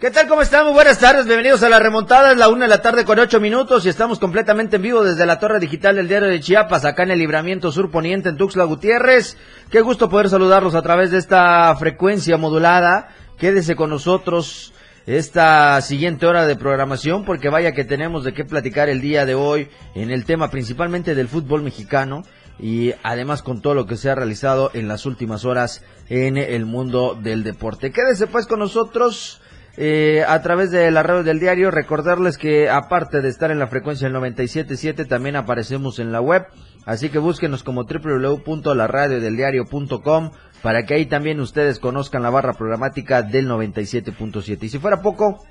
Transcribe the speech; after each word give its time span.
¿Qué 0.00 0.10
tal? 0.10 0.26
¿Cómo 0.26 0.42
están? 0.42 0.64
Muy 0.64 0.74
buenas 0.74 0.98
tardes, 0.98 1.26
bienvenidos 1.26 1.62
a 1.62 1.68
la 1.68 1.78
remontada, 1.78 2.32
es 2.32 2.36
la 2.36 2.48
una 2.48 2.64
de 2.64 2.68
la 2.68 2.82
tarde 2.82 3.04
con 3.04 3.20
ocho 3.20 3.38
minutos 3.38 3.86
y 3.86 3.90
estamos 3.90 4.18
completamente 4.18 4.74
en 4.74 4.82
vivo 4.82 5.04
desde 5.04 5.24
la 5.24 5.38
torre 5.38 5.60
digital 5.60 5.94
del 5.94 6.08
diario 6.08 6.28
de 6.28 6.40
Chiapas, 6.40 6.84
acá 6.84 7.04
en 7.04 7.12
el 7.12 7.20
libramiento 7.20 7.70
sur 7.70 7.92
poniente 7.92 8.30
en 8.30 8.36
Tuxtla 8.36 8.64
Gutiérrez. 8.64 9.36
Qué 9.70 9.80
gusto 9.80 10.08
poder 10.08 10.28
saludarlos 10.28 10.74
a 10.74 10.82
través 10.82 11.12
de 11.12 11.18
esta 11.18 11.72
frecuencia 11.76 12.36
modulada. 12.38 13.10
Quédese 13.38 13.76
con 13.76 13.90
nosotros 13.90 14.72
esta 15.06 15.80
siguiente 15.80 16.26
hora 16.26 16.46
de 16.46 16.56
programación 16.56 17.24
porque 17.24 17.48
vaya 17.48 17.72
que 17.72 17.84
tenemos 17.84 18.24
de 18.24 18.32
qué 18.32 18.44
platicar 18.44 18.88
el 18.88 19.00
día 19.00 19.26
de 19.26 19.34
hoy 19.34 19.68
en 19.94 20.10
el 20.10 20.24
tema 20.24 20.50
principalmente 20.50 21.14
del 21.14 21.28
fútbol 21.28 21.62
mexicano 21.62 22.22
y 22.58 22.92
además 23.02 23.42
con 23.42 23.60
todo 23.60 23.74
lo 23.74 23.86
que 23.86 23.96
se 23.96 24.10
ha 24.10 24.14
realizado 24.14 24.70
en 24.74 24.86
las 24.86 25.06
últimas 25.06 25.44
horas 25.44 25.84
en 26.08 26.36
el 26.36 26.66
mundo 26.66 27.18
del 27.20 27.42
deporte. 27.42 27.90
Quédese 27.90 28.26
pues 28.26 28.46
con 28.46 28.60
nosotros 28.60 29.40
eh, 29.76 30.22
a 30.28 30.42
través 30.42 30.70
de 30.70 30.90
la 30.90 31.02
radio 31.02 31.22
del 31.24 31.40
diario. 31.40 31.70
Recordarles 31.70 32.36
que 32.38 32.68
aparte 32.68 33.22
de 33.22 33.28
estar 33.28 33.50
en 33.50 33.58
la 33.58 33.68
frecuencia 33.68 34.08
del 34.08 34.16
97.7 34.16 35.08
también 35.08 35.36
aparecemos 35.36 35.98
en 35.98 36.12
la 36.12 36.20
web. 36.20 36.46
Así 36.84 37.10
que 37.10 37.18
búsquenos 37.18 37.62
como 37.62 37.84
www.laradiodeldiario.com 37.84 40.30
para 40.62 40.84
que 40.84 40.94
ahí 40.94 41.06
también 41.06 41.38
ustedes 41.40 41.78
conozcan 41.78 42.22
la 42.22 42.30
barra 42.30 42.54
programática 42.54 43.22
del 43.22 43.48
97.7. 43.48 44.62
Y 44.62 44.68
si 44.68 44.78
fuera 44.78 45.02
poco, 45.02 45.44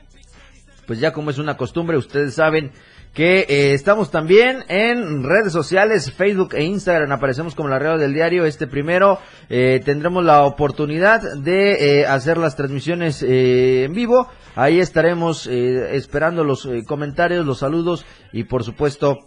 pues 0.88 1.00
ya 1.00 1.14
como 1.14 1.30
es 1.30 1.38
una 1.38 1.58
costumbre, 1.58 1.98
ustedes 1.98 2.34
saben 2.34 2.72
que 3.14 3.46
eh, 3.50 3.74
estamos 3.74 4.10
también 4.10 4.64
en 4.70 5.24
redes 5.24 5.52
sociales, 5.52 6.12
Facebook 6.12 6.54
e 6.54 6.64
Instagram, 6.64 7.12
aparecemos 7.12 7.56
como 7.56 7.68
la 7.68 7.78
radio 7.78 7.98
del 7.98 8.14
diario. 8.14 8.46
Este 8.46 8.68
primero 8.68 9.20
eh, 9.50 9.82
tendremos 9.84 10.24
la 10.24 10.44
oportunidad 10.44 11.22
de 11.38 12.00
eh, 12.00 12.06
hacer 12.06 12.38
las 12.38 12.56
transmisiones 12.56 13.22
en 13.22 13.92
vivo. 13.94 14.30
Ahí 14.56 14.80
estaremos 14.80 15.48
esperando 15.48 16.44
los 16.44 16.68
comentarios, 16.86 17.46
los 17.46 17.60
saludos 17.60 18.06
y 18.34 18.44
por 18.44 18.64
supuesto 18.64 19.20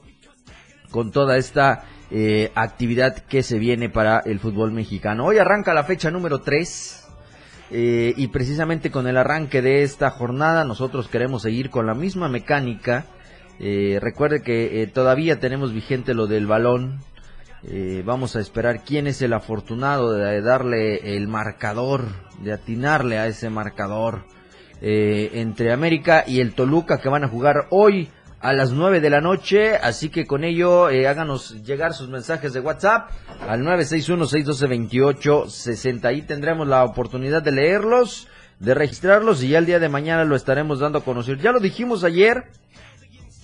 con 0.90 1.10
toda 1.10 1.38
esta 1.38 1.84
eh, 2.16 2.52
actividad 2.54 3.16
que 3.16 3.42
se 3.42 3.58
viene 3.58 3.90
para 3.90 4.20
el 4.20 4.38
fútbol 4.38 4.70
mexicano. 4.70 5.24
Hoy 5.26 5.38
arranca 5.38 5.74
la 5.74 5.82
fecha 5.82 6.12
número 6.12 6.42
3. 6.42 7.08
eh, 7.72 8.14
y 8.16 8.28
precisamente 8.28 8.92
con 8.92 9.08
el 9.08 9.16
arranque 9.16 9.62
de 9.62 9.82
esta 9.82 10.10
jornada 10.10 10.64
nosotros 10.64 11.08
queremos 11.08 11.42
seguir 11.42 11.70
con 11.70 11.86
la 11.86 11.94
misma 11.94 12.28
mecánica. 12.28 13.06
Eh, 13.58 13.98
recuerde 14.00 14.42
que 14.42 14.82
eh, 14.82 14.86
todavía 14.86 15.40
tenemos 15.40 15.72
vigente 15.72 16.14
lo 16.14 16.28
del 16.28 16.46
balón. 16.46 17.00
Vamos 18.04 18.36
a 18.36 18.40
esperar 18.40 18.84
quién 18.84 19.06
es 19.06 19.22
el 19.22 19.32
afortunado 19.32 20.12
de 20.12 20.42
darle 20.42 21.16
el 21.16 21.28
marcador, 21.28 22.04
de 22.42 22.52
atinarle 22.52 23.16
a 23.18 23.26
ese 23.26 23.48
marcador 23.48 24.26
entre 24.82 25.72
América 25.72 26.24
y 26.26 26.40
el 26.40 26.52
Toluca 26.52 26.98
que 26.98 27.08
van 27.08 27.24
a 27.24 27.28
jugar 27.28 27.68
hoy 27.70 28.10
a 28.44 28.52
las 28.52 28.70
9 28.72 29.00
de 29.00 29.08
la 29.08 29.22
noche. 29.22 29.76
Así 29.76 30.10
que 30.10 30.26
con 30.26 30.44
ello 30.44 30.90
eh, 30.90 31.08
háganos 31.08 31.64
llegar 31.64 31.94
sus 31.94 32.10
mensajes 32.10 32.52
de 32.52 32.60
WhatsApp 32.60 33.08
al 33.48 33.62
961-612-2860. 33.62 36.04
Ahí 36.04 36.20
tendremos 36.20 36.68
la 36.68 36.84
oportunidad 36.84 37.42
de 37.42 37.52
leerlos, 37.52 38.28
de 38.58 38.74
registrarlos 38.74 39.42
y 39.42 39.48
ya 39.48 39.56
el 39.58 39.64
día 39.64 39.78
de 39.78 39.88
mañana 39.88 40.24
lo 40.24 40.36
estaremos 40.36 40.80
dando 40.80 40.98
a 40.98 41.04
conocer. 41.04 41.38
Ya 41.38 41.52
lo 41.52 41.60
dijimos 41.60 42.04
ayer 42.04 42.44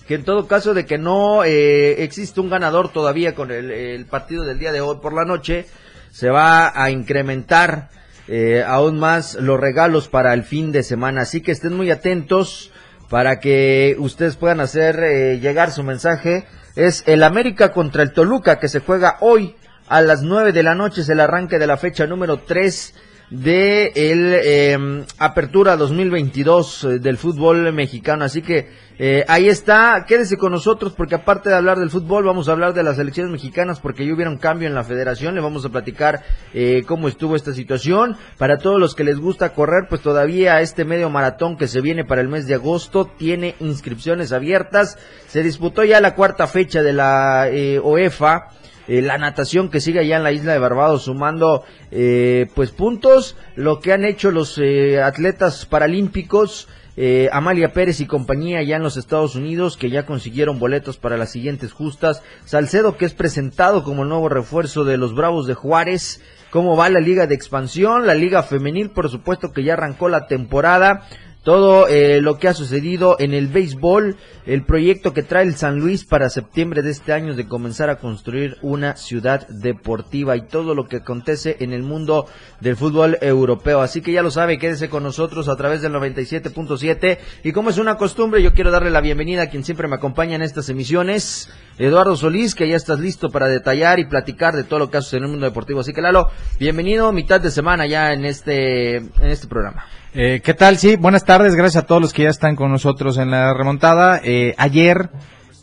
que 0.07 0.13
en 0.13 0.23
todo 0.23 0.47
caso 0.47 0.75
de 0.75 0.85
que 0.85 0.99
no 0.99 1.43
eh, 1.43 2.03
existe 2.03 2.39
un 2.39 2.51
ganador 2.51 2.93
todavía 2.93 3.33
con 3.33 3.49
el, 3.49 4.05
partido 4.05 4.43
del 4.43 4.59
día 4.59 4.71
de 4.71 4.81
hoy 4.81 4.97
por 5.01 5.13
la 5.13 5.25
noche, 5.25 5.65
se 6.11 6.29
va 6.29 6.79
a 6.79 6.91
incrementar 6.91 7.89
eh, 8.27 8.63
aún 8.63 8.99
más 8.99 9.33
los 9.33 9.59
regalos 9.59 10.09
para 10.09 10.35
el 10.35 10.43
fin 10.43 10.71
de 10.71 10.83
semana. 10.83 11.21
Así 11.21 11.41
que 11.41 11.51
estén 11.51 11.75
muy 11.75 11.89
atentos 11.89 12.70
para 13.11 13.41
que 13.41 13.97
ustedes 13.99 14.37
puedan 14.37 14.61
hacer 14.61 15.03
eh, 15.03 15.39
llegar 15.41 15.71
su 15.71 15.83
mensaje. 15.83 16.45
Es 16.77 17.03
el 17.07 17.23
América 17.23 17.73
contra 17.73 18.03
el 18.03 18.13
Toluca 18.13 18.57
que 18.57 18.69
se 18.69 18.79
juega 18.79 19.17
hoy 19.19 19.57
a 19.89 19.99
las 19.99 20.23
9 20.23 20.53
de 20.53 20.63
la 20.63 20.75
noche. 20.75 21.01
Es 21.01 21.09
el 21.09 21.19
arranque 21.19 21.59
de 21.59 21.67
la 21.67 21.75
fecha 21.75 22.07
número 22.07 22.37
3 22.37 22.93
de 23.31 23.91
el 23.95 24.33
eh, 24.41 25.05
Apertura 25.17 25.75
2022 25.75 26.83
eh, 26.85 26.99
del 26.99 27.17
fútbol 27.17 27.73
mexicano. 27.73 28.23
Así 28.23 28.41
que 28.41 28.69
eh, 29.03 29.25
ahí 29.27 29.49
está, 29.49 30.05
quédese 30.07 30.37
con 30.37 30.51
nosotros 30.51 30.93
porque 30.95 31.15
aparte 31.15 31.49
de 31.49 31.55
hablar 31.55 31.79
del 31.79 31.89
fútbol 31.89 32.23
vamos 32.23 32.47
a 32.47 32.51
hablar 32.51 32.75
de 32.75 32.83
las 32.83 32.99
elecciones 32.99 33.31
mexicanas 33.31 33.79
porque 33.79 34.05
ya 34.05 34.13
hubiera 34.13 34.29
un 34.29 34.37
cambio 34.37 34.67
en 34.67 34.75
la 34.75 34.83
federación. 34.83 35.33
Le 35.33 35.41
vamos 35.41 35.65
a 35.65 35.69
platicar 35.69 36.21
eh, 36.53 36.83
cómo 36.85 37.07
estuvo 37.07 37.35
esta 37.35 37.51
situación. 37.51 38.15
Para 38.37 38.59
todos 38.59 38.79
los 38.79 38.93
que 38.93 39.03
les 39.03 39.17
gusta 39.17 39.53
correr, 39.53 39.87
pues 39.89 40.01
todavía 40.01 40.61
este 40.61 40.85
medio 40.85 41.09
maratón 41.09 41.57
que 41.57 41.67
se 41.67 41.81
viene 41.81 42.05
para 42.05 42.21
el 42.21 42.27
mes 42.27 42.45
de 42.45 42.53
agosto 42.53 43.05
tiene 43.05 43.55
inscripciones 43.59 44.31
abiertas. 44.33 44.99
Se 45.25 45.41
disputó 45.41 45.83
ya 45.83 45.99
la 45.99 46.13
cuarta 46.13 46.45
fecha 46.45 46.83
de 46.83 46.93
la 46.93 47.49
eh, 47.49 47.79
OEFA 47.83 48.49
eh, 48.87 49.01
la 49.01 49.17
natación 49.17 49.69
que 49.69 49.79
sigue 49.79 49.99
allá 49.99 50.17
en 50.17 50.23
la 50.23 50.31
isla 50.31 50.53
de 50.53 50.59
Barbados 50.59 51.03
sumando 51.03 51.63
eh, 51.91 52.47
pues 52.55 52.71
puntos 52.71 53.37
lo 53.55 53.79
que 53.79 53.93
han 53.93 54.03
hecho 54.03 54.31
los 54.31 54.57
eh, 54.57 55.01
atletas 55.01 55.65
paralímpicos 55.65 56.67
eh, 56.97 57.29
Amalia 57.31 57.71
Pérez 57.73 58.01
y 58.01 58.05
compañía 58.05 58.59
allá 58.59 58.75
en 58.75 58.83
los 58.83 58.97
Estados 58.97 59.35
Unidos 59.35 59.77
que 59.77 59.89
ya 59.89 60.05
consiguieron 60.05 60.59
boletos 60.59 60.97
para 60.97 61.17
las 61.17 61.31
siguientes 61.31 61.71
justas. 61.71 62.21
Salcedo 62.45 62.97
que 62.97 63.05
es 63.05 63.13
presentado 63.13 63.83
como 63.83 64.03
el 64.03 64.09
nuevo 64.09 64.29
refuerzo 64.29 64.83
de 64.83 64.97
los 64.97 65.15
Bravos 65.15 65.47
de 65.47 65.53
Juárez. 65.53 66.21
Cómo 66.49 66.75
va 66.75 66.89
la 66.89 66.99
liga 66.99 67.27
de 67.27 67.35
expansión 67.35 68.05
la 68.05 68.13
liga 68.13 68.43
femenil 68.43 68.89
por 68.89 69.09
supuesto 69.09 69.53
que 69.53 69.63
ya 69.63 69.73
arrancó 69.73 70.09
la 70.09 70.27
temporada 70.27 71.07
todo 71.43 71.87
eh, 71.87 72.21
lo 72.21 72.37
que 72.37 72.47
ha 72.47 72.53
sucedido 72.53 73.15
en 73.19 73.33
el 73.33 73.47
béisbol, 73.47 74.15
el 74.45 74.63
proyecto 74.63 75.11
que 75.13 75.23
trae 75.23 75.43
el 75.43 75.55
San 75.55 75.79
Luis 75.79 76.05
para 76.05 76.29
septiembre 76.29 76.83
de 76.83 76.91
este 76.91 77.13
año 77.13 77.35
de 77.35 77.47
comenzar 77.47 77.89
a 77.89 77.97
construir 77.97 78.57
una 78.61 78.95
ciudad 78.95 79.47
deportiva 79.47 80.35
y 80.35 80.45
todo 80.45 80.75
lo 80.75 80.87
que 80.87 80.97
acontece 80.97 81.57
en 81.59 81.73
el 81.73 81.81
mundo 81.81 82.27
del 82.59 82.75
fútbol 82.75 83.17
europeo. 83.21 83.81
Así 83.81 84.01
que 84.01 84.11
ya 84.11 84.21
lo 84.21 84.29
sabe, 84.29 84.59
quédese 84.59 84.89
con 84.89 85.01
nosotros 85.01 85.49
a 85.49 85.55
través 85.55 85.81
del 85.81 85.93
97.7 85.93 87.17
y 87.43 87.51
como 87.53 87.71
es 87.71 87.79
una 87.79 87.97
costumbre, 87.97 88.43
yo 88.43 88.53
quiero 88.53 88.69
darle 88.69 88.91
la 88.91 89.01
bienvenida 89.01 89.43
a 89.43 89.49
quien 89.49 89.63
siempre 89.63 89.87
me 89.87 89.95
acompaña 89.95 90.35
en 90.35 90.43
estas 90.43 90.69
emisiones, 90.69 91.49
Eduardo 91.79 92.15
Solís, 92.15 92.53
que 92.53 92.67
ya 92.67 92.75
estás 92.75 92.99
listo 92.99 93.31
para 93.31 93.47
detallar 93.47 93.99
y 93.99 94.05
platicar 94.05 94.55
de 94.55 94.63
todo 94.63 94.77
lo 94.77 94.91
que 94.91 94.97
ha 94.97 95.01
sucedido 95.01 95.25
en 95.25 95.25
el 95.25 95.31
mundo 95.31 95.47
deportivo. 95.47 95.79
Así 95.79 95.91
que 95.91 96.01
Lalo, 96.01 96.29
bienvenido 96.59 97.11
mitad 97.11 97.41
de 97.41 97.49
semana 97.49 97.87
ya 97.87 98.13
en 98.13 98.25
este 98.25 98.97
en 98.97 99.11
este 99.23 99.47
programa. 99.47 99.85
Eh, 100.13 100.41
¿Qué 100.43 100.53
tal? 100.53 100.77
Sí, 100.77 100.97
buenas 100.97 101.23
tardes. 101.25 101.55
Gracias 101.55 101.83
a 101.83 101.87
todos 101.87 102.01
los 102.01 102.13
que 102.13 102.23
ya 102.23 102.29
están 102.29 102.55
con 102.55 102.71
nosotros 102.71 103.17
en 103.17 103.31
la 103.31 103.53
remontada. 103.53 104.19
Eh, 104.23 104.53
ayer, 104.57 105.09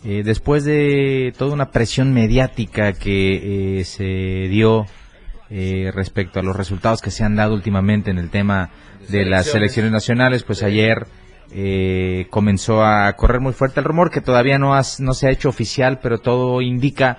eh, 0.05 0.23
después 0.25 0.65
de 0.65 1.33
toda 1.37 1.53
una 1.53 1.71
presión 1.71 2.13
mediática 2.15 2.93
que 2.95 3.81
eh, 3.81 3.85
se 3.85 4.05
dio 4.49 4.87
eh, 5.51 5.91
respecto 5.95 6.41
a 6.41 6.43
los 6.43 6.57
resultados 6.57 7.03
que 7.03 7.11
se 7.11 7.25
han 7.25 7.37
dado 7.37 7.55
últimamente 7.55 8.11
en 8.11 8.19
el 8.19 8.31
tema 8.31 8.71
de 9.11 9.25
las 9.27 9.47
selecciones 9.47 9.93
nacionales, 9.93 10.45
pues 10.45 10.63
ayer 10.63 11.07
eh, 11.53 12.27
comenzó 12.31 12.85
a 12.85 13.11
correr 13.15 13.41
muy 13.41 13.53
fuerte 13.53 13.81
el 13.81 13.85
rumor 13.85 14.11
que 14.11 14.21
todavía 14.21 14.59
no, 14.59 14.75
has- 14.75 15.01
no 15.01 15.13
se 15.13 15.29
ha 15.29 15.31
hecho 15.31 15.49
oficial, 15.51 15.99
pero 16.03 16.19
todo 16.19 16.61
indica 16.63 17.19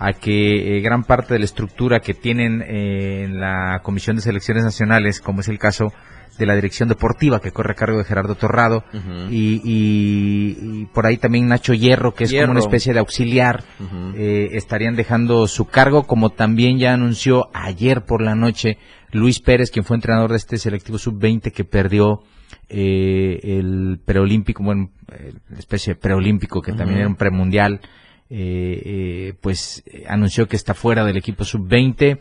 a 0.00 0.12
que 0.12 0.76
eh, 0.78 0.80
gran 0.80 1.04
parte 1.04 1.34
de 1.34 1.38
la 1.40 1.44
estructura 1.44 2.00
que 2.00 2.14
tienen 2.14 2.62
eh, 2.62 3.24
en 3.24 3.40
la 3.40 3.80
Comisión 3.82 4.16
de 4.16 4.22
Selecciones 4.22 4.64
Nacionales, 4.64 5.20
como 5.20 5.40
es 5.40 5.48
el 5.48 5.58
caso 5.58 5.92
de 6.38 6.46
la 6.46 6.54
dirección 6.54 6.88
deportiva 6.88 7.40
que 7.40 7.50
corre 7.52 7.72
a 7.72 7.74
cargo 7.76 7.98
de 7.98 8.04
Gerardo 8.04 8.34
Torrado 8.34 8.82
y, 9.30 9.60
y- 9.64 10.56
y 10.82 10.86
por 10.86 11.06
ahí 11.06 11.16
también 11.16 11.46
Nacho 11.48 11.74
Hierro, 11.74 12.14
que 12.14 12.24
es 12.24 12.30
Hierro. 12.30 12.46
como 12.48 12.52
una 12.58 12.60
especie 12.66 12.92
de 12.92 12.98
auxiliar, 13.00 13.62
eh, 14.16 14.48
estarían 14.52 14.96
dejando 14.96 15.46
su 15.46 15.66
cargo, 15.66 16.04
como 16.04 16.30
también 16.30 16.78
ya 16.78 16.92
anunció 16.94 17.48
ayer 17.54 18.04
por 18.04 18.20
la 18.22 18.34
noche 18.34 18.78
Luis 19.12 19.40
Pérez, 19.40 19.70
quien 19.70 19.84
fue 19.84 19.96
entrenador 19.96 20.30
de 20.30 20.36
este 20.36 20.58
selectivo 20.58 20.98
sub-20 20.98 21.52
que 21.52 21.64
perdió 21.64 22.22
eh, 22.68 23.38
el 23.42 24.00
preolímpico, 24.04 24.64
bueno, 24.64 24.90
eh, 25.12 25.32
especie 25.58 25.94
de 25.94 26.00
preolímpico 26.00 26.60
que 26.62 26.72
también 26.72 27.00
era 27.00 27.08
un 27.08 27.16
premundial 27.16 27.80
eh, 28.30 28.82
eh, 28.84 29.34
pues 29.40 29.82
eh, 29.86 30.04
anunció 30.08 30.48
que 30.48 30.56
está 30.56 30.72
fuera 30.74 31.04
del 31.04 31.16
equipo 31.18 31.44
sub-20 31.44 32.18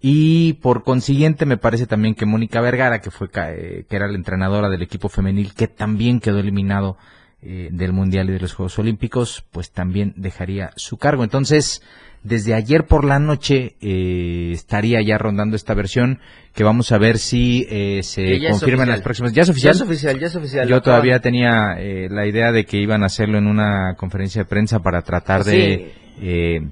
y 0.00 0.54
por 0.54 0.84
consiguiente 0.84 1.46
me 1.46 1.56
parece 1.56 1.86
también 1.86 2.14
que 2.14 2.26
Mónica 2.26 2.60
Vergara, 2.60 3.00
que 3.00 3.10
fue 3.10 3.28
eh, 3.34 3.84
que 3.88 3.96
era 3.96 4.08
la 4.08 4.16
entrenadora 4.16 4.68
del 4.68 4.82
equipo 4.82 5.08
femenil, 5.08 5.54
que 5.54 5.68
también 5.68 6.20
quedó 6.20 6.38
eliminado 6.38 6.96
eh, 7.42 7.68
del 7.72 7.92
Mundial 7.92 8.28
y 8.28 8.32
de 8.32 8.40
los 8.40 8.54
Juegos 8.54 8.78
Olímpicos, 8.78 9.44
pues 9.50 9.70
también 9.70 10.12
dejaría 10.16 10.70
su 10.76 10.98
cargo. 10.98 11.24
Entonces, 11.24 11.82
desde 12.22 12.54
ayer 12.54 12.86
por 12.86 13.04
la 13.04 13.18
noche 13.18 13.76
eh, 13.80 14.50
estaría 14.52 15.00
ya 15.02 15.18
rondando 15.18 15.56
esta 15.56 15.74
versión 15.74 16.20
que 16.54 16.64
vamos 16.64 16.90
a 16.92 16.98
ver 16.98 17.18
si 17.18 17.66
eh, 17.70 18.00
se 18.02 18.40
ya 18.40 18.50
confirma 18.50 18.82
en 18.82 18.88
las 18.90 19.02
próximas. 19.02 19.32
¿Ya 19.32 19.42
es 19.42 19.48
Ya 19.48 19.52
oficial? 19.52 19.74
es 19.76 19.80
oficial, 19.82 20.18
ya 20.18 20.26
es 20.26 20.36
oficial. 20.36 20.68
Yo 20.68 20.82
todavía 20.82 21.20
tenía 21.20 21.74
eh, 21.78 22.08
la 22.10 22.26
idea 22.26 22.50
de 22.50 22.64
que 22.64 22.78
iban 22.78 23.02
a 23.02 23.06
hacerlo 23.06 23.38
en 23.38 23.46
una 23.46 23.94
conferencia 23.96 24.42
de 24.42 24.48
prensa 24.48 24.80
para 24.80 25.02
tratar 25.02 25.44
de 25.44 25.92
eh, 26.20 26.68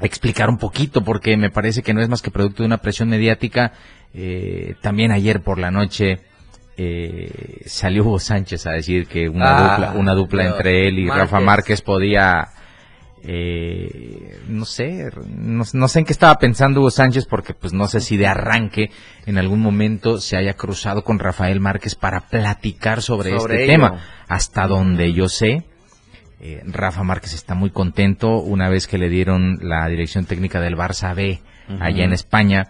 explicar 0.00 0.48
un 0.48 0.58
poquito, 0.58 1.02
porque 1.02 1.36
me 1.36 1.50
parece 1.50 1.82
que 1.82 1.92
no 1.94 2.00
es 2.00 2.08
más 2.08 2.22
que 2.22 2.30
producto 2.30 2.62
de 2.62 2.66
una 2.66 2.78
presión 2.78 3.08
mediática. 3.08 3.72
Eh, 4.14 4.74
también 4.80 5.12
ayer 5.12 5.42
por 5.42 5.58
la 5.58 5.70
noche 5.70 6.20
eh, 6.76 7.62
salió 7.66 8.02
Hugo 8.04 8.18
Sánchez 8.18 8.66
a 8.66 8.70
decir 8.72 9.06
que 9.06 9.28
una 9.28 9.56
Ah, 9.56 9.70
dupla, 9.76 9.92
una 10.00 10.14
dupla 10.14 10.46
entre 10.46 10.86
él 10.88 10.98
y 11.00 11.04
Márquez. 11.06 11.22
Rafa 11.30 11.40
Márquez 11.40 11.82
podía 11.82 12.48
eh, 13.24 14.38
no 14.48 14.64
sé, 14.64 15.10
no, 15.28 15.64
no 15.72 15.88
sé 15.88 15.98
en 15.98 16.04
qué 16.04 16.12
estaba 16.12 16.36
pensando 16.38 16.80
Hugo 16.80 16.90
Sánchez 16.92 17.26
porque 17.26 17.52
pues 17.52 17.72
no 17.72 17.88
sé 17.88 18.00
si 18.00 18.16
de 18.16 18.28
arranque 18.28 18.90
en 19.26 19.38
algún 19.38 19.60
momento 19.60 20.20
se 20.20 20.36
haya 20.36 20.54
cruzado 20.54 21.02
con 21.02 21.18
Rafael 21.18 21.58
Márquez 21.60 21.96
para 21.96 22.20
platicar 22.28 23.02
sobre, 23.02 23.36
Sobre 23.38 23.54
este 23.64 23.64
ello. 23.64 23.72
tema. 23.88 24.00
Hasta 24.28 24.66
donde 24.68 25.12
yo 25.12 25.28
sé, 25.28 25.64
eh, 26.40 26.62
Rafa 26.66 27.02
Márquez 27.02 27.34
está 27.34 27.54
muy 27.54 27.70
contento 27.70 28.38
una 28.40 28.68
vez 28.68 28.86
que 28.86 28.98
le 28.98 29.08
dieron 29.08 29.58
la 29.62 29.86
dirección 29.88 30.24
técnica 30.24 30.60
del 30.60 30.76
Barça 30.76 31.14
B 31.14 31.40
allá 31.80 32.04
en 32.04 32.12
España. 32.12 32.68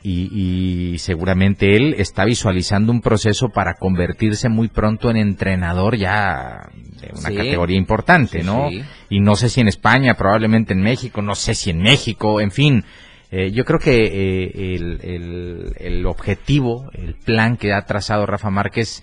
Y, 0.00 0.92
y 0.94 0.98
seguramente 0.98 1.74
él 1.74 1.96
está 1.98 2.24
visualizando 2.24 2.92
un 2.92 3.00
proceso 3.00 3.48
para 3.48 3.74
convertirse 3.74 4.48
muy 4.48 4.68
pronto 4.68 5.10
en 5.10 5.16
entrenador 5.16 5.96
ya 5.96 6.68
de 7.00 7.08
una 7.18 7.28
Sí. 7.30 7.34
categoría 7.34 7.76
importante, 7.76 8.40
Sí, 8.40 8.46
¿no? 8.46 8.70
sí. 8.70 8.80
Y 9.10 9.20
no 9.20 9.34
sé 9.34 9.48
si 9.48 9.60
en 9.60 9.66
España, 9.66 10.14
probablemente 10.14 10.72
en 10.72 10.82
México, 10.82 11.20
no 11.20 11.34
sé 11.34 11.54
si 11.56 11.70
en 11.70 11.80
México, 11.82 12.40
en 12.40 12.52
fin. 12.52 12.84
Eh, 13.32 13.50
yo 13.50 13.64
creo 13.64 13.80
que 13.80 13.96
eh, 14.04 14.74
el, 14.76 15.00
el- 15.02 15.72
el 15.78 16.06
objetivo, 16.06 16.88
el 16.94 17.14
plan 17.14 17.56
que 17.56 17.72
ha 17.72 17.82
trazado 17.84 18.24
Rafa 18.24 18.50
Márquez, 18.50 19.02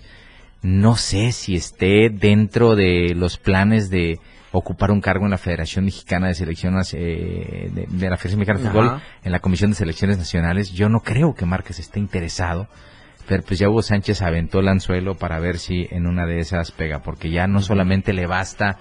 no 0.62 0.96
sé 0.96 1.32
si 1.32 1.54
esté 1.56 2.10
dentro 2.10 2.74
de 2.74 3.14
los 3.14 3.38
planes 3.38 3.90
de 3.90 4.18
ocupar 4.52 4.90
un 4.90 5.00
cargo 5.00 5.24
en 5.26 5.30
la 5.32 5.38
Federación 5.38 5.84
Mexicana 5.84 6.28
de 6.28 6.34
Selecciones, 6.34 6.94
eh, 6.94 7.70
de, 7.72 7.86
de 7.88 8.10
la 8.10 8.16
Federación 8.16 8.38
Mexicana 8.40 8.60
de 8.60 8.68
Fútbol, 8.70 8.86
Ajá. 8.86 9.02
en 9.22 9.32
la 9.32 9.40
Comisión 9.40 9.70
de 9.70 9.76
Selecciones 9.76 10.18
Nacionales. 10.18 10.72
Yo 10.72 10.88
no 10.88 11.00
creo 11.00 11.34
que 11.34 11.44
Márquez 11.44 11.78
esté 11.78 11.98
interesado, 12.00 12.66
pero 13.28 13.42
pues 13.42 13.58
ya 13.58 13.68
Hugo 13.68 13.82
Sánchez 13.82 14.22
aventó 14.22 14.60
el 14.60 14.68
anzuelo 14.68 15.16
para 15.16 15.38
ver 15.40 15.58
si 15.58 15.86
en 15.90 16.06
una 16.06 16.26
de 16.26 16.38
esas 16.38 16.70
pega, 16.72 17.00
porque 17.02 17.30
ya 17.30 17.46
no 17.46 17.60
solamente 17.60 18.12
le 18.14 18.26
basta 18.26 18.78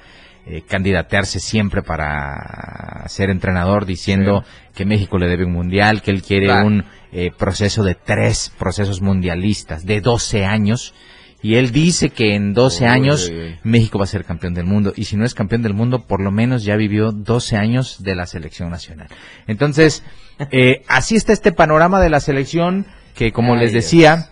eh, 0.47 0.61
candidatearse 0.61 1.39
siempre 1.39 1.81
para 1.81 3.03
ser 3.07 3.29
entrenador 3.31 3.85
diciendo 3.85 4.43
que 4.75 4.85
México 4.85 5.17
le 5.17 5.27
debe 5.27 5.43
un 5.45 5.51
mundial, 5.53 6.01
que 6.01 6.11
él 6.11 6.21
quiere 6.21 6.45
Claro. 6.45 6.67
un 6.67 6.85
eh, 7.11 7.31
proceso 7.37 7.83
de 7.83 7.95
tres 7.95 8.53
procesos 8.57 9.01
mundialistas 9.01 9.85
de 9.85 10.01
12 10.01 10.45
años. 10.45 10.93
Y 11.41 11.55
él 11.55 11.71
dice 11.71 12.09
que 12.09 12.33
en 12.33 12.53
12 12.53 12.83
Uy, 12.83 12.89
años. 12.89 13.31
México 13.63 13.99
va 13.99 14.05
a 14.05 14.07
ser 14.07 14.25
campeón 14.25 14.53
del 14.53 14.65
mundo. 14.65 14.93
Y 14.95 15.05
si 15.05 15.15
no 15.15 15.25
es 15.25 15.33
campeón 15.33 15.61
del 15.61 15.73
mundo, 15.73 16.07
por 16.07 16.21
lo 16.21 16.31
menos 16.31 16.63
ya 16.63 16.75
vivió 16.75 17.11
12 17.11 17.55
años 17.57 18.01
de 18.03 18.15
la 18.15 18.25
selección 18.25 18.69
nacional. 18.69 19.07
Entonces, 19.47 20.03
eh, 20.51 20.81
así 20.87 21.15
está 21.15 21.33
este 21.33 21.51
panorama 21.51 22.01
de 22.01 22.09
la 22.09 22.19
selección 22.19 22.87
que, 23.13 23.31
como 23.31 23.53
Ay, 23.53 23.59
les 23.59 23.71
Dios. 23.73 23.83
decía, 23.83 24.29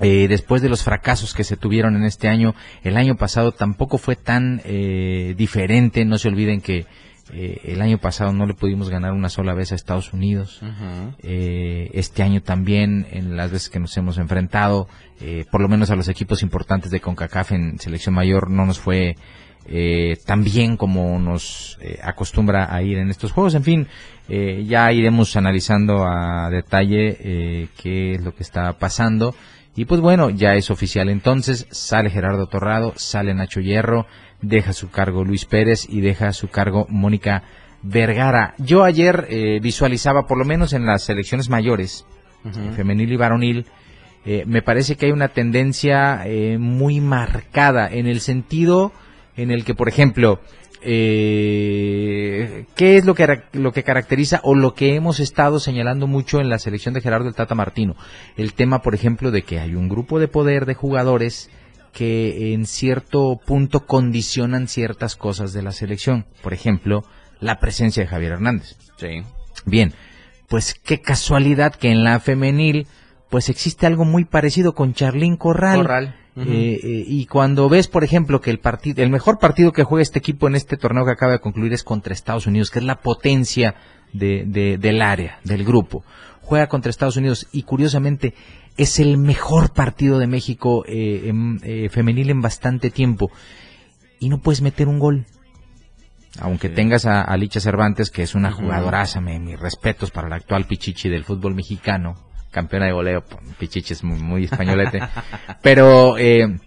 eh, 0.00 0.28
después 0.28 0.62
de 0.62 0.68
los 0.68 0.84
fracasos 0.84 1.34
que 1.34 1.42
se 1.42 1.56
tuvieron 1.56 1.96
en 1.96 2.04
este 2.04 2.28
año, 2.28 2.54
el 2.84 2.96
año 2.96 3.16
pasado 3.16 3.50
tampoco 3.52 3.98
fue 3.98 4.14
tan 4.14 4.62
eh, 4.64 5.34
diferente. 5.36 6.04
No 6.04 6.18
se 6.18 6.28
olviden 6.28 6.60
que 6.60 6.86
eh, 7.32 7.60
el 7.64 7.82
año 7.82 7.98
pasado 7.98 8.32
no 8.32 8.46
le 8.46 8.54
pudimos 8.54 8.88
ganar 8.88 9.12
una 9.12 9.28
sola 9.28 9.54
vez 9.54 9.72
a 9.72 9.74
Estados 9.74 10.12
Unidos. 10.12 10.60
Eh, 11.22 11.90
este 11.94 12.22
año 12.22 12.40
también, 12.42 13.06
en 13.10 13.36
las 13.36 13.50
veces 13.50 13.68
que 13.68 13.80
nos 13.80 13.96
hemos 13.96 14.18
enfrentado, 14.18 14.88
eh, 15.20 15.44
por 15.50 15.60
lo 15.60 15.68
menos 15.68 15.90
a 15.90 15.96
los 15.96 16.08
equipos 16.08 16.42
importantes 16.42 16.90
de 16.90 17.00
CONCACAF 17.00 17.52
en 17.52 17.78
selección 17.78 18.14
mayor, 18.14 18.50
no 18.50 18.66
nos 18.66 18.78
fue 18.78 19.16
eh, 19.66 20.16
tan 20.24 20.44
bien 20.44 20.76
como 20.76 21.18
nos 21.18 21.78
eh, 21.80 21.98
acostumbra 22.02 22.74
a 22.74 22.82
ir 22.82 22.98
en 22.98 23.10
estos 23.10 23.32
juegos. 23.32 23.54
En 23.54 23.64
fin, 23.64 23.86
eh, 24.28 24.64
ya 24.66 24.90
iremos 24.92 25.36
analizando 25.36 26.04
a 26.06 26.48
detalle 26.50 27.16
eh, 27.20 27.68
qué 27.80 28.14
es 28.14 28.22
lo 28.22 28.34
que 28.34 28.42
está 28.42 28.72
pasando. 28.78 29.34
Y 29.76 29.84
pues 29.84 30.00
bueno, 30.00 30.30
ya 30.30 30.54
es 30.54 30.70
oficial 30.70 31.08
entonces, 31.08 31.68
sale 31.70 32.10
Gerardo 32.10 32.46
Torrado, 32.46 32.94
sale 32.96 33.32
Nacho 33.32 33.60
Hierro, 33.60 34.06
deja 34.40 34.72
su 34.72 34.90
cargo 34.90 35.24
Luis 35.24 35.44
Pérez 35.44 35.86
y 35.88 36.00
deja 36.00 36.32
su 36.32 36.48
cargo 36.48 36.86
Mónica 36.88 37.42
Vergara. 37.82 38.54
Yo 38.58 38.84
ayer 38.84 39.26
eh, 39.30 39.60
visualizaba, 39.60 40.26
por 40.26 40.38
lo 40.38 40.44
menos 40.44 40.72
en 40.72 40.86
las 40.86 41.04
selecciones 41.04 41.48
mayores, 41.48 42.06
eh, 42.44 42.72
femenil 42.74 43.12
y 43.12 43.16
varonil, 43.16 43.66
eh, 44.24 44.44
me 44.46 44.62
parece 44.62 44.96
que 44.96 45.06
hay 45.06 45.12
una 45.12 45.28
tendencia 45.28 46.22
eh, 46.26 46.58
muy 46.58 47.00
marcada 47.00 47.88
en 47.90 48.06
el 48.06 48.20
sentido 48.20 48.92
en 49.36 49.50
el 49.50 49.64
que, 49.64 49.74
por 49.74 49.88
ejemplo, 49.88 50.40
eh, 50.82 52.66
¿qué 52.76 52.96
es 52.96 53.06
lo 53.06 53.14
que, 53.14 53.42
lo 53.52 53.72
que 53.72 53.84
caracteriza 53.84 54.40
o 54.42 54.54
lo 54.54 54.74
que 54.74 54.94
hemos 54.94 55.20
estado 55.20 55.60
señalando 55.60 56.06
mucho 56.06 56.40
en 56.40 56.48
la 56.48 56.58
selección 56.58 56.94
de 56.94 57.00
Gerardo 57.00 57.28
el 57.28 57.34
Tata 57.34 57.54
Martino? 57.54 57.96
El 58.36 58.52
tema, 58.52 58.82
por 58.82 58.94
ejemplo, 58.94 59.30
de 59.30 59.42
que 59.42 59.60
hay 59.60 59.74
un 59.74 59.88
grupo 59.88 60.18
de 60.18 60.28
poder 60.28 60.66
de 60.66 60.74
jugadores 60.74 61.50
que 61.92 62.52
en 62.54 62.66
cierto 62.66 63.38
punto 63.44 63.86
condicionan 63.86 64.68
ciertas 64.68 65.16
cosas 65.16 65.52
de 65.52 65.62
la 65.62 65.72
selección. 65.72 66.26
Por 66.42 66.52
ejemplo, 66.54 67.04
la 67.40 67.58
presencia 67.58 68.02
de 68.02 68.08
Javier 68.08 68.32
Hernández. 68.32 68.76
Sí. 68.96 69.22
Bien, 69.66 69.92
pues 70.48 70.74
qué 70.74 71.00
casualidad 71.00 71.74
que 71.74 71.90
en 71.90 72.04
la 72.04 72.20
femenil 72.20 72.86
pues 73.30 73.48
existe 73.50 73.86
algo 73.86 74.04
muy 74.04 74.24
parecido 74.24 74.74
con 74.74 74.94
Charlín 74.94 75.36
Corral. 75.36 75.78
Corral. 75.78 76.14
Eh, 76.36 76.78
eh, 76.82 77.04
y 77.06 77.26
cuando 77.26 77.68
ves, 77.68 77.88
por 77.88 78.04
ejemplo, 78.04 78.40
que 78.40 78.50
el 78.50 78.60
partido, 78.60 79.02
el 79.02 79.10
mejor 79.10 79.40
partido 79.40 79.72
que 79.72 79.82
juega 79.82 80.02
este 80.02 80.20
equipo 80.20 80.46
en 80.46 80.54
este 80.54 80.76
torneo 80.76 81.04
que 81.04 81.10
acaba 81.10 81.32
de 81.32 81.40
concluir 81.40 81.72
es 81.72 81.82
contra 81.82 82.14
Estados 82.14 82.46
Unidos, 82.46 82.70
que 82.70 82.78
es 82.78 82.84
la 82.84 83.00
potencia 83.00 83.74
de, 84.12 84.44
de- 84.46 84.78
del 84.78 85.02
área, 85.02 85.40
del 85.42 85.64
grupo. 85.64 86.04
Juega 86.48 86.66
contra 86.66 86.88
Estados 86.88 87.18
Unidos 87.18 87.46
y 87.52 87.64
curiosamente 87.64 88.32
es 88.78 88.98
el 89.00 89.18
mejor 89.18 89.74
partido 89.74 90.18
de 90.18 90.26
México 90.26 90.82
eh, 90.88 91.24
en- 91.26 91.60
eh, 91.62 91.90
femenil 91.90 92.30
en 92.30 92.40
bastante 92.40 92.88
tiempo. 92.88 93.30
Y 94.18 94.30
no 94.30 94.38
puedes 94.38 94.62
meter 94.62 94.88
un 94.88 94.98
gol. 94.98 95.26
Aunque 96.40 96.68
Sí. 96.68 96.74
tengas 96.74 97.04
a, 97.04 97.20
a 97.20 97.36
Licha 97.36 97.60
Cervantes, 97.60 98.10
que 98.10 98.22
es 98.22 98.34
una 98.34 98.50
jugadoraza, 98.50 99.20
me- 99.20 99.38
mis 99.38 99.60
respetos 99.60 100.10
para 100.10 100.30
la 100.30 100.36
actual 100.36 100.64
Pichichi 100.64 101.10
del 101.10 101.24
fútbol 101.24 101.54
mexicano, 101.54 102.14
campeona 102.50 102.86
de 102.86 102.92
goleo, 102.92 103.24
Pichichi 103.58 103.92
es 103.92 104.02
muy, 104.02 104.18
muy 104.18 104.44
españolete. 104.44 105.00
Pero 105.62 106.16
eh, 106.16 106.58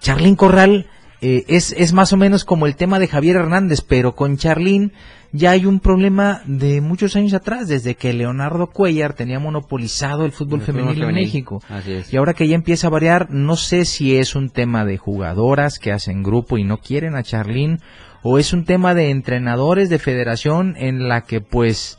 Charlín 0.00 0.34
Corral 0.34 0.86
eh, 1.22 1.44
es, 1.46 1.72
es 1.78 1.92
más 1.92 2.12
o 2.12 2.16
menos 2.16 2.44
como 2.44 2.66
el 2.66 2.74
tema 2.74 2.98
de 2.98 3.06
Javier 3.06 3.36
Hernández, 3.36 3.80
pero 3.80 4.16
con 4.16 4.36
Charlín 4.36 4.92
ya 5.30 5.52
hay 5.52 5.66
un 5.66 5.78
problema 5.78 6.42
de 6.46 6.80
muchos 6.80 7.14
años 7.14 7.32
atrás, 7.32 7.68
desde 7.68 7.94
que 7.94 8.12
Leonardo 8.12 8.66
Cuellar 8.66 9.14
tenía 9.14 9.38
monopolizado 9.38 10.24
el 10.24 10.32
fútbol 10.32 10.58
El 10.60 10.66
fútbol 10.66 10.82
femenil 10.82 11.02
en. 11.04 11.14
México. 11.14 11.62
Así 11.68 11.92
es. 11.92 12.12
Y 12.12 12.16
ahora 12.16 12.34
que 12.34 12.48
ya 12.48 12.56
empieza 12.56 12.88
a 12.88 12.90
variar, 12.90 13.30
no 13.30 13.54
sé 13.54 13.84
si 13.84 14.16
es 14.16 14.34
un 14.34 14.50
tema 14.50 14.84
de 14.84 14.98
jugadoras 14.98 15.78
que 15.78 15.92
hacen 15.92 16.24
grupo 16.24 16.58
y 16.58 16.64
no 16.64 16.78
quieren 16.78 17.14
a 17.14 17.22
Charlín, 17.22 17.78
o 18.24 18.38
es 18.40 18.52
un 18.52 18.64
tema 18.64 18.92
de 18.92 19.10
entrenadores 19.10 19.88
de 19.90 20.00
federación 20.00 20.74
en 20.76 21.08
la 21.08 21.20
que 21.20 21.40
pues 21.40 21.98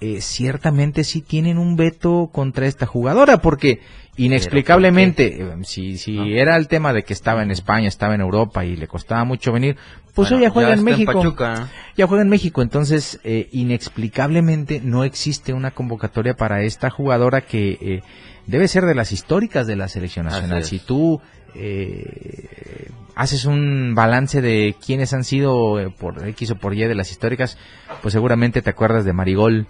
eh, 0.00 0.20
ciertamente 0.20 1.04
sí 1.04 1.22
tienen 1.22 1.58
un 1.58 1.76
veto 1.76 2.28
contra 2.32 2.66
esta 2.66 2.86
jugadora, 2.86 3.38
porque 3.38 3.80
inexplicablemente, 4.16 5.42
eh, 5.42 5.54
si, 5.62 5.96
si 5.98 6.12
No. 6.16 6.24
era 6.26 6.56
el 6.56 6.68
tema 6.68 6.92
de 6.92 7.02
que 7.02 7.12
estaba 7.12 7.42
en 7.42 7.50
España, 7.50 7.88
estaba 7.88 8.14
en 8.14 8.20
Europa 8.20 8.64
y 8.64 8.76
le 8.76 8.86
costaba 8.86 9.24
mucho 9.24 9.52
venir, 9.52 9.76
pues 10.14 10.30
Bueno, 10.30 10.36
hoy 10.36 10.42
ya 10.48 10.50
juega 10.50 10.72
en 10.74 10.84
México 10.84 11.12
Pachuca. 11.12 11.68
ya 11.96 12.06
juega 12.06 12.22
en 12.22 12.28
México, 12.28 12.62
entonces 12.62 13.20
eh, 13.24 13.48
inexplicablemente 13.52 14.80
no 14.82 15.04
existe 15.04 15.52
una 15.52 15.72
convocatoria 15.72 16.34
para 16.34 16.62
esta 16.62 16.90
jugadora 16.90 17.40
que 17.40 17.78
eh, 17.80 18.02
debe 18.46 18.68
ser 18.68 18.84
de 18.86 18.94
las 18.94 19.10
históricas 19.12 19.66
de 19.66 19.76
la 19.76 19.88
selección 19.88 20.26
nacional. 20.26 20.62
Si 20.64 20.78
tú 20.78 21.20
eh, 21.56 22.90
haces 23.14 23.44
un 23.44 23.94
balance 23.94 24.40
de 24.40 24.74
quiénes 24.84 25.12
han 25.14 25.24
sido 25.24 25.80
eh, 25.80 25.90
por 25.90 26.26
X 26.28 26.50
o 26.52 26.56
por 26.56 26.74
Y 26.74 26.84
de 26.84 26.94
las 26.94 27.10
históricas, 27.10 27.58
pues 28.02 28.12
seguramente 28.12 28.62
te 28.62 28.70
acuerdas 28.70 29.04
de 29.04 29.12
Marigol. 29.12 29.66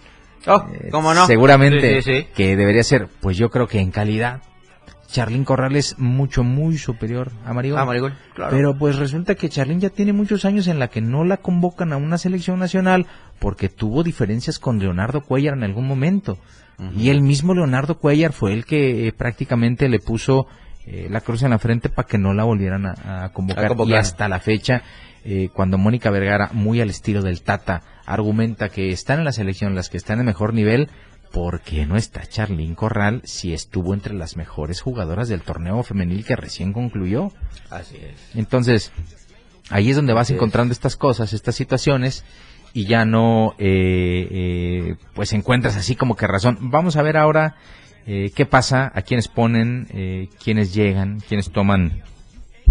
Oh, 0.46 0.64
Eh, 0.72 0.88
¿cómo 0.90 1.14
no? 1.14 1.26
Seguramente 1.26 2.02
Sí, 2.02 2.12
sí, 2.12 2.20
sí. 2.22 2.28
que 2.34 2.56
debería 2.56 2.82
ser, 2.82 3.08
pues 3.20 3.36
yo 3.36 3.50
creo 3.50 3.66
que 3.66 3.80
en 3.80 3.90
calidad. 3.90 4.40
Charlín 5.06 5.44
Corral 5.44 5.76
es 5.76 5.96
mucho, 5.98 6.42
muy 6.42 6.76
superior 6.76 7.30
a 7.44 7.52
Marigol. 7.52 7.78
Ah, 7.78 7.84
Marigol, 7.84 8.14
claro. 8.34 8.50
Pero 8.50 8.76
pues 8.76 8.96
resulta 8.96 9.36
que 9.36 9.48
Charlín 9.48 9.78
ya 9.80 9.90
tiene 9.90 10.12
muchos 10.12 10.44
años 10.44 10.66
en 10.66 10.80
la 10.80 10.88
que 10.88 11.00
no 11.00 11.24
la 11.24 11.36
convocan 11.36 11.92
a 11.92 11.96
una 11.98 12.18
selección 12.18 12.58
nacional 12.58 13.06
porque 13.38 13.68
tuvo 13.68 14.02
diferencias 14.02 14.58
con 14.58 14.80
Leonardo 14.80 15.20
Cuellar 15.22 15.54
en 15.54 15.62
algún 15.62 15.86
momento. 15.86 16.38
Y 16.96 17.10
el 17.10 17.20
mismo 17.20 17.54
Leonardo 17.54 17.98
Cuellar 17.98 18.32
fue 18.32 18.52
el 18.52 18.64
que 18.64 19.06
eh, 19.06 19.12
prácticamente 19.12 19.88
le 19.88 20.00
puso 20.00 20.48
eh, 20.86 21.06
la 21.08 21.20
cruz 21.20 21.44
en 21.44 21.50
la 21.50 21.60
frente 21.60 21.88
para 21.88 22.08
que 22.08 22.18
no 22.18 22.34
la 22.34 22.42
volvieran 22.42 22.84
a, 22.84 23.24
a 23.26 23.28
convocar. 23.32 23.66
A 23.66 23.68
convocar. 23.68 23.92
Y 23.92 23.96
hasta 23.96 24.26
la 24.28 24.40
fecha, 24.40 24.82
eh, 25.24 25.48
cuando 25.54 25.78
Mónica 25.78 26.10
Vergara, 26.10 26.50
muy 26.52 26.80
al 26.80 26.90
estilo 26.90 27.22
del 27.22 27.42
Tata, 27.42 27.82
argumenta 28.06 28.68
que 28.68 28.90
están 28.90 29.18
en 29.18 29.24
la 29.24 29.32
selección 29.32 29.74
las 29.74 29.88
que 29.88 29.96
están 29.96 30.20
en 30.20 30.26
mejor 30.26 30.54
nivel, 30.54 30.88
¿por 31.32 31.60
qué 31.60 31.86
no 31.86 31.96
está 31.96 32.26
Charlín 32.26 32.74
Corral 32.74 33.20
si 33.24 33.52
estuvo 33.52 33.94
entre 33.94 34.14
las 34.14 34.36
mejores 34.36 34.80
jugadoras 34.80 35.28
del 35.28 35.42
torneo 35.42 35.82
femenil 35.82 36.24
que 36.24 36.36
recién 36.36 36.72
concluyó? 36.72 37.32
Así 37.70 37.96
es. 37.96 38.36
Entonces, 38.36 38.92
ahí 39.70 39.90
es 39.90 39.96
donde 39.96 40.12
vas 40.12 40.26
Así 40.28 40.34
es. 40.34 40.36
encontrando 40.36 40.72
estas 40.72 40.96
cosas, 40.96 41.32
estas 41.32 41.54
situaciones, 41.54 42.24
y 42.72 42.86
ya 42.86 43.04
no, 43.04 43.54
eh, 43.58 44.28
eh, 44.30 44.96
pues 45.14 45.32
encuentras 45.32 45.76
así 45.76 45.94
como 45.94 46.16
que 46.16 46.26
razón. 46.26 46.58
Vamos 46.60 46.96
a 46.96 47.02
ver 47.02 47.16
ahora 47.16 47.56
eh, 48.06 48.32
qué 48.34 48.46
pasa, 48.46 48.90
a 48.94 49.02
quiénes 49.02 49.28
ponen, 49.28 49.86
eh, 49.90 50.28
quiénes 50.42 50.74
llegan, 50.74 51.20
quiénes 51.20 51.50
toman 51.52 52.02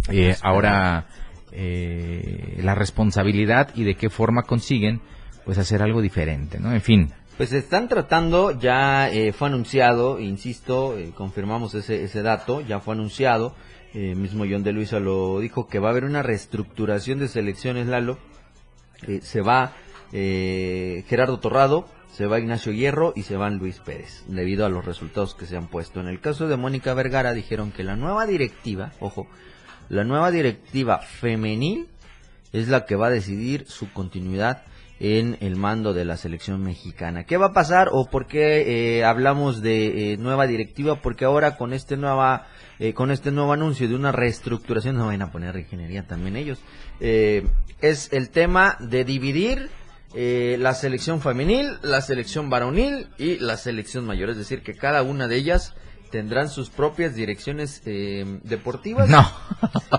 eh, 0.09 0.35
ahora 0.41 1.07
eh, 1.53 2.59
la 2.61 2.75
responsabilidad 2.75 3.69
y 3.75 3.83
de 3.85 3.95
qué 3.95 4.09
forma 4.09 4.43
consiguen, 4.43 5.01
pues 5.45 5.57
hacer 5.57 5.81
algo 5.81 6.01
diferente, 6.01 6.59
¿no? 6.59 6.73
En 6.73 6.81
fin. 6.81 7.11
Pues 7.37 7.51
están 7.51 7.87
tratando, 7.87 8.51
ya 8.51 9.09
eh, 9.09 9.33
fue 9.33 9.47
anunciado, 9.47 10.19
insisto, 10.19 10.97
eh, 10.97 11.11
confirmamos 11.15 11.73
ese, 11.73 12.03
ese 12.03 12.21
dato, 12.21 12.61
ya 12.61 12.79
fue 12.79 12.93
anunciado, 12.93 13.55
eh, 13.93 14.13
mismo 14.15 14.45
John 14.49 14.63
de 14.63 14.71
Luisa 14.71 14.99
lo 14.99 15.39
dijo, 15.39 15.67
que 15.67 15.79
va 15.79 15.87
a 15.87 15.91
haber 15.91 16.05
una 16.05 16.21
reestructuración 16.21 17.19
de 17.19 17.27
selecciones, 17.27 17.87
Lalo, 17.87 18.17
Eh, 19.05 19.19
se 19.21 19.41
va 19.41 19.73
eh, 20.13 21.03
Gerardo 21.07 21.37
Torrado, 21.39 21.87
se 22.13 22.25
va 22.25 22.39
Ignacio 22.39 22.71
Hierro 22.71 23.11
y 23.15 23.23
se 23.23 23.35
van 23.35 23.57
Luis 23.57 23.79
Pérez, 23.79 24.23
debido 24.27 24.65
a 24.65 24.69
los 24.69 24.85
resultados 24.85 25.35
que 25.35 25.45
se 25.45 25.57
han 25.57 25.67
puesto. 25.67 25.99
En 25.99 26.07
el 26.07 26.21
caso 26.21 26.47
de 26.47 26.55
Mónica 26.55 26.93
Vergara 26.93 27.33
dijeron 27.33 27.71
que 27.71 27.83
la 27.83 27.97
nueva 27.97 28.25
directiva, 28.25 28.93
ojo, 29.01 29.27
la 29.89 30.05
nueva 30.05 30.31
directiva 30.31 30.99
femenil 30.99 31.87
es 32.53 32.69
la 32.69 32.85
que 32.85 32.95
va 32.95 33.07
a 33.07 33.09
decidir 33.09 33.65
su 33.67 33.91
continuidad 33.91 34.63
en 35.03 35.37
el 35.41 35.57
mando 35.57 35.93
de 35.93 36.05
la 36.05 36.15
selección 36.15 36.63
mexicana. 36.63 37.25
¿Qué 37.25 37.35
va 37.35 37.47
a 37.47 37.53
pasar 37.53 37.89
o 37.91 38.05
por 38.09 38.25
qué 38.25 38.97
eh, 38.99 39.03
hablamos 39.03 39.61
de 39.61 40.13
eh, 40.13 40.17
nueva 40.17 40.47
directiva? 40.47 41.01
Porque 41.01 41.25
ahora 41.25 41.57
con 41.57 41.73
este 41.73 41.97
nueva 41.97 42.47
eh, 42.79 42.93
con 42.93 43.11
este 43.11 43.29
nuevo 43.31 43.51
anuncio 43.51 43.87
de 43.87 43.95
una 43.95 44.13
reestructuración 44.13 44.95
no 44.97 45.07
van 45.07 45.21
a 45.21 45.31
poner 45.31 45.57
ingeniería 45.57 46.07
también 46.07 46.37
ellos. 46.37 46.59
eh, 47.01 47.45
es 47.81 48.13
el 48.13 48.29
tema 48.29 48.77
de 48.79 49.03
dividir 49.03 49.69
eh, 50.15 50.55
la 50.59 50.73
selección 50.73 51.19
femenil, 51.19 51.79
la 51.81 51.99
selección 51.99 52.49
varonil 52.49 53.09
y 53.17 53.39
la 53.39 53.57
selección 53.57 54.05
mayor. 54.05 54.29
Es 54.29 54.37
decir, 54.37 54.63
que 54.63 54.73
cada 54.73 55.01
una 55.03 55.27
de 55.27 55.35
ellas 55.35 55.73
tendrán 56.11 56.47
sus 56.49 56.69
propias 56.69 57.13
direcciones 57.13 57.81
eh, 57.85 58.39
deportivas 58.43 59.09
No. 59.09 59.29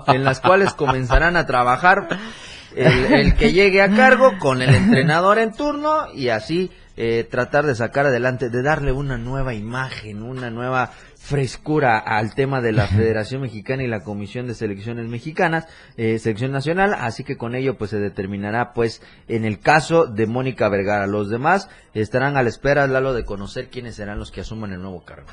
en 0.07 0.23
las 0.23 0.39
cuales 0.39 0.73
comenzarán 0.73 1.35
a 1.37 1.45
trabajar 1.45 2.07
el, 2.75 3.13
el 3.13 3.35
que 3.35 3.53
llegue 3.53 3.81
a 3.81 3.89
cargo 3.89 4.37
con 4.39 4.61
el 4.61 4.73
entrenador 4.73 5.39
en 5.39 5.53
turno 5.53 6.11
y 6.13 6.29
así 6.29 6.71
eh, 6.97 7.27
tratar 7.29 7.65
de 7.65 7.75
sacar 7.75 8.05
adelante, 8.05 8.49
de 8.49 8.61
darle 8.61 8.93
una 8.93 9.17
nueva 9.17 9.53
imagen, 9.53 10.23
una 10.23 10.49
nueva 10.49 10.91
frescura 11.17 11.97
al 11.97 12.35
tema 12.35 12.61
de 12.61 12.71
la 12.71 12.87
Federación 12.87 13.41
Mexicana 13.41 13.83
y 13.83 13.87
la 13.87 14.03
Comisión 14.03 14.47
de 14.47 14.53
Selecciones 14.53 15.09
Mexicanas, 15.09 15.67
eh, 15.97 16.19
Selección 16.19 16.53
Nacional, 16.53 16.93
así 16.93 17.25
que 17.25 17.35
con 17.35 17.53
ello 17.53 17.77
pues 17.77 17.89
se 17.89 17.99
determinará 17.99 18.71
pues 18.71 19.01
en 19.27 19.43
el 19.43 19.59
caso 19.59 20.05
de 20.05 20.25
Mónica 20.25 20.69
Vergara. 20.69 21.05
Los 21.05 21.29
demás 21.29 21.67
estarán 21.93 22.37
a 22.37 22.43
la 22.43 22.49
espera, 22.49 22.87
Lalo, 22.87 23.13
de 23.13 23.25
conocer 23.25 23.67
quiénes 23.69 23.95
serán 23.95 24.17
los 24.17 24.31
que 24.31 24.39
asuman 24.39 24.71
el 24.71 24.81
nuevo 24.81 25.03
cargo. 25.03 25.27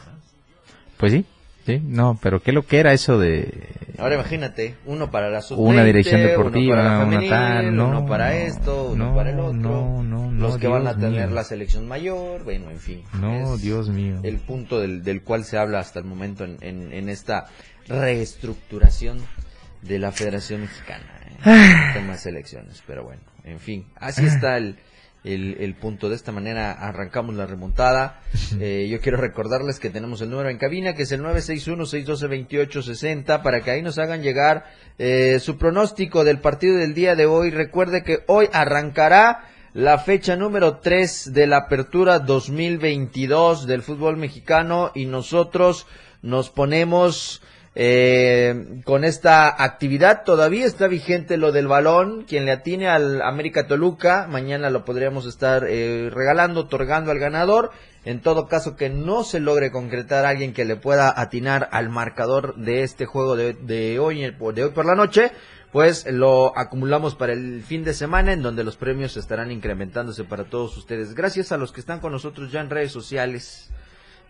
Pues 0.96 1.12
sí, 1.12 1.24
sí, 1.66 1.80
no, 1.84 2.18
pero 2.22 2.40
qué 2.40 2.52
lo 2.52 2.66
que 2.66 2.78
era 2.78 2.92
eso 2.92 3.18
de 3.18 3.68
Ahora 3.98 4.14
imagínate, 4.16 4.74
uno 4.86 5.10
para 5.10 5.30
la 5.30 5.42
sub 5.42 5.58
una 5.58 5.84
dirección 5.84 6.20
uno 6.20 6.30
deportiva, 6.30 6.76
para 6.76 6.88
la 6.88 6.96
una 6.96 7.04
femenil, 7.04 7.30
tal, 7.30 7.76
no, 7.76 7.88
uno 7.88 8.06
para 8.06 8.34
esto, 8.34 8.90
uno 8.92 9.10
no, 9.10 9.14
para 9.14 9.30
el 9.30 9.38
otro, 9.38 9.54
no, 9.54 10.02
no, 10.02 10.30
no, 10.30 10.48
los 10.48 10.58
que 10.58 10.66
van 10.66 10.86
a 10.86 10.96
tener 10.96 11.26
mío. 11.26 11.34
la 11.34 11.44
selección 11.44 11.86
mayor, 11.86 12.42
bueno, 12.44 12.70
en 12.70 12.78
fin. 12.78 13.02
No, 13.20 13.56
Dios 13.58 13.90
mío. 13.90 14.20
El 14.22 14.38
punto 14.38 14.80
del, 14.80 15.02
del 15.02 15.22
cual 15.22 15.44
se 15.44 15.58
habla 15.58 15.78
hasta 15.78 15.98
el 15.98 16.04
momento 16.04 16.44
en, 16.44 16.56
en, 16.62 16.92
en 16.92 17.08
esta 17.08 17.46
reestructuración 17.86 19.18
de 19.82 19.98
la 19.98 20.10
Federación 20.12 20.62
Mexicana, 20.62 21.04
¿eh? 21.26 21.86
el 21.88 21.92
tema 21.94 22.12
de 22.12 22.18
selecciones, 22.18 22.82
pero 22.86 23.04
bueno, 23.04 23.22
en 23.44 23.58
fin, 23.58 23.86
así 23.96 24.24
está 24.24 24.56
el, 24.56 24.76
el, 25.24 25.56
el 25.60 25.74
punto. 25.74 26.08
De 26.08 26.14
esta 26.16 26.32
manera 26.32 26.72
arrancamos 26.72 27.34
la 27.34 27.44
remontada. 27.46 28.20
Eh, 28.60 28.88
yo 28.90 29.00
quiero 29.00 29.16
recordarles 29.18 29.80
que 29.80 29.88
tenemos 29.88 30.20
el 30.20 30.28
número 30.30 30.50
en 30.50 30.58
cabina, 30.58 30.94
que 30.94 31.04
es 31.04 31.12
el 31.12 31.22
961-612-2860, 31.22 33.40
para 33.42 33.62
que 33.62 33.70
ahí 33.70 33.80
nos 33.82 33.96
hagan 33.98 34.20
llegar 34.22 34.66
eh, 34.98 35.38
su 35.40 35.56
pronóstico 35.56 36.22
del 36.22 36.38
partido 36.38 36.76
del 36.76 36.92
día 36.94 37.14
de 37.14 37.24
hoy. 37.26 37.50
Recuerde 37.50 38.04
que 38.04 38.24
hoy 38.26 38.50
arrancará 38.52 39.46
la 39.74 39.98
fecha 39.98 40.36
número 40.36 40.78
3 40.78 41.32
de 41.32 41.46
la 41.46 41.56
apertura 41.58 42.18
2022 42.18 43.66
del 43.66 43.82
fútbol 43.82 44.18
mexicano 44.18 44.90
y 44.94 45.06
nosotros 45.06 45.86
nos 46.20 46.50
ponemos 46.50 47.40
eh, 47.74 48.80
con 48.84 49.04
esta 49.04 49.62
actividad. 49.62 50.24
Todavía 50.24 50.66
está 50.66 50.86
vigente 50.88 51.36
lo 51.36 51.52
del 51.52 51.68
balón. 51.68 52.24
Quien 52.24 52.44
le 52.44 52.52
atine 52.52 52.88
al 52.88 53.22
América 53.22 53.66
Toluca, 53.66 54.26
mañana 54.28 54.70
lo 54.70 54.84
podríamos 54.84 55.26
estar 55.26 55.64
eh, 55.68 56.10
regalando, 56.12 56.60
otorgando 56.60 57.10
al 57.10 57.18
ganador. 57.18 57.70
En 58.04 58.20
todo 58.20 58.48
caso 58.48 58.76
que 58.76 58.90
no 58.90 59.22
se 59.22 59.38
logre 59.38 59.70
concretar 59.70 60.24
alguien 60.26 60.52
que 60.52 60.64
le 60.64 60.76
pueda 60.76 61.12
atinar 61.20 61.68
al 61.70 61.88
marcador 61.88 62.56
de 62.56 62.82
este 62.82 63.06
juego 63.06 63.36
de, 63.36 63.54
de 63.54 63.98
hoy, 64.00 64.20
de 64.20 64.64
hoy 64.64 64.70
por 64.70 64.84
la 64.84 64.96
noche, 64.96 65.30
pues 65.70 66.04
lo 66.10 66.56
acumulamos 66.58 67.14
para 67.14 67.32
el 67.32 67.62
fin 67.62 67.84
de 67.84 67.94
semana 67.94 68.32
en 68.32 68.42
donde 68.42 68.64
los 68.64 68.76
premios 68.76 69.16
estarán 69.16 69.52
incrementándose 69.52 70.24
para 70.24 70.44
todos 70.44 70.76
ustedes. 70.76 71.14
Gracias 71.14 71.52
a 71.52 71.56
los 71.56 71.70
que 71.72 71.80
están 71.80 72.00
con 72.00 72.10
nosotros 72.10 72.50
ya 72.50 72.60
en 72.60 72.70
redes 72.70 72.90
sociales. 72.90 73.70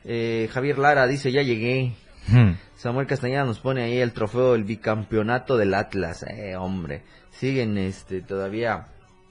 Eh, 0.04 0.48
Javier 0.52 0.78
Lara 0.78 1.06
dice, 1.06 1.32
ya 1.32 1.42
llegué. 1.42 1.94
Hmm. 2.28 2.52
Samuel 2.76 3.06
Castañeda 3.06 3.44
nos 3.44 3.58
pone 3.58 3.82
ahí 3.82 3.98
el 3.98 4.12
trofeo 4.12 4.52
del 4.52 4.64
bicampeonato 4.64 5.56
del 5.56 5.74
Atlas. 5.74 6.24
Eh, 6.24 6.56
hombre, 6.56 7.02
siguen 7.30 7.78
este 7.78 8.22
todavía 8.22 8.86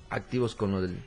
activos 0.09 0.55
con 0.55 0.71
lo 0.71 0.81
del... 0.81 0.97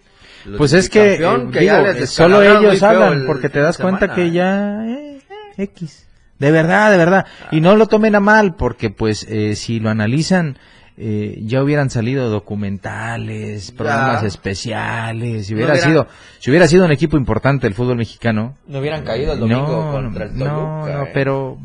lo 0.46 0.58
Pues 0.58 0.72
del 0.72 0.80
es 0.80 0.90
que, 0.90 1.14
eh, 1.14 1.18
digo, 1.18 1.76
eh, 1.86 2.06
solo 2.06 2.42
ellos 2.42 2.82
hablan 2.82 3.20
el 3.20 3.26
porque 3.26 3.48
te 3.48 3.60
das 3.60 3.78
cuenta 3.78 4.14
que 4.14 4.30
ya 4.30 4.84
eh, 4.86 5.18
eh, 5.18 5.62
X. 5.64 6.08
De 6.38 6.50
verdad, 6.50 6.90
de 6.90 6.96
verdad. 6.96 7.26
Y 7.52 7.60
no 7.60 7.76
lo 7.76 7.86
tomen 7.86 8.14
a 8.14 8.20
mal 8.20 8.56
porque 8.56 8.90
pues 8.90 9.24
eh, 9.28 9.54
si 9.54 9.78
lo 9.78 9.88
analizan 9.88 10.58
eh, 10.96 11.38
ya 11.42 11.62
hubieran 11.62 11.90
salido 11.90 12.28
documentales, 12.28 13.70
programas 13.72 14.22
especiales, 14.24 15.46
si 15.46 15.54
No 15.54 15.58
hubiera 15.58 15.76
sido 15.76 16.08
si 16.38 16.50
hubiera 16.50 16.68
sido 16.68 16.84
un 16.84 16.92
equipo 16.92 17.16
importante 17.16 17.66
el 17.66 17.74
fútbol 17.74 17.96
mexicano. 17.96 18.56
No 18.66 18.80
hubieran 18.80 19.04
caído 19.04 19.32
el 19.32 19.40
domingo 19.40 19.86
no, 19.86 19.92
contra 19.92 20.26
el 20.26 20.36
no, 20.36 20.44
Toluca. 20.44 20.92
no, 20.98 21.04
eh. 21.04 21.10
pero 21.14 21.58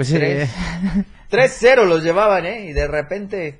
pues 0.00 0.12
eh, 0.14 0.48
Tres. 1.28 1.60
3-0 1.62 1.86
los 1.86 2.02
llevaban, 2.02 2.46
¿eh? 2.46 2.66
Y 2.70 2.72
de 2.72 2.88
repente, 2.88 3.58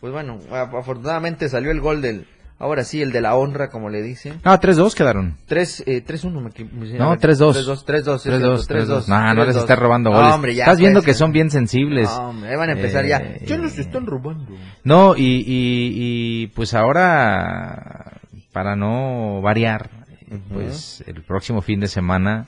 pues 0.00 0.12
bueno, 0.12 0.38
afortunadamente 0.52 1.48
salió 1.48 1.72
el 1.72 1.80
gol 1.80 2.00
del, 2.00 2.26
ahora 2.60 2.84
sí, 2.84 3.02
el 3.02 3.10
de 3.10 3.20
la 3.20 3.34
honra, 3.34 3.68
como 3.68 3.90
le 3.90 4.00
dicen. 4.00 4.40
no, 4.44 4.52
3-2 4.58 4.94
quedaron. 4.94 5.36
3, 5.46 5.82
eh, 5.86 6.04
3-1 6.06 6.40
me 6.40 6.96
No, 6.98 7.06
a 7.06 7.16
ver, 7.16 7.18
3-2. 7.18 7.54
3-2, 7.66 7.84
3-2, 7.84 8.24
3-2, 8.24 8.66
3-2. 8.68 9.08
No, 9.08 9.34
no 9.34 9.44
les 9.44 9.56
3-2. 9.56 9.58
estás 9.60 9.78
robando 9.78 10.10
No, 10.10 10.16
goles. 10.18 10.34
hombre, 10.34 10.54
ya, 10.54 10.64
Estás 10.64 10.78
viendo 10.78 11.00
pues, 11.00 11.06
que 11.06 11.14
son 11.14 11.32
bien 11.32 11.50
sensibles. 11.50 12.08
No, 12.08 12.28
hombre, 12.28 12.50
ahí 12.50 12.56
van 12.56 12.68
a 12.70 12.72
empezar 12.74 13.04
ya. 13.04 13.18
Eh, 13.18 13.42
Ya 13.46 13.58
nos 13.58 13.76
están 13.78 14.06
robando. 14.06 14.54
No, 14.84 15.16
y, 15.16 15.22
y, 15.24 15.42
y, 15.46 16.46
pues 16.54 16.74
ahora, 16.74 18.20
para 18.52 18.76
no 18.76 19.42
variar, 19.42 19.90
eh, 20.30 20.38
pues 20.52 21.02
el 21.08 21.22
próximo 21.24 21.60
fin 21.60 21.80
de 21.80 21.88
semana 21.88 22.46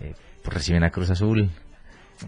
eh, 0.00 0.14
pues 0.44 0.54
reciben 0.54 0.84
a 0.84 0.90
Cruz 0.90 1.10
Azul. 1.10 1.50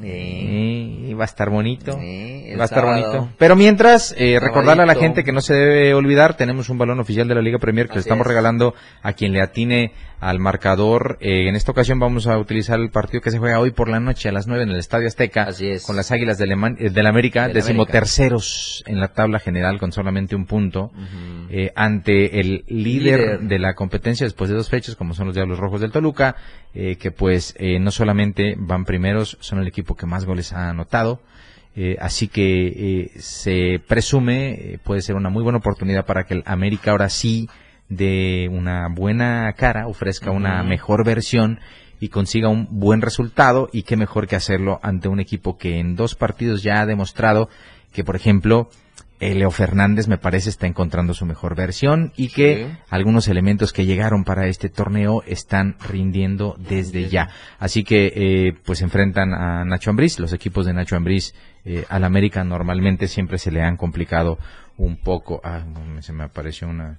Eh, 0.03 1.15
va 1.19 1.23
a 1.23 1.27
estar 1.27 1.51
bonito. 1.51 1.97
Va 1.97 2.63
a 2.63 2.65
estar 2.65 2.81
sábado. 2.85 3.11
bonito. 3.13 3.29
Pero 3.39 3.57
mientras, 3.57 4.15
eh, 4.19 4.39
recordarle 4.41 4.83
a 4.83 4.87
la 4.87 4.95
gente 4.95 5.25
que 5.25 5.33
no 5.33 5.41
se 5.41 5.55
debe 5.55 5.95
olvidar, 5.95 6.37
tenemos 6.37 6.69
un 6.69 6.79
balón 6.79 7.01
oficial 7.01 7.29
de 7.29 7.35
la 7.35 7.43
Liga 7.43 7.59
Premier 7.59 7.89
que 7.89 7.95
le 7.95 8.01
estamos 8.01 8.25
es. 8.25 8.29
regalando 8.29 8.75
a 9.03 9.13
quien 9.13 9.33
le 9.33 9.41
atine 9.41 9.93
al 10.25 10.39
marcador. 10.41 11.19
Eh, 11.21 11.49
en 11.49 11.55
esta 11.55 11.73
ocasión 11.73 11.99
vamos 11.99 12.27
a 12.27 12.39
utilizar 12.39 12.81
el 12.81 12.91
partido 12.91 13.21
que 13.21 13.31
se 13.31 13.39
juega 13.39 13.61
hoy 13.61 13.73
por 13.73 13.89
la 13.89 14.01
noche 14.01 14.29
a 14.29 14.33
las 14.33 14.47
9 14.47 14.63
en 14.63 14.71
el 14.71 14.79
Estadio 14.79 15.07
Azteca. 15.07 15.43
Así 15.43 15.69
es. 15.69 15.85
Con 15.85 15.97
las 15.97 16.11
Águilas 16.13 16.39
del, 16.39 16.51
Eman- 16.53 16.77
eh, 16.79 16.89
del 16.91 17.07
América, 17.07 17.45
Del 17.45 17.55
decimoterceros 17.55 18.83
en 18.87 19.01
la 19.01 19.09
tabla 19.09 19.39
general 19.39 19.79
con 19.79 19.93
solamente 19.93 20.35
un 20.35 20.47
punto. 20.47 20.93
Eh, 21.51 21.73
ante 21.77 22.41
el 22.41 22.65
líder, 22.69 23.21
Líder. 23.21 23.41
de 23.41 23.59
la 23.59 23.75
competencia 23.75 24.25
después 24.27 24.49
de 24.51 24.57
dos 24.57 24.69
fechas, 24.71 24.97
como 24.97 25.15
son 25.15 25.27
los 25.27 25.35
Diablos 25.35 25.59
Rojos 25.59 25.81
del 25.81 25.93
Toluca, 25.93 26.37
eh, 26.75 26.97
que 26.97 27.11
pues 27.11 27.55
eh, 27.59 27.79
no 27.79 27.91
solamente 27.91 28.55
van 28.59 28.85
primeros, 28.85 29.37
son 29.41 29.59
el 29.61 29.67
equipo 29.69 29.95
que 29.95 30.07
más 30.07 30.25
goles 30.25 30.53
ha 30.53 30.71
anotado. 30.71 31.21
eh, 31.77 31.97
así 32.01 32.29
que 32.29 32.67
eh, 32.69 33.11
se 33.19 33.81
presume, 33.87 34.53
eh, 34.53 34.79
puede 34.83 35.03
ser 35.03 35.17
una 35.17 35.29
muy 35.29 35.43
buena 35.43 35.59
oportunidad 35.59 36.07
para 36.07 36.25
que 36.25 36.35
el 36.35 36.43
América 36.47 36.93
ahora 36.93 37.09
sí 37.09 37.49
de 37.89 38.49
una 38.51 38.89
buena 38.89 39.53
cara, 39.55 39.87
ofrezca 39.87 40.31
una 40.31 40.63
mejor 40.63 41.05
versión 41.05 41.61
y 42.01 42.09
consiga 42.09 42.49
un 42.49 42.67
buen 42.71 43.03
resultado 43.03 43.69
y 43.73 43.83
qué 43.83 43.97
mejor 43.97 44.27
que 44.27 44.37
hacerlo 44.37 44.81
ante 44.83 45.09
un 45.09 45.21
equipo 45.21 45.57
que 45.57 45.79
en 45.79 45.95
dos 45.97 46.15
partidos 46.15 46.63
ya 46.63 46.81
ha 46.81 46.87
demostrado 46.87 47.49
que, 47.93 48.05
por 48.05 48.17
ejemplo, 48.17 48.69
Leo 49.21 49.51
Fernández 49.51 50.07
me 50.09 50.19
parece 50.19 50.51
está 50.51 50.67
encontrando 50.67 51.15
su 51.15 51.25
mejor 51.25 51.55
versión 51.55 52.13
y 52.17 52.29
que 52.29 52.67
Sí. 52.67 52.79
algunos 52.91 53.27
elementos 53.29 53.73
que 53.73 53.87
llegaron 53.87 54.25
para 54.25 54.49
este 54.49 54.69
torneo 54.69 55.23
están 55.27 55.77
rindiendo 55.89 56.57
desde 56.59 57.09
ya. 57.09 57.31
Así 57.59 57.85
que 57.85 58.13
eh, 58.15 58.53
pues 58.67 58.83
enfrentan 58.83 59.33
a 59.33 59.65
Nacho 59.65 59.89
Ambriz, 59.89 60.19
los 60.19 60.35
equipos 60.35 60.67
de 60.67 60.75
Nacho 60.75 60.97
Ambriz 60.97 61.35
eh, 61.65 61.87
al 61.89 62.05
América 62.05 62.45
normalmente 62.45 63.07
siempre 63.09 63.39
se 63.39 63.51
le 63.51 63.63
han 63.63 63.77
complicado 63.79 64.39
un 64.77 64.97
poco. 64.99 65.41
Ah, 65.43 65.63
se 66.01 66.13
me 66.13 66.25
apareció 66.25 66.69
una 66.69 66.99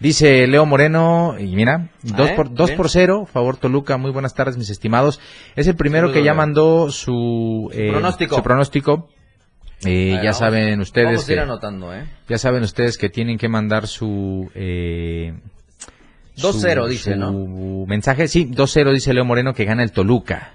Dice 0.00 0.46
Leo 0.46 0.66
Moreno, 0.66 1.36
y 1.38 1.54
mira, 1.56 1.88
dos 2.02 2.30
¿eh? 2.30 2.32
por, 2.36 2.52
dos 2.52 2.66
Bien. 2.70 2.76
por 2.76 2.90
cero, 2.90 3.26
favor 3.32 3.56
Toluca, 3.56 3.96
muy 3.96 4.10
buenas 4.10 4.34
tardes 4.34 4.56
mis 4.58 4.68
estimados. 4.68 5.20
Es 5.56 5.66
el 5.66 5.76
primero 5.76 6.08
Saludos, 6.08 6.14
que 6.14 6.24
ya 6.24 6.32
Leo. 6.32 6.34
mandó 6.34 6.90
su, 6.90 7.70
eh, 7.72 7.88
pronóstico. 7.90 8.36
su 8.36 8.42
pronóstico. 8.42 9.08
Eh, 9.86 10.10
ver, 10.12 10.16
ya 10.16 10.18
vamos- 10.22 10.38
saben 10.38 10.80
ustedes 10.80 11.06
Vamos 11.06 11.28
a 11.28 11.32
ir 11.32 11.38
que, 11.38 11.42
anotando, 11.42 11.94
¿eh? 11.94 12.04
ya 12.28 12.38
saben 12.38 12.62
ustedes 12.64 12.98
que 12.98 13.08
tienen 13.08 13.38
que 13.38 13.48
mandar 13.48 13.86
su 13.86 14.50
eh, 14.54 15.34
2-0 16.36 16.82
su- 16.84 16.88
dice, 16.90 17.12
su 17.14 17.18
¿no? 17.18 17.86
mensaje, 17.86 18.28
sí, 18.28 18.46
2-0 18.46 18.92
dice 18.92 19.14
Leo 19.14 19.24
Moreno 19.24 19.54
que 19.54 19.64
gana 19.64 19.82
el 19.82 19.92
Toluca. 19.92 20.52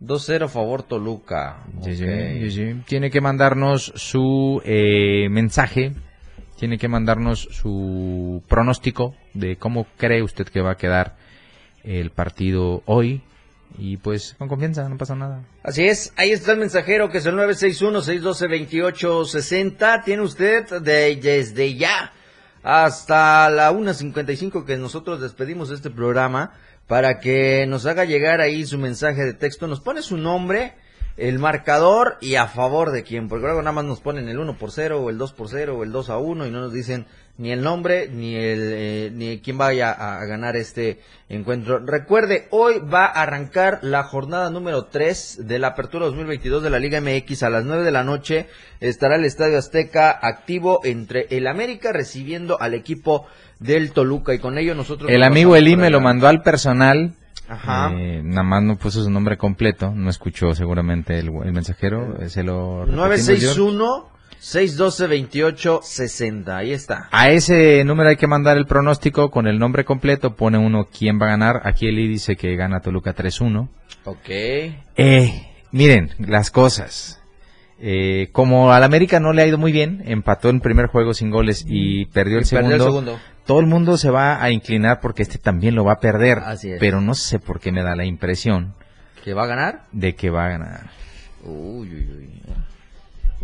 2-0 0.00 0.48
favor 0.48 0.82
Toluca. 0.82 1.64
Sí, 1.82 1.94
sí, 1.96 2.04
sí, 2.06 2.50
sí. 2.50 2.74
Tiene 2.86 3.10
que 3.10 3.20
mandarnos 3.20 3.92
su 3.94 4.60
eh, 4.64 5.28
mensaje, 5.30 5.92
tiene 6.62 6.78
que 6.78 6.86
mandarnos 6.86 7.48
su 7.50 8.40
pronóstico 8.46 9.16
de 9.34 9.56
cómo 9.56 9.88
cree 9.96 10.22
usted 10.22 10.46
que 10.46 10.60
va 10.60 10.70
a 10.70 10.76
quedar 10.76 11.16
el 11.82 12.12
partido 12.12 12.84
hoy. 12.86 13.24
Y 13.78 13.96
pues 13.96 14.36
con 14.38 14.46
confianza, 14.46 14.88
no 14.88 14.96
pasa 14.96 15.16
nada. 15.16 15.42
Así 15.64 15.84
es, 15.84 16.12
ahí 16.14 16.30
está 16.30 16.52
el 16.52 16.58
mensajero 16.58 17.10
que 17.10 17.18
es 17.18 17.26
el 17.26 17.34
961-612-2860. 17.34 20.04
Tiene 20.04 20.22
usted 20.22 20.68
de, 20.82 21.16
desde 21.16 21.74
ya 21.74 22.12
hasta 22.62 23.50
la 23.50 23.72
1.55 23.72 24.64
que 24.64 24.76
nosotros 24.76 25.20
despedimos 25.20 25.70
de 25.70 25.74
este 25.74 25.90
programa 25.90 26.52
para 26.86 27.18
que 27.18 27.66
nos 27.66 27.86
haga 27.86 28.04
llegar 28.04 28.40
ahí 28.40 28.64
su 28.66 28.78
mensaje 28.78 29.24
de 29.24 29.34
texto. 29.34 29.66
Nos 29.66 29.80
pone 29.80 30.00
su 30.00 30.16
nombre, 30.16 30.74
el 31.16 31.38
marcador 31.38 32.16
y 32.20 32.36
a 32.36 32.46
favor 32.46 32.90
de 32.90 33.02
quién, 33.02 33.28
porque 33.28 33.46
luego 33.46 33.62
nada 33.62 33.72
más 33.72 33.84
nos 33.84 34.00
ponen 34.00 34.28
el 34.28 34.38
1 34.38 34.56
por 34.56 34.70
0 34.70 35.00
o 35.02 35.10
el 35.10 35.18
2 35.18 35.32
por 35.32 35.48
0 35.48 35.76
o 35.76 35.82
el 35.84 35.92
2 35.92 36.10
a 36.10 36.18
1 36.18 36.46
y 36.46 36.50
no 36.50 36.60
nos 36.60 36.72
dicen 36.72 37.06
ni 37.38 37.50
el 37.50 37.62
nombre 37.62 38.08
ni 38.08 38.34
el 38.34 38.60
eh, 38.74 39.10
ni 39.12 39.40
quién 39.40 39.56
vaya 39.56 39.90
a, 39.90 40.20
a 40.20 40.26
ganar 40.26 40.56
este 40.56 41.00
encuentro. 41.28 41.78
Recuerde, 41.78 42.46
hoy 42.50 42.78
va 42.80 43.06
a 43.06 43.22
arrancar 43.22 43.80
la 43.82 44.04
jornada 44.04 44.50
número 44.50 44.84
3 44.84 45.46
de 45.46 45.58
la 45.58 45.68
Apertura 45.68 46.06
2022 46.06 46.62
de 46.62 46.70
la 46.70 46.78
Liga 46.78 47.00
MX 47.00 47.42
a 47.42 47.50
las 47.50 47.64
9 47.64 47.84
de 47.84 47.92
la 47.92 48.04
noche. 48.04 48.46
Estará 48.80 49.16
el 49.16 49.24
Estadio 49.24 49.58
Azteca 49.58 50.10
activo 50.10 50.80
entre 50.84 51.26
el 51.30 51.46
América 51.46 51.92
recibiendo 51.92 52.60
al 52.60 52.74
equipo 52.74 53.26
del 53.58 53.92
Toluca 53.92 54.34
y 54.34 54.38
con 54.38 54.58
ello 54.58 54.74
nosotros 54.74 55.10
El 55.10 55.22
amigo 55.22 55.52
por 55.52 55.78
me 55.78 55.90
lo 55.90 56.00
mandó 56.00 56.28
al 56.28 56.42
personal. 56.42 57.14
Ajá. 57.52 57.92
Eh, 57.92 58.22
nada 58.24 58.42
más 58.42 58.62
no 58.62 58.76
puso 58.76 59.02
su 59.02 59.10
nombre 59.10 59.36
completo, 59.36 59.92
no 59.94 60.08
escuchó 60.08 60.54
seguramente 60.54 61.18
el, 61.18 61.30
el 61.44 61.52
mensajero, 61.52 62.20
eh, 62.20 62.28
se 62.28 62.42
lo 62.42 62.84
repetimos, 62.86 63.26
George. 63.26 63.60
961 63.60 64.12
612 64.38 65.06
2860. 65.06 66.56
Ahí 66.56 66.72
está. 66.72 67.08
A 67.12 67.30
ese 67.30 67.84
número 67.84 68.08
hay 68.08 68.16
que 68.16 68.26
mandar 68.26 68.56
el 68.56 68.66
pronóstico 68.66 69.30
con 69.30 69.46
el 69.46 69.58
nombre 69.58 69.84
completo, 69.84 70.34
pone 70.34 70.58
uno 70.58 70.88
quién 70.90 71.20
va 71.20 71.26
a 71.26 71.30
ganar. 71.30 71.60
Aquí 71.64 71.86
Eli 71.86 72.08
dice 72.08 72.34
que 72.34 72.56
gana 72.56 72.80
Toluca 72.80 73.14
3-1. 73.14 73.68
Ok. 74.04 74.28
Eh, 74.28 75.48
miren, 75.70 76.10
las 76.18 76.50
cosas. 76.50 77.21
Eh, 77.84 78.28
como 78.30 78.72
al 78.72 78.84
América 78.84 79.18
no 79.18 79.32
le 79.32 79.42
ha 79.42 79.46
ido 79.46 79.58
muy 79.58 79.72
bien, 79.72 80.02
empató 80.06 80.48
en 80.50 80.60
primer 80.60 80.86
juego 80.86 81.14
sin 81.14 81.30
goles 81.30 81.64
y 81.66 82.06
perdió 82.06 82.38
el, 82.38 82.44
Y 82.44 82.48
perdió 82.48 82.68
segundo, 82.70 82.74
el 82.76 82.80
segundo. 82.80 83.18
todo 83.44 83.58
el 83.58 83.66
mundo 83.66 83.96
se 83.96 84.10
va 84.10 84.40
a 84.40 84.50
inclinar 84.52 85.00
porque 85.00 85.22
este 85.22 85.38
también 85.38 85.74
lo 85.74 85.84
va 85.84 85.94
a 85.94 86.00
perder. 86.00 86.38
Así 86.38 86.70
es. 86.70 86.78
Pero 86.78 87.00
no 87.00 87.14
sé 87.14 87.40
por 87.40 87.58
qué 87.58 87.72
me 87.72 87.82
da 87.82 87.96
la 87.96 88.04
impresión 88.04 88.74
¿Que 89.24 89.34
va 89.34 89.42
a 89.42 89.46
ganar? 89.48 89.82
de 89.90 90.14
que 90.14 90.30
va 90.30 90.46
a 90.46 90.48
ganar. 90.50 90.90
Uy, 91.42 91.88
uy, 91.92 92.08
uy. 92.18 92.28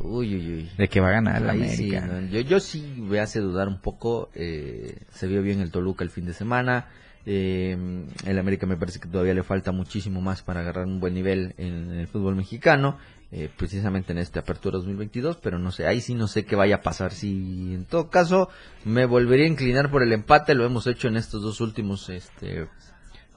Uy, 0.00 0.34
uy, 0.36 0.54
uy. 0.54 0.70
De 0.78 0.86
que 0.88 1.00
va 1.00 1.08
a 1.08 1.12
ganar 1.12 1.42
el 1.42 1.50
Ahí 1.50 1.56
América. 1.64 2.00
sí, 2.02 2.06
no, 2.08 2.20
yo, 2.28 2.40
yo 2.40 2.60
sí 2.60 2.94
me 2.96 3.18
hace 3.18 3.40
dudar 3.40 3.66
un 3.66 3.80
poco. 3.80 4.30
eh, 4.34 4.96
se 5.10 5.26
vio 5.26 5.42
bien 5.42 5.60
el 5.60 5.72
Toluca 5.72 6.04
el 6.04 6.10
fin 6.10 6.24
de 6.26 6.34
semana. 6.34 6.86
eh, 7.26 7.76
el 8.24 8.38
América 8.38 8.66
me 8.66 8.76
parece 8.76 9.00
que 9.00 9.08
todavía 9.08 9.34
le 9.34 9.42
falta 9.42 9.72
muchísimo 9.72 10.20
más 10.20 10.42
para 10.42 10.60
agarrar 10.60 10.86
un 10.86 11.00
buen 11.00 11.14
nivel 11.14 11.54
en, 11.58 11.90
el 11.90 12.06
fútbol 12.06 12.36
mexicano. 12.36 12.96
Eh, 13.30 13.50
precisamente 13.54 14.12
en 14.12 14.18
esta 14.18 14.40
apertura 14.40 14.78
2022, 14.78 15.36
pero 15.36 15.58
no 15.58 15.70
sé, 15.70 15.86
ahí 15.86 16.00
sí 16.00 16.14
no 16.14 16.28
sé 16.28 16.46
qué 16.46 16.56
vaya 16.56 16.76
a 16.76 16.82
pasar. 16.82 17.12
Si 17.12 17.74
en 17.74 17.84
todo 17.84 18.08
caso 18.08 18.48
me 18.84 19.04
volvería 19.04 19.44
a 19.44 19.48
inclinar 19.48 19.90
por 19.90 20.02
el 20.02 20.12
empate, 20.12 20.54
lo 20.54 20.64
hemos 20.64 20.86
hecho 20.86 21.08
en 21.08 21.16
estos 21.16 21.42
dos 21.42 21.60
últimos 21.60 22.08
este, 22.08 22.68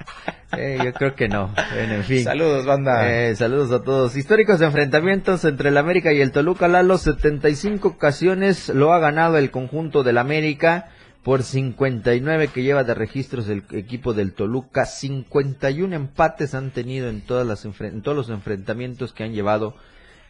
Eh, 0.57 0.79
yo 0.85 0.93
creo 0.93 1.15
que 1.17 1.29
no. 1.29 1.51
Bueno, 1.75 1.95
en 1.95 2.05
fin. 2.05 2.23
Saludos, 2.23 2.65
banda. 2.67 3.11
Eh, 3.11 3.35
saludos 3.35 3.73
a 3.73 3.83
todos. 3.83 4.17
Históricos 4.17 4.61
enfrentamientos 4.61 5.45
entre 5.45 5.71
el 5.71 5.77
América 5.77 6.13
y 6.13 6.21
el 6.21 6.31
Toluca. 6.31 6.69
Lalo, 6.69 6.97
75 6.97 7.89
ocasiones 7.89 8.69
lo 8.69 8.93
ha 8.93 9.01
ganado 9.01 9.39
el 9.39 9.51
conjunto 9.51 10.05
del 10.05 10.19
América 10.19 10.89
por 11.27 11.43
59 11.43 12.47
que 12.55 12.63
lleva 12.63 12.85
de 12.85 12.95
registros 12.95 13.49
el 13.49 13.65
equipo 13.73 14.15
del 14.15 14.33
Toluca. 14.33 14.87
51 14.87 15.97
empates 15.97 16.55
han 16.55 16.71
tenido 16.71 17.09
en, 17.09 17.21
todas 17.21 17.45
las 17.45 17.65
en 17.65 18.03
todos 18.03 18.17
los 18.17 18.31
enfrentamientos 18.31 19.13
que 19.13 19.25
han 19.25 19.33
llevado 19.33 19.75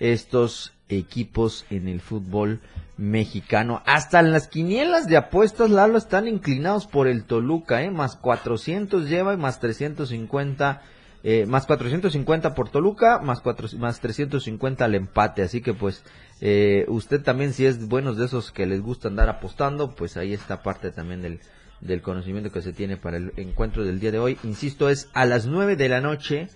estos 0.00 0.72
equipos 0.88 1.66
en 1.68 1.88
el 1.88 2.00
fútbol 2.00 2.62
mexicano. 2.96 3.82
Hasta 3.84 4.20
en 4.20 4.32
las 4.32 4.48
quinielas 4.48 5.06
de 5.06 5.18
apuestas, 5.18 5.68
Lalo, 5.68 5.98
están 5.98 6.28
inclinados 6.28 6.86
por 6.86 7.08
el 7.08 7.24
Toluca, 7.24 7.82
¿eh? 7.82 7.90
Más 7.90 8.16
400 8.16 9.06
lleva 9.06 9.34
y 9.34 9.36
más 9.36 9.60
350, 9.60 10.80
eh, 11.28 11.44
más 11.44 11.66
450 11.66 12.54
por 12.54 12.68
Toluca, 12.68 13.18
más, 13.18 13.40
cuatro, 13.40 13.66
más 13.78 13.98
350 13.98 14.84
al 14.84 14.94
empate. 14.94 15.42
Así 15.42 15.60
que 15.60 15.74
pues, 15.74 16.04
eh, 16.40 16.84
usted 16.86 17.20
también 17.20 17.52
si 17.52 17.66
es 17.66 17.88
buenos 17.88 18.16
de 18.16 18.26
esos 18.26 18.52
que 18.52 18.64
les 18.64 18.80
gusta 18.80 19.08
andar 19.08 19.28
apostando, 19.28 19.96
pues 19.96 20.16
ahí 20.16 20.32
está 20.32 20.62
parte 20.62 20.92
también 20.92 21.22
del, 21.22 21.40
del 21.80 22.00
conocimiento 22.00 22.52
que 22.52 22.62
se 22.62 22.72
tiene 22.72 22.96
para 22.96 23.16
el 23.16 23.32
encuentro 23.38 23.82
del 23.82 23.98
día 23.98 24.12
de 24.12 24.20
hoy. 24.20 24.38
Insisto, 24.44 24.88
es 24.88 25.10
a 25.14 25.26
las 25.26 25.46
9 25.46 25.74
de 25.74 25.88
la 25.88 26.00
noche 26.00 26.46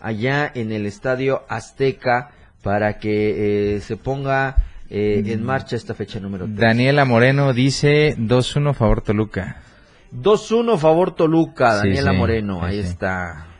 allá 0.00 0.50
en 0.52 0.72
el 0.72 0.86
Estadio 0.86 1.42
Azteca 1.48 2.32
para 2.64 2.98
que 2.98 3.76
eh, 3.76 3.80
se 3.80 3.96
ponga 3.96 4.56
eh, 4.90 5.22
en 5.24 5.44
marcha 5.44 5.76
esta 5.76 5.94
fecha 5.94 6.18
número 6.18 6.46
3. 6.46 6.58
Daniela 6.58 7.04
Moreno 7.04 7.52
dice 7.52 8.16
2-1 8.18 8.74
favor 8.74 9.02
Toluca. 9.02 9.62
2-1 10.12 10.78
favor 10.78 11.14
Toluca, 11.14 11.76
Daniela 11.76 12.10
sí, 12.10 12.16
Moreno, 12.16 12.64
ahí 12.64 12.82
sí. 12.82 12.88
está. 12.88 13.52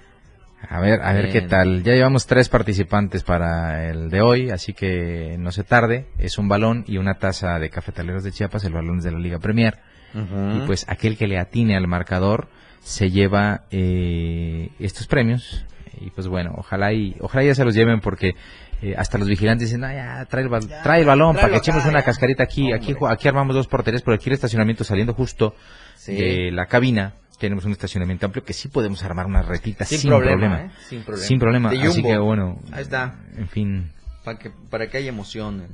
A 0.68 0.80
ver, 0.80 1.00
a 1.02 1.12
ver 1.12 1.30
qué 1.30 1.42
tal. 1.42 1.82
Ya 1.84 1.92
llevamos 1.92 2.26
tres 2.26 2.48
participantes 2.48 3.22
para 3.22 3.88
el 3.88 4.08
de 4.10 4.20
hoy, 4.20 4.50
así 4.50 4.72
que 4.72 5.36
no 5.38 5.52
se 5.52 5.62
tarde. 5.64 6.06
Es 6.18 6.38
un 6.38 6.48
balón 6.48 6.84
y 6.88 6.98
una 6.98 7.14
taza 7.14 7.58
de 7.58 7.70
cafetaleros 7.70 8.24
de 8.24 8.32
Chiapas, 8.32 8.64
el 8.64 8.72
balón 8.72 8.98
es 8.98 9.04
de 9.04 9.12
la 9.12 9.18
Liga 9.18 9.38
Premier. 9.38 9.78
Y 10.14 10.66
pues 10.66 10.86
aquel 10.88 11.18
que 11.18 11.26
le 11.26 11.38
atine 11.38 11.76
al 11.76 11.86
marcador 11.86 12.48
se 12.80 13.10
lleva 13.10 13.64
eh, 13.70 14.70
estos 14.80 15.06
premios. 15.06 15.64
Y 16.00 16.10
pues 16.10 16.26
bueno, 16.26 16.54
ojalá 16.56 16.92
y 16.92 17.16
ojalá 17.20 17.44
ya 17.44 17.54
se 17.54 17.64
los 17.64 17.74
lleven 17.74 18.00
porque 18.00 18.34
eh, 18.82 18.94
hasta 18.96 19.18
los 19.18 19.28
vigilantes 19.28 19.68
dicen, 19.68 19.84
"Ah, 19.84 19.94
ya, 19.94 20.24
trae 20.26 20.42
el, 20.44 20.48
bal- 20.50 20.68
trae 20.82 21.00
el 21.00 21.06
balón 21.06 21.36
para 21.36 21.48
que 21.50 21.56
echemos 21.56 21.82
acá, 21.82 21.90
una 21.90 22.00
ya". 22.00 22.04
cascarita 22.06 22.42
aquí. 22.42 22.72
Aquí, 22.72 22.94
aquí 23.08 23.28
armamos 23.28 23.54
dos 23.54 23.66
porterías, 23.68 24.02
pero 24.02 24.14
aquí 24.14 24.28
el 24.30 24.34
estacionamiento 24.34 24.84
saliendo 24.84 25.12
justo 25.14 25.54
Sí. 25.96 26.14
de 26.14 26.50
la 26.52 26.66
cabina. 26.66 27.14
Tenemos 27.38 27.64
un 27.64 27.72
estacionamiento 27.72 28.26
amplio 28.26 28.44
que 28.44 28.52
sí 28.52 28.68
podemos 28.68 29.02
armar 29.02 29.26
una 29.26 29.42
retita 29.42 29.84
sin, 29.84 29.98
Sin 29.98 30.10
problema. 30.10 30.36
problema, 30.38 30.62
¿eh? 30.64 30.70
Sin 30.88 31.02
problema. 31.02 31.26
Sin 31.26 31.38
problema. 31.38 31.70
Así 31.70 32.02
que 32.02 32.18
bueno. 32.18 32.58
Ahí 32.72 32.82
está. 32.82 33.18
En 33.36 33.48
fin. 33.48 33.92
Para 34.24 34.38
que, 34.38 34.50
para 34.70 34.88
que 34.88 34.96
haya 34.98 35.08
emoción. 35.08 35.66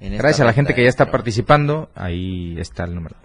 En, 0.00 0.16
Gracias 0.16 0.40
a 0.40 0.44
la 0.44 0.52
gente 0.52 0.74
que 0.74 0.82
ya 0.82 0.88
está 0.88 1.10
participando. 1.10 1.90
Ahí 1.94 2.58
está 2.58 2.84
el 2.84 2.94
número. 2.94 3.16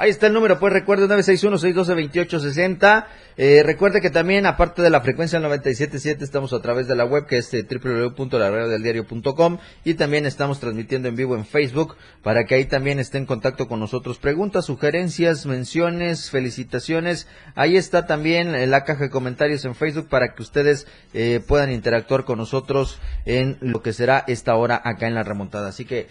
Ahí 0.00 0.10
está 0.10 0.28
el 0.28 0.32
número, 0.32 0.60
pues 0.60 0.72
recuerde 0.72 1.08
961-612-2860. 1.08 3.06
Eh, 3.36 3.64
recuerde 3.64 4.00
que 4.00 4.10
también, 4.10 4.46
aparte 4.46 4.80
de 4.80 4.90
la 4.90 5.00
frecuencia 5.00 5.40
97.7, 5.40 6.22
estamos 6.22 6.52
a 6.52 6.62
través 6.62 6.86
de 6.86 6.94
la 6.94 7.04
web 7.04 7.26
que 7.26 7.38
es 7.38 7.52
eh, 7.52 7.66
www.laradiodeldiario.com 7.68 9.58
y 9.84 9.94
también 9.94 10.24
estamos 10.24 10.60
transmitiendo 10.60 11.08
en 11.08 11.16
vivo 11.16 11.34
en 11.34 11.44
Facebook 11.44 11.96
para 12.22 12.44
que 12.44 12.54
ahí 12.54 12.66
también 12.66 13.00
esté 13.00 13.18
en 13.18 13.26
contacto 13.26 13.66
con 13.66 13.80
nosotros. 13.80 14.18
Preguntas, 14.18 14.66
sugerencias, 14.66 15.46
menciones, 15.46 16.30
felicitaciones. 16.30 17.26
Ahí 17.56 17.76
está 17.76 18.06
también 18.06 18.54
eh, 18.54 18.68
la 18.68 18.84
caja 18.84 19.02
de 19.02 19.10
comentarios 19.10 19.64
en 19.64 19.74
Facebook 19.74 20.08
para 20.08 20.32
que 20.32 20.42
ustedes 20.42 20.86
eh, 21.12 21.40
puedan 21.44 21.72
interactuar 21.72 22.24
con 22.24 22.38
nosotros 22.38 23.00
en 23.24 23.58
lo 23.60 23.82
que 23.82 23.92
será 23.92 24.22
esta 24.28 24.54
hora 24.54 24.80
acá 24.84 25.08
en 25.08 25.16
la 25.16 25.24
remontada. 25.24 25.70
Así 25.70 25.84
que 25.84 26.06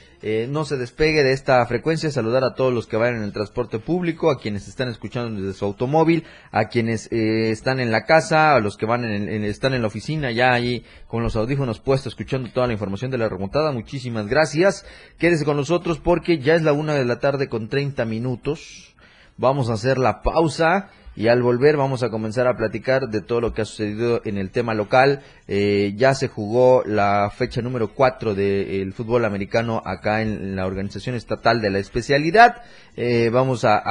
no 0.50 0.65
se 0.65 0.76
despegue 0.76 1.23
de 1.23 1.32
esta 1.32 1.65
frecuencia. 1.67 2.12
Saludar 2.12 2.43
a 2.43 2.54
todos 2.54 2.73
los 2.73 2.86
que 2.86 2.97
van 2.97 3.15
en 3.15 3.23
el 3.23 3.32
transporte 3.32 3.76
público, 3.79 4.29
a 4.31 4.39
quienes 4.39 4.67
están 4.67 4.89
escuchando 4.89 5.41
desde 5.41 5.57
su 5.57 5.65
automóvil, 5.65 6.23
a 6.51 6.65
quienes 6.65 7.11
eh, 7.11 7.51
están 7.51 7.79
en 7.79 7.91
la 7.91 8.05
casa, 8.05 8.55
a 8.55 8.59
los 8.59 8.77
que 8.77 8.85
van 8.85 9.05
en, 9.05 9.29
en- 9.29 9.43
están 9.43 9.73
en 9.73 9.81
la 9.81 9.87
oficina 9.87 10.31
ya 10.31 10.53
ahí 10.53 10.83
con 11.07 11.23
los 11.23 11.35
audífonos 11.35 11.79
puestos 11.79 12.13
escuchando 12.13 12.49
toda 12.51 12.67
la 12.67 12.73
información 12.73 13.11
de 13.11 13.17
la 13.17 13.29
remontada. 13.29 13.71
Muchísimas 13.71 14.27
gracias. 14.27 14.85
Quédese 15.17 15.45
con 15.45 15.57
nosotros 15.57 15.99
porque 15.99 16.39
ya 16.39 16.55
es 16.55 16.61
la 16.63 16.73
una 16.73 16.93
de 16.95 17.05
la 17.05 17.19
tarde 17.19 17.47
con 17.49 17.69
30 17.69 18.05
minutos. 18.05 18.95
Vamos 19.37 19.69
a 19.69 19.73
hacer 19.73 19.97
la 19.97 20.21
pausa 20.21 20.89
y 21.17 21.30
al 21.30 21.41
volver 21.41 21.77
vamos 21.77 22.03
a 22.03 22.12
comenzar 22.12 22.45
a 22.45 22.56
platicar 22.56 23.10
de 23.10 23.21
todo 23.21 23.41
lo 23.41 23.51
que 23.51 23.63
ha 23.63 23.65
sucedido 23.65 24.21
en 24.23 24.38
el 24.38 24.51
tema 24.51 24.75
local. 24.75 25.21
Eh, 25.47 25.93
ya 25.97 26.13
se 26.13 26.27
jugó 26.27 26.84
la 26.86 27.32
fecha 27.36 27.60
número 27.63 27.91
4 27.95 28.36
del 28.36 28.93
fútbol 28.93 29.25
americano 29.25 29.82
acá 29.84 30.21
en 30.21 30.56
la 30.56 30.67
organización 30.67 31.15
estatal 31.15 31.60
de 31.60 31.71
la 31.71 31.80
especialidad. 31.80 32.62
Eh, 32.95 33.32
vamos 33.34 33.65
a, 33.65 33.82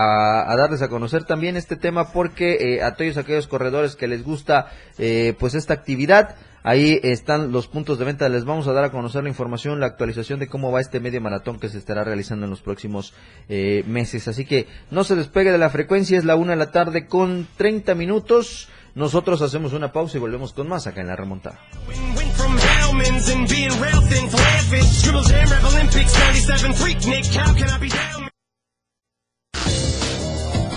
darles 0.57 0.83
a 0.83 0.89
conocer 0.89 1.25
también 1.25 1.57
este 1.57 1.75
tema 1.75 2.13
porque 2.13 2.77
eh, 2.77 2.83
a 2.85 2.95
todos 2.95 3.17
aquellos 3.17 3.49
corredores 3.49 3.97
que 3.97 4.07
les 4.07 4.23
gusta 4.23 4.71
pues 5.39 5.55
esta 5.55 5.75
actividad 5.75 6.37
Ahí 6.67 6.99
están 7.05 7.53
los 7.53 7.69
puntos 7.69 7.97
de 7.97 8.05
venta. 8.05 8.29
Les 8.29 8.45
vamos 8.45 8.67
a 8.67 8.73
dar 8.73 8.83
a 8.83 8.91
conocer 8.91 9.23
la 9.23 9.29
información, 9.29 9.79
la 9.79 9.87
actualización 9.87 10.41
de 10.41 10.49
cómo 10.49 10.73
va 10.73 10.81
este 10.81 10.99
medio 10.99 11.21
maratón 11.21 11.61
que 11.61 11.69
se 11.69 11.79
estará 11.79 12.03
realizando 12.03 12.45
en 12.45 12.51
los 12.51 12.61
próximos 12.61 13.15
eh, 13.49 13.85
meses. 13.87 14.27
Así 14.27 14.45
que 14.45 14.67
no 14.91 15.05
se 15.05 15.15
despegue 15.15 15.53
de 15.53 15.59
la 15.59 15.71
frecuencia. 15.71 16.19
Es 16.19 16.25
la 16.25 16.35
una 16.35 16.55
de 16.55 16.57
la 16.57 16.73
tarde 16.73 17.07
con 17.07 17.47
30 17.57 17.95
minutos. 17.95 18.69
Nosotros 18.97 19.43
hacemos 19.43 19.75
una 19.75 19.93
pausa 19.93 20.17
y 20.17 20.21
volvemos 20.21 20.53
con 20.55 20.67
más 20.67 20.89
acá 20.89 21.03
en 21.03 21.07
la 21.07 21.15
remontada. 21.15 21.61
Went 22.17 22.33
from 22.33 22.57
Hellman's 22.59 23.31
and 23.31 23.49
being 23.49 23.71
rail 23.81 24.01
thin 24.09 24.29
to 24.29 24.37
laughing. 24.37 24.85
Dribble 25.05 25.23
jam, 25.23 25.49
rap 25.49 25.65
Olympics, 25.73 26.19
97 26.19 26.75
freak 26.75 27.07
Nick. 27.07 27.27
How 27.27 27.55
can 27.55 27.69
I 27.71 27.79
be 27.79 27.89
down? 27.91 28.29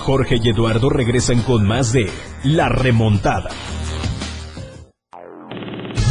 Jorge 0.01 0.37
y 0.39 0.49
Eduardo 0.49 0.91
regresan 0.91 1.41
con 1.41 1.65
más 1.65 1.93
de 1.93 2.07
La 2.43 2.69
Remontada. 2.69 3.49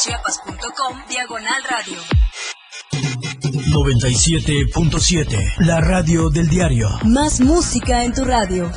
www.diariodechiapas.com 0.00 0.96
Diagonal 1.08 1.62
Radio. 1.68 1.98
97.7. 3.70 5.38
La 5.58 5.80
radio 5.80 6.28
del 6.30 6.48
diario. 6.48 6.88
Más 7.04 7.40
música 7.40 8.02
en 8.04 8.14
tu 8.14 8.24
radio. 8.24 8.70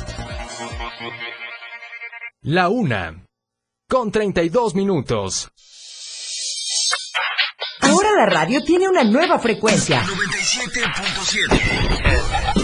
La 2.42 2.68
una. 2.68 3.24
Con 3.88 4.12
32 4.12 4.74
minutos. 4.74 5.48
Ahora 7.80 8.10
la 8.16 8.26
radio 8.26 8.62
tiene 8.62 8.86
una 8.88 9.04
nueva 9.04 9.38
frecuencia. 9.38 10.02
97.7. 10.02 12.63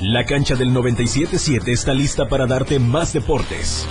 La 0.00 0.24
cancha 0.24 0.54
del 0.54 0.70
97.7 0.70 1.68
está 1.68 1.92
lista 1.92 2.26
para 2.26 2.46
darte 2.46 2.78
más 2.78 3.12
deportes. 3.12 3.86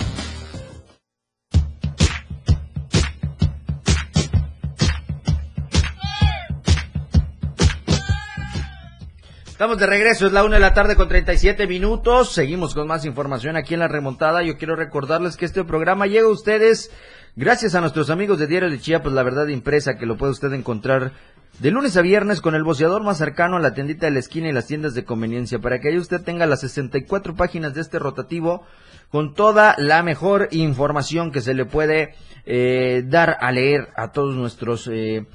Estamos 9.53 9.77
de 9.77 9.85
regreso, 9.85 10.25
es 10.25 10.33
la 10.33 10.43
una 10.43 10.55
de 10.55 10.61
la 10.61 10.73
tarde 10.73 10.95
con 10.95 11.07
37 11.07 11.67
minutos. 11.67 12.33
Seguimos 12.33 12.73
con 12.73 12.87
más 12.87 13.05
información 13.05 13.55
aquí 13.55 13.75
en 13.75 13.81
la 13.81 13.87
remontada. 13.87 14.41
Yo 14.41 14.57
quiero 14.57 14.75
recordarles 14.75 15.37
que 15.37 15.45
este 15.45 15.63
programa 15.63 16.07
llega 16.07 16.25
a 16.25 16.31
ustedes 16.31 16.89
gracias 17.35 17.75
a 17.75 17.79
nuestros 17.79 18.09
amigos 18.09 18.39
de 18.39 18.47
Diario 18.47 18.71
de 18.71 18.79
Chiapas, 18.79 19.13
la 19.13 19.21
verdad 19.21 19.47
impresa, 19.49 19.95
que 19.95 20.07
lo 20.07 20.17
puede 20.17 20.31
usted 20.31 20.51
encontrar 20.53 21.11
de 21.59 21.69
lunes 21.69 21.95
a 21.97 22.01
viernes 22.01 22.41
con 22.41 22.55
el 22.55 22.63
boceador 22.63 23.03
más 23.03 23.19
cercano 23.19 23.57
a 23.57 23.59
la 23.59 23.75
tiendita 23.75 24.07
de 24.07 24.13
la 24.13 24.19
esquina 24.19 24.49
y 24.49 24.53
las 24.53 24.65
tiendas 24.65 24.95
de 24.95 25.05
conveniencia, 25.05 25.59
para 25.59 25.79
que 25.79 25.89
ahí 25.89 25.99
usted 25.99 26.23
tenga 26.23 26.47
las 26.47 26.61
64 26.61 27.35
páginas 27.35 27.75
de 27.75 27.81
este 27.81 27.99
rotativo 27.99 28.65
con 29.11 29.35
toda 29.35 29.75
la 29.77 30.01
mejor 30.01 30.47
información 30.49 31.31
que 31.31 31.41
se 31.41 31.53
le 31.53 31.65
puede 31.65 32.15
eh, 32.47 33.03
dar 33.05 33.37
a 33.39 33.51
leer 33.51 33.89
a 33.95 34.11
todos 34.11 34.33
nuestros 34.33 34.89
eh, 34.91 35.27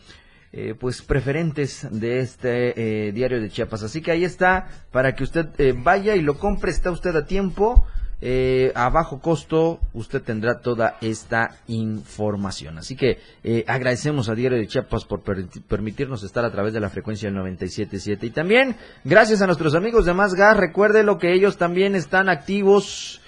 eh, 0.52 0.74
pues 0.78 1.02
preferentes 1.02 1.86
de 1.90 2.20
este 2.20 3.08
eh, 3.08 3.12
diario 3.12 3.40
de 3.40 3.50
Chiapas. 3.50 3.82
Así 3.82 4.00
que 4.00 4.10
ahí 4.10 4.24
está 4.24 4.68
para 4.90 5.14
que 5.14 5.24
usted 5.24 5.46
eh, 5.58 5.74
vaya 5.76 6.16
y 6.16 6.22
lo 6.22 6.38
compre. 6.38 6.70
Está 6.70 6.90
usted 6.90 7.14
a 7.16 7.26
tiempo. 7.26 7.84
eh, 8.20 8.72
a 8.74 8.88
bajo 8.90 9.20
costo 9.20 9.78
usted 9.92 10.20
tendrá 10.22 10.58
toda 10.60 10.96
esta 11.00 11.50
información. 11.68 12.76
Así 12.78 12.96
que 12.96 13.18
agradecemos 13.68 14.28
a 14.28 14.34
Diario 14.34 14.58
de 14.58 14.66
Chiapas 14.66 15.04
por 15.04 15.22
per- 15.22 15.46
permitirnos 15.68 16.24
estar 16.24 16.44
a 16.44 16.50
través 16.50 16.72
de 16.72 16.80
la 16.80 16.90
frecuencia 16.90 17.30
del 17.30 17.38
97.7. 17.40 18.18
Y 18.24 18.30
también 18.30 18.74
gracias 19.04 19.40
a 19.40 19.46
nuestros 19.46 19.74
amigos 19.76 20.04
de 20.04 20.14
Más 20.14 20.34
Gas. 20.34 20.56
Recuerde 20.56 21.04
lo 21.04 21.18
que 21.18 21.32
ellos 21.32 21.58
también 21.58 21.94
están 21.94 22.28
activos 22.28 23.20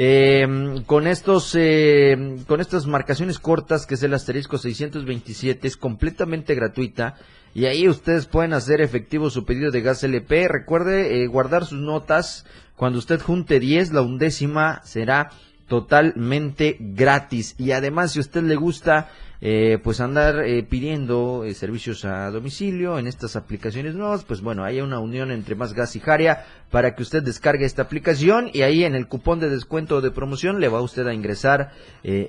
eh, 0.00 0.46
con 0.86 1.08
estos 1.08 1.56
eh, 1.56 2.36
con 2.46 2.60
estas 2.60 2.86
marcaciones 2.86 3.40
cortas 3.40 3.84
que 3.84 3.94
es 3.94 4.02
el 4.04 4.14
asterisco 4.14 4.56
627 4.56 5.66
es 5.66 5.76
completamente 5.76 6.54
gratuita 6.54 7.16
y 7.52 7.64
ahí 7.64 7.88
ustedes 7.88 8.26
pueden 8.26 8.52
hacer 8.52 8.80
efectivo 8.80 9.28
su 9.28 9.44
pedido 9.44 9.72
de 9.72 9.80
gas 9.80 10.04
LP 10.04 10.46
recuerde 10.46 11.24
eh, 11.24 11.26
guardar 11.26 11.66
sus 11.66 11.80
notas. 11.80 12.46
Cuando 12.76 13.00
usted 13.00 13.20
junte 13.20 13.58
10 13.58 13.92
la 13.92 14.02
undécima 14.02 14.82
será 14.84 15.30
totalmente 15.68 16.76
gratis. 16.80 17.54
Y 17.58 17.72
además 17.72 18.12
si 18.12 18.18
a 18.18 18.22
usted 18.22 18.42
le 18.42 18.56
gusta 18.56 19.10
eh, 19.40 19.78
pues 19.84 20.00
andar 20.00 20.40
eh, 20.40 20.64
pidiendo 20.64 21.44
eh, 21.44 21.54
servicios 21.54 22.04
a 22.04 22.28
domicilio 22.30 22.98
en 22.98 23.06
estas 23.06 23.36
aplicaciones 23.36 23.94
nuevas, 23.94 24.24
pues 24.24 24.40
bueno, 24.40 24.64
hay 24.64 24.80
una 24.80 24.98
unión 24.98 25.30
entre 25.30 25.54
Más 25.54 25.74
Gas 25.74 25.94
y 25.94 26.00
Jaria 26.00 26.44
para 26.72 26.96
que 26.96 27.02
usted 27.02 27.22
descargue 27.22 27.64
esta 27.64 27.82
aplicación 27.82 28.50
y 28.52 28.62
ahí 28.62 28.82
en 28.82 28.96
el 28.96 29.06
cupón 29.06 29.38
de 29.38 29.48
descuento 29.48 30.00
de 30.00 30.10
promoción 30.10 30.58
le 30.58 30.68
va 30.68 30.82
usted 30.82 31.06
a 31.06 31.14
ingresar 31.14 31.70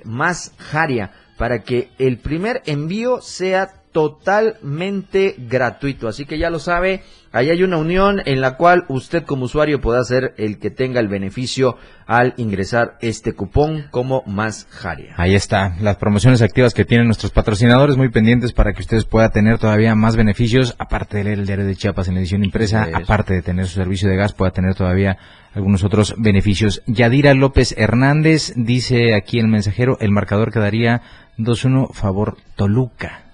Más 0.04 0.54
Jaria 0.58 1.10
para 1.36 1.64
que 1.64 1.90
el 1.98 2.18
primer 2.18 2.62
envío 2.66 3.20
sea 3.22 3.79
totalmente 3.92 5.34
gratuito. 5.38 6.08
Así 6.08 6.24
que 6.24 6.38
ya 6.38 6.50
lo 6.50 6.58
sabe, 6.58 7.02
ahí 7.32 7.50
hay 7.50 7.62
una 7.62 7.76
unión 7.76 8.22
en 8.24 8.40
la 8.40 8.56
cual 8.56 8.84
usted 8.88 9.24
como 9.24 9.44
usuario 9.44 9.80
pueda 9.80 10.02
ser 10.04 10.34
el 10.36 10.58
que 10.58 10.70
tenga 10.70 11.00
el 11.00 11.08
beneficio 11.08 11.76
al 12.06 12.34
ingresar 12.36 12.98
este 13.00 13.32
cupón 13.32 13.86
como 13.90 14.22
más 14.26 14.66
Jaria. 14.70 15.14
Ahí 15.16 15.34
está, 15.34 15.76
las 15.80 15.96
promociones 15.96 16.42
activas 16.42 16.74
que 16.74 16.84
tienen 16.84 17.06
nuestros 17.06 17.32
patrocinadores 17.32 17.96
muy 17.96 18.10
pendientes 18.10 18.52
para 18.52 18.72
que 18.72 18.80
ustedes 18.80 19.04
puedan 19.04 19.32
tener 19.32 19.58
todavía 19.58 19.94
más 19.94 20.16
beneficios, 20.16 20.74
aparte 20.78 21.18
de 21.18 21.24
leer 21.24 21.38
el 21.40 21.46
diario 21.46 21.66
de 21.66 21.76
Chiapas 21.76 22.08
en 22.08 22.16
edición 22.16 22.44
impresa, 22.44 22.88
aparte 22.92 23.34
de 23.34 23.42
tener 23.42 23.66
su 23.66 23.74
servicio 23.74 24.08
de 24.08 24.16
gas, 24.16 24.32
pueda 24.32 24.52
tener 24.52 24.74
todavía 24.74 25.18
algunos 25.54 25.82
otros 25.82 26.14
beneficios. 26.16 26.82
Yadira 26.86 27.34
López 27.34 27.74
Hernández 27.76 28.52
dice 28.56 29.14
aquí 29.14 29.38
el 29.38 29.48
mensajero, 29.48 29.98
el 30.00 30.12
marcador 30.12 30.52
quedaría 30.52 31.02
2-1 31.38 31.92
favor 31.92 32.36
Toluca. 32.56 33.29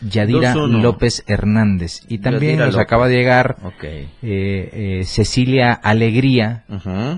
Yadira 0.00 0.54
2-1. 0.54 0.80
López 0.82 1.24
Hernández. 1.26 2.02
Y 2.08 2.18
también 2.18 2.52
Yadira 2.52 2.66
nos 2.66 2.74
López. 2.74 2.86
acaba 2.86 3.08
de 3.08 3.16
llegar 3.16 3.56
eh, 3.82 4.08
eh, 4.22 5.04
Cecilia 5.04 5.72
Alegría, 5.72 6.64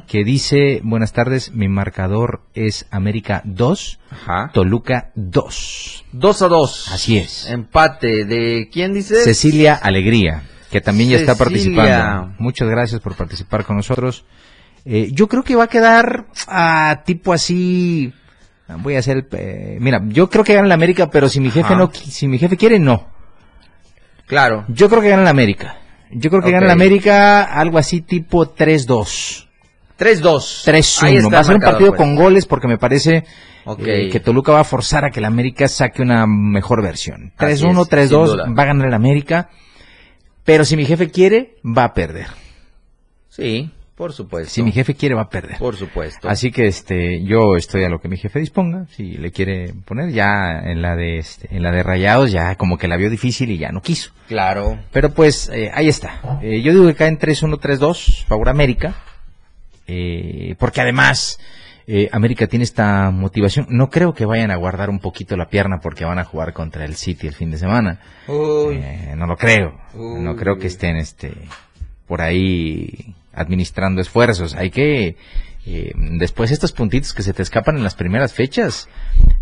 que 0.06 0.24
dice, 0.24 0.80
buenas 0.82 1.12
tardes, 1.12 1.52
mi 1.52 1.68
marcador 1.68 2.42
es 2.54 2.86
América 2.90 3.42
2, 3.44 3.98
Ajá. 4.10 4.50
Toluca 4.52 5.10
2. 5.14 6.04
2 6.12 6.42
a 6.42 6.48
2. 6.48 6.88
Así 6.92 7.16
es. 7.18 7.48
Empate 7.50 8.24
de 8.24 8.68
quién 8.72 8.92
dice? 8.94 9.22
Cecilia 9.22 9.74
Alegría, 9.74 10.42
que 10.70 10.80
también 10.80 11.10
ya 11.10 11.16
está 11.18 11.34
participando. 11.36 12.34
Muchas 12.38 12.68
gracias 12.68 13.00
por 13.00 13.14
participar 13.14 13.64
con 13.64 13.76
nosotros. 13.76 14.24
Eh, 14.84 15.10
yo 15.12 15.28
creo 15.28 15.44
que 15.44 15.54
va 15.54 15.64
a 15.64 15.68
quedar 15.68 16.26
a 16.48 17.02
tipo 17.06 17.32
así. 17.32 18.12
Voy 18.76 18.96
a 18.96 19.00
hacer 19.00 19.26
eh, 19.32 19.78
mira, 19.80 20.00
yo 20.06 20.28
creo 20.28 20.44
que 20.44 20.54
gana 20.54 20.68
la 20.68 20.74
América, 20.74 21.10
pero 21.10 21.28
si 21.28 21.40
mi 21.40 21.50
jefe 21.50 21.74
Ajá. 21.74 21.76
no, 21.76 21.90
si 21.92 22.28
mi 22.28 22.38
jefe 22.38 22.56
quiere, 22.56 22.78
no. 22.78 23.08
Claro. 24.26 24.64
Yo 24.68 24.88
creo 24.88 25.02
que 25.02 25.08
gana 25.08 25.22
la 25.22 25.30
América. 25.30 25.76
Yo 26.10 26.30
creo 26.30 26.42
que 26.42 26.50
gana 26.50 26.66
la 26.66 26.72
América 26.74 27.42
algo 27.42 27.78
así 27.78 28.02
tipo 28.02 28.54
3-2. 28.54 29.46
3-2. 29.98 30.64
3-1. 30.64 31.02
Ahí 31.02 31.16
está 31.16 31.28
Va 31.30 31.38
a 31.38 31.44
ser 31.44 31.54
un 31.54 31.60
partido 31.60 31.90
pues. 31.90 31.98
con 31.98 32.16
goles 32.16 32.46
porque 32.46 32.68
me 32.68 32.78
parece 32.78 33.24
eh, 33.78 34.08
que 34.10 34.20
Toluca 34.20 34.52
va 34.52 34.60
a 34.60 34.64
forzar 34.64 35.04
a 35.04 35.10
que 35.10 35.20
el 35.20 35.24
América 35.26 35.68
saque 35.68 36.02
una 36.02 36.26
mejor 36.26 36.82
versión. 36.82 37.32
Así 37.36 37.64
3-1, 37.64 37.82
es, 37.82 37.90
3-2, 37.90 38.08
sin 38.08 38.10
duda. 38.10 38.44
va 38.56 38.62
a 38.62 38.66
ganar 38.66 38.88
el 38.88 38.94
América. 38.94 39.48
Pero 40.44 40.64
si 40.64 40.76
mi 40.76 40.84
jefe 40.84 41.10
quiere, 41.10 41.56
va 41.64 41.84
a 41.84 41.94
perder. 41.94 42.26
Sí, 43.28 43.70
por 43.94 44.12
supuesto. 44.12 44.50
Si 44.50 44.62
mi 44.62 44.72
jefe 44.72 44.94
quiere, 44.94 45.14
va 45.14 45.22
a 45.22 45.28
perder. 45.28 45.58
Por 45.58 45.76
supuesto. 45.76 46.28
Así 46.28 46.50
que 46.50 46.66
este, 46.66 47.22
yo 47.24 47.56
estoy 47.56 47.84
a 47.84 47.88
lo 47.88 48.00
que 48.00 48.08
mi 48.08 48.16
jefe 48.16 48.40
disponga. 48.40 48.86
Si 48.90 49.12
le 49.12 49.30
quiere 49.30 49.74
poner 49.84 50.10
ya 50.10 50.60
en 50.64 50.82
la 50.82 50.96
de 50.96 51.18
este, 51.18 51.54
en 51.54 51.62
la 51.62 51.70
de 51.70 51.82
Rayados, 51.82 52.32
ya 52.32 52.54
como 52.56 52.78
que 52.78 52.88
la 52.88 52.96
vio 52.96 53.10
difícil 53.10 53.50
y 53.50 53.58
ya 53.58 53.70
no 53.70 53.82
quiso. 53.82 54.12
Claro. 54.28 54.78
Pero 54.92 55.10
pues 55.10 55.48
eh, 55.52 55.70
ahí 55.74 55.88
está. 55.88 56.40
Eh, 56.42 56.62
yo 56.62 56.72
digo 56.72 56.86
que 56.86 56.94
caen 56.94 57.18
3-1, 57.18 57.60
3-2, 57.60 58.24
favor 58.24 58.48
América. 58.48 58.94
Eh, 59.86 60.54
porque 60.58 60.80
además 60.80 61.38
eh, 61.86 62.08
América 62.12 62.46
tiene 62.46 62.64
esta 62.64 63.10
motivación. 63.10 63.66
No 63.68 63.90
creo 63.90 64.14
que 64.14 64.24
vayan 64.24 64.50
a 64.50 64.56
guardar 64.56 64.90
un 64.90 65.00
poquito 65.00 65.36
la 65.36 65.48
pierna 65.48 65.80
porque 65.80 66.04
van 66.04 66.18
a 66.18 66.24
jugar 66.24 66.52
contra 66.52 66.84
el 66.84 66.96
City 66.96 67.26
el 67.26 67.34
fin 67.34 67.50
de 67.50 67.58
semana. 67.58 68.00
Uy. 68.28 68.76
Eh, 68.76 69.14
no 69.16 69.26
lo 69.26 69.36
creo. 69.36 69.78
Uy. 69.94 70.20
No 70.20 70.36
creo 70.36 70.58
que 70.58 70.68
estén 70.68 70.96
este 70.96 71.32
por 72.06 72.20
ahí 72.20 73.14
administrando 73.34 74.00
esfuerzos. 74.00 74.54
Hay 74.54 74.70
que 74.70 75.16
eh, 75.64 75.92
después 76.18 76.50
estos 76.50 76.72
puntitos 76.72 77.14
que 77.14 77.22
se 77.22 77.32
te 77.32 77.42
escapan 77.42 77.76
en 77.76 77.84
las 77.84 77.94
primeras 77.94 78.32
fechas 78.32 78.88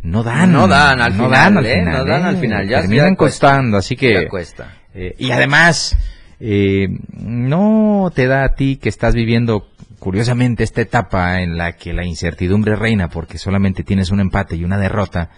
no 0.03 0.23
dan 0.23 0.53
no 0.53 0.69
dan 0.69 1.01
al 1.01 1.17
no 1.17 1.25
final, 1.25 1.31
dan 1.31 1.57
al 1.59 1.67
¿eh? 1.67 1.75
final, 1.79 1.99
no 1.99 2.05
dan 2.05 2.23
¿eh? 2.23 2.25
al 2.27 2.37
final 2.37 2.69
ya 2.69 2.81
terminan 2.83 3.11
ya 3.13 3.17
cuesta, 3.17 3.47
costando 3.49 3.77
así 3.79 3.97
que 3.97 4.29
cuesta. 4.29 4.75
eh, 4.95 5.15
y 5.19 5.31
además 5.31 5.97
eh, 6.39 6.89
no 7.13 8.13
te 8.15 8.27
da 8.27 8.45
a 8.45 8.55
ti 8.55 8.77
que 8.77 8.91
estás 8.91 9.15
viviendo 9.15 9.67
curiosamente 9.99 10.63
esta 10.63 10.81
etapa 10.83 11.41
en 11.43 11.57
la 11.57 11.73
que 11.77 11.93
la 11.95 12.05
incertidumbre 12.05 12.77
reina 12.77 13.09
porque 13.09 13.39
solamente 13.39 13.83
tienes 13.83 14.11
un 14.11 14.21
empate 14.21 14.57
y 14.57 14.65
una 14.65 14.79
derrota 14.79 15.31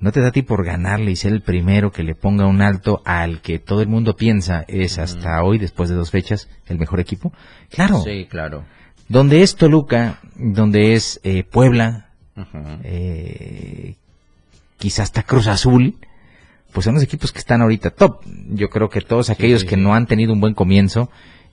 no 0.00 0.12
te 0.12 0.20
da 0.20 0.28
a 0.28 0.32
ti 0.32 0.42
por 0.42 0.64
ganarle 0.64 1.10
y 1.10 1.16
ser 1.16 1.32
el 1.32 1.42
primero 1.42 1.92
que 1.92 2.02
le 2.02 2.14
ponga 2.14 2.46
un 2.46 2.60
alto 2.62 3.02
al 3.04 3.40
que 3.40 3.58
todo 3.58 3.80
el 3.80 3.88
mundo 3.88 4.16
piensa 4.16 4.64
es 4.68 4.98
hasta 4.98 5.42
hoy, 5.42 5.58
después 5.58 5.88
de 5.88 5.94
dos 5.94 6.10
fechas, 6.10 6.48
el 6.66 6.78
mejor 6.78 7.00
equipo. 7.00 7.32
Claro. 7.70 8.00
Sí, 8.02 8.26
claro. 8.28 8.64
Donde 9.08 9.42
es 9.42 9.56
Toluca, 9.56 10.20
donde 10.36 10.94
es 10.94 11.20
eh, 11.24 11.44
Puebla, 11.44 12.08
Ujú. 12.36 12.58
eh, 12.84 13.96
quizás 14.78 15.04
hasta 15.04 15.22
Cruz 15.22 15.46
Azul, 15.46 15.96
pues 16.72 16.84
son 16.84 16.94
los 16.94 17.02
equipos 17.04 17.32
que 17.32 17.38
están 17.38 17.62
ahorita 17.62 17.90
top. 17.90 18.22
Yo 18.48 18.68
creo 18.68 18.88
que 18.88 19.00
todos 19.00 19.30
aquellos 19.30 19.62
sí, 19.62 19.66
que 19.66 19.76
no 19.76 19.94
han 19.94 20.06
tenido 20.06 20.32
un 20.32 20.40
buen 20.40 20.54
comienzo, 20.54 21.10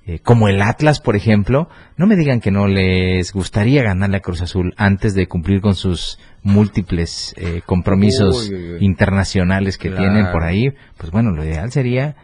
eh, 0.08 0.18
como 0.20 0.48
el 0.48 0.62
Atlas, 0.62 1.00
por 1.00 1.16
ejemplo, 1.16 1.70
no 1.96 2.08
me 2.08 2.16
digan 2.16 2.42
que 2.42 2.50
no 2.50 2.68
les 2.68 3.32
gustaría 3.34 3.84
ganarle 3.84 4.18
a 4.18 4.22
Cruz 4.22 4.42
Azul 4.42 4.74
antes 4.78 5.14
de 5.14 5.28
cumplir 5.28 5.62
con 5.62 5.76
sus 5.76 6.18
múltiples 6.44 7.34
eh, 7.38 7.62
compromisos 7.66 8.50
Uy, 8.50 8.56
uy, 8.56 8.72
uy. 8.74 8.86
internacionales 8.86 9.78
que 9.78 9.90
Claro. 9.90 10.04
tienen 10.14 10.32
por 10.32 10.44
ahí. 10.44 10.70
Pues 10.98 11.12
bueno, 11.12 11.32
lo 11.32 11.44
ideal 11.44 11.72
sería 11.72 12.16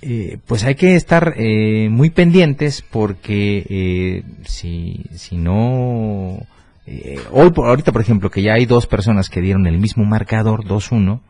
eh, 0.02 0.38
pues 0.46 0.66
hay 0.66 0.76
que 0.76 0.96
estar 0.96 1.36
eh, 1.38 1.88
muy 1.90 2.10
pendientes 2.10 2.82
porque 2.82 3.66
eh, 3.70 4.24
si, 4.46 5.06
si 5.14 5.38
no... 5.38 6.40
eh, 6.86 7.18
hoy, 7.32 7.52
por- 7.52 7.68
ahorita, 7.70 7.94
por 7.94 8.02
ejemplo, 8.02 8.30
que 8.30 8.42
ya 8.42 8.56
hay 8.56 8.66
dos 8.66 8.86
personas 8.86 9.30
que 9.30 9.40
dieron 9.40 9.66
el 9.66 9.80
mismo 9.80 10.04
marcador, 10.04 10.66
2-1, 10.66 11.22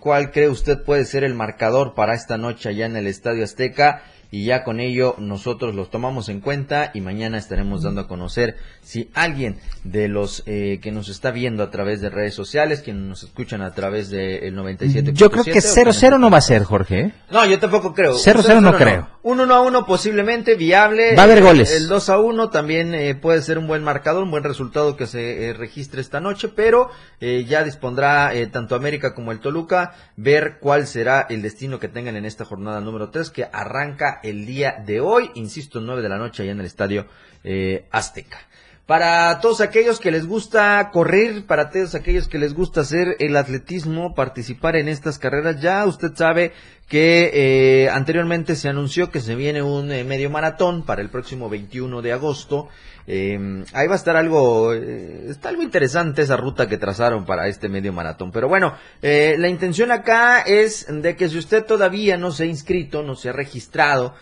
cuál 0.00 0.32
cree 0.32 0.48
usted 0.48 0.82
puede 0.82 1.04
ser 1.04 1.22
el 1.22 1.34
marcador 1.34 1.94
para 1.94 2.14
esta 2.14 2.36
noche 2.36 2.70
allá 2.70 2.86
en 2.86 2.96
el 2.96 3.06
Estadio 3.06 3.44
Azteca 3.44 4.02
y 4.32 4.44
ya 4.44 4.64
con 4.64 4.80
ello 4.80 5.14
nosotros 5.18 5.76
los 5.76 5.90
tomamos 5.90 6.28
en 6.28 6.40
cuenta 6.40 6.90
y 6.94 7.02
mañana 7.02 7.38
estaremos 7.38 7.82
dando 7.82 8.00
a 8.00 8.08
conocer 8.08 8.56
si 8.80 9.10
alguien 9.14 9.60
de 9.84 10.08
los 10.08 10.42
eh, 10.46 10.80
que 10.82 10.90
nos 10.90 11.08
está 11.08 11.30
viendo 11.30 11.62
a 11.62 11.70
través 11.70 12.00
de 12.00 12.10
redes 12.10 12.34
sociales, 12.34 12.80
quienes 12.80 13.02
nos 13.02 13.22
escuchan 13.22 13.62
a 13.62 13.74
través 13.74 14.10
del 14.10 14.54
97. 14.54 15.12
Yo 15.12 15.30
creo 15.30 15.44
que 15.44 15.52
0-0 15.52 16.18
no 16.18 16.30
va 16.30 16.38
a 16.38 16.40
ser, 16.40 16.64
Jorge. 16.64 17.00
¿eh? 17.00 17.12
No, 17.30 17.46
yo 17.46 17.58
tampoco 17.60 17.94
creo. 17.94 18.14
0-0 18.14 18.60
no 18.60 18.74
creo. 18.74 19.08
Un 19.22 19.38
1 19.38 19.54
a 19.54 19.60
1 19.60 19.86
posiblemente 19.86 20.56
viable. 20.56 21.14
Va 21.14 21.22
a 21.22 21.24
haber 21.26 21.42
goles. 21.42 21.70
El 21.70 21.86
2 21.86 22.08
a 22.08 22.18
1 22.18 22.50
también 22.50 22.94
eh, 22.94 23.14
puede 23.14 23.42
ser 23.42 23.58
un 23.58 23.66
buen 23.66 23.84
marcador, 23.84 24.22
un 24.22 24.30
buen 24.30 24.42
resultado 24.42 24.96
que 24.96 25.06
se 25.06 25.50
eh, 25.50 25.52
registre 25.52 26.00
esta 26.00 26.20
noche, 26.20 26.48
pero 26.48 26.90
eh, 27.20 27.44
ya 27.44 27.62
dispondrá 27.62 28.34
eh, 28.34 28.46
tanto 28.48 28.74
América 28.74 29.14
como 29.14 29.30
el 29.30 29.40
Toluca 29.40 29.94
ver 30.16 30.58
cuál 30.60 30.86
será 30.86 31.26
el 31.28 31.42
destino 31.42 31.78
que 31.78 31.88
tengan 31.88 32.16
en 32.16 32.24
esta 32.24 32.44
jornada 32.44 32.80
número 32.80 33.10
3 33.10 33.30
que 33.30 33.44
arranca 33.52 34.18
el 34.22 34.46
día 34.46 34.82
de 34.84 35.00
hoy, 35.00 35.30
insisto, 35.34 35.80
9 35.80 36.02
de 36.02 36.08
la 36.08 36.18
noche 36.18 36.42
allá 36.42 36.52
en 36.52 36.60
el 36.60 36.66
estadio 36.66 37.06
eh, 37.44 37.86
Azteca. 37.90 38.38
Para 38.86 39.40
todos 39.40 39.60
aquellos 39.60 40.00
que 40.00 40.10
les 40.10 40.26
gusta 40.26 40.90
correr, 40.92 41.46
para 41.46 41.70
todos 41.70 41.94
aquellos 41.94 42.26
que 42.26 42.38
les 42.38 42.52
gusta 42.52 42.80
hacer 42.80 43.16
el 43.20 43.36
atletismo, 43.36 44.14
participar 44.14 44.74
en 44.76 44.88
estas 44.88 45.18
carreras, 45.18 45.60
ya 45.60 45.86
usted 45.86 46.12
sabe 46.14 46.52
que 46.92 47.30
eh, 47.32 47.88
anteriormente 47.88 48.54
se 48.54 48.68
anunció 48.68 49.10
que 49.10 49.20
se 49.20 49.34
viene 49.34 49.62
un 49.62 49.90
eh, 49.90 50.04
medio 50.04 50.28
maratón 50.28 50.84
para 50.84 51.00
el 51.00 51.08
próximo 51.08 51.48
21 51.48 52.02
de 52.02 52.12
agosto. 52.12 52.68
Eh, 53.06 53.64
ahí 53.72 53.86
va 53.86 53.94
a 53.94 53.96
estar 53.96 54.14
algo, 54.14 54.74
eh, 54.74 55.24
está 55.30 55.48
algo 55.48 55.62
interesante 55.62 56.20
esa 56.20 56.36
ruta 56.36 56.68
que 56.68 56.76
trazaron 56.76 57.24
para 57.24 57.48
este 57.48 57.70
medio 57.70 57.94
maratón. 57.94 58.30
Pero 58.30 58.46
bueno, 58.46 58.74
eh, 59.00 59.36
la 59.38 59.48
intención 59.48 59.90
acá 59.90 60.42
es 60.42 60.86
de 60.86 61.16
que 61.16 61.30
si 61.30 61.38
usted 61.38 61.64
todavía 61.64 62.18
no 62.18 62.30
se 62.30 62.42
ha 62.42 62.46
inscrito, 62.46 63.02
no 63.02 63.14
se 63.14 63.30
ha 63.30 63.32
registrado, 63.32 64.14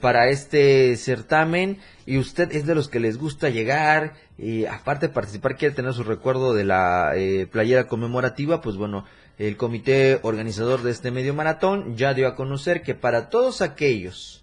para 0.00 0.28
este 0.28 0.94
certamen 0.98 1.78
y 2.04 2.18
usted 2.18 2.52
es 2.52 2.66
de 2.66 2.74
los 2.74 2.88
que 2.88 3.00
les 3.00 3.16
gusta 3.16 3.48
llegar 3.48 4.12
y 4.36 4.66
aparte 4.66 5.08
participar 5.08 5.56
quiere 5.56 5.74
tener 5.74 5.94
su 5.94 6.04
recuerdo 6.04 6.52
de 6.52 6.64
la 6.64 7.14
playera 7.50 7.88
conmemorativa, 7.88 8.60
pues 8.60 8.76
bueno, 8.76 9.06
el 9.38 9.56
comité 9.56 10.18
organizador 10.22 10.82
de 10.82 10.90
este 10.90 11.10
medio 11.10 11.32
maratón 11.32 11.96
ya 11.96 12.12
dio 12.12 12.26
a 12.26 12.34
conocer 12.34 12.82
que 12.82 12.94
para 12.94 13.28
todos 13.30 13.62
aquellos 13.62 14.42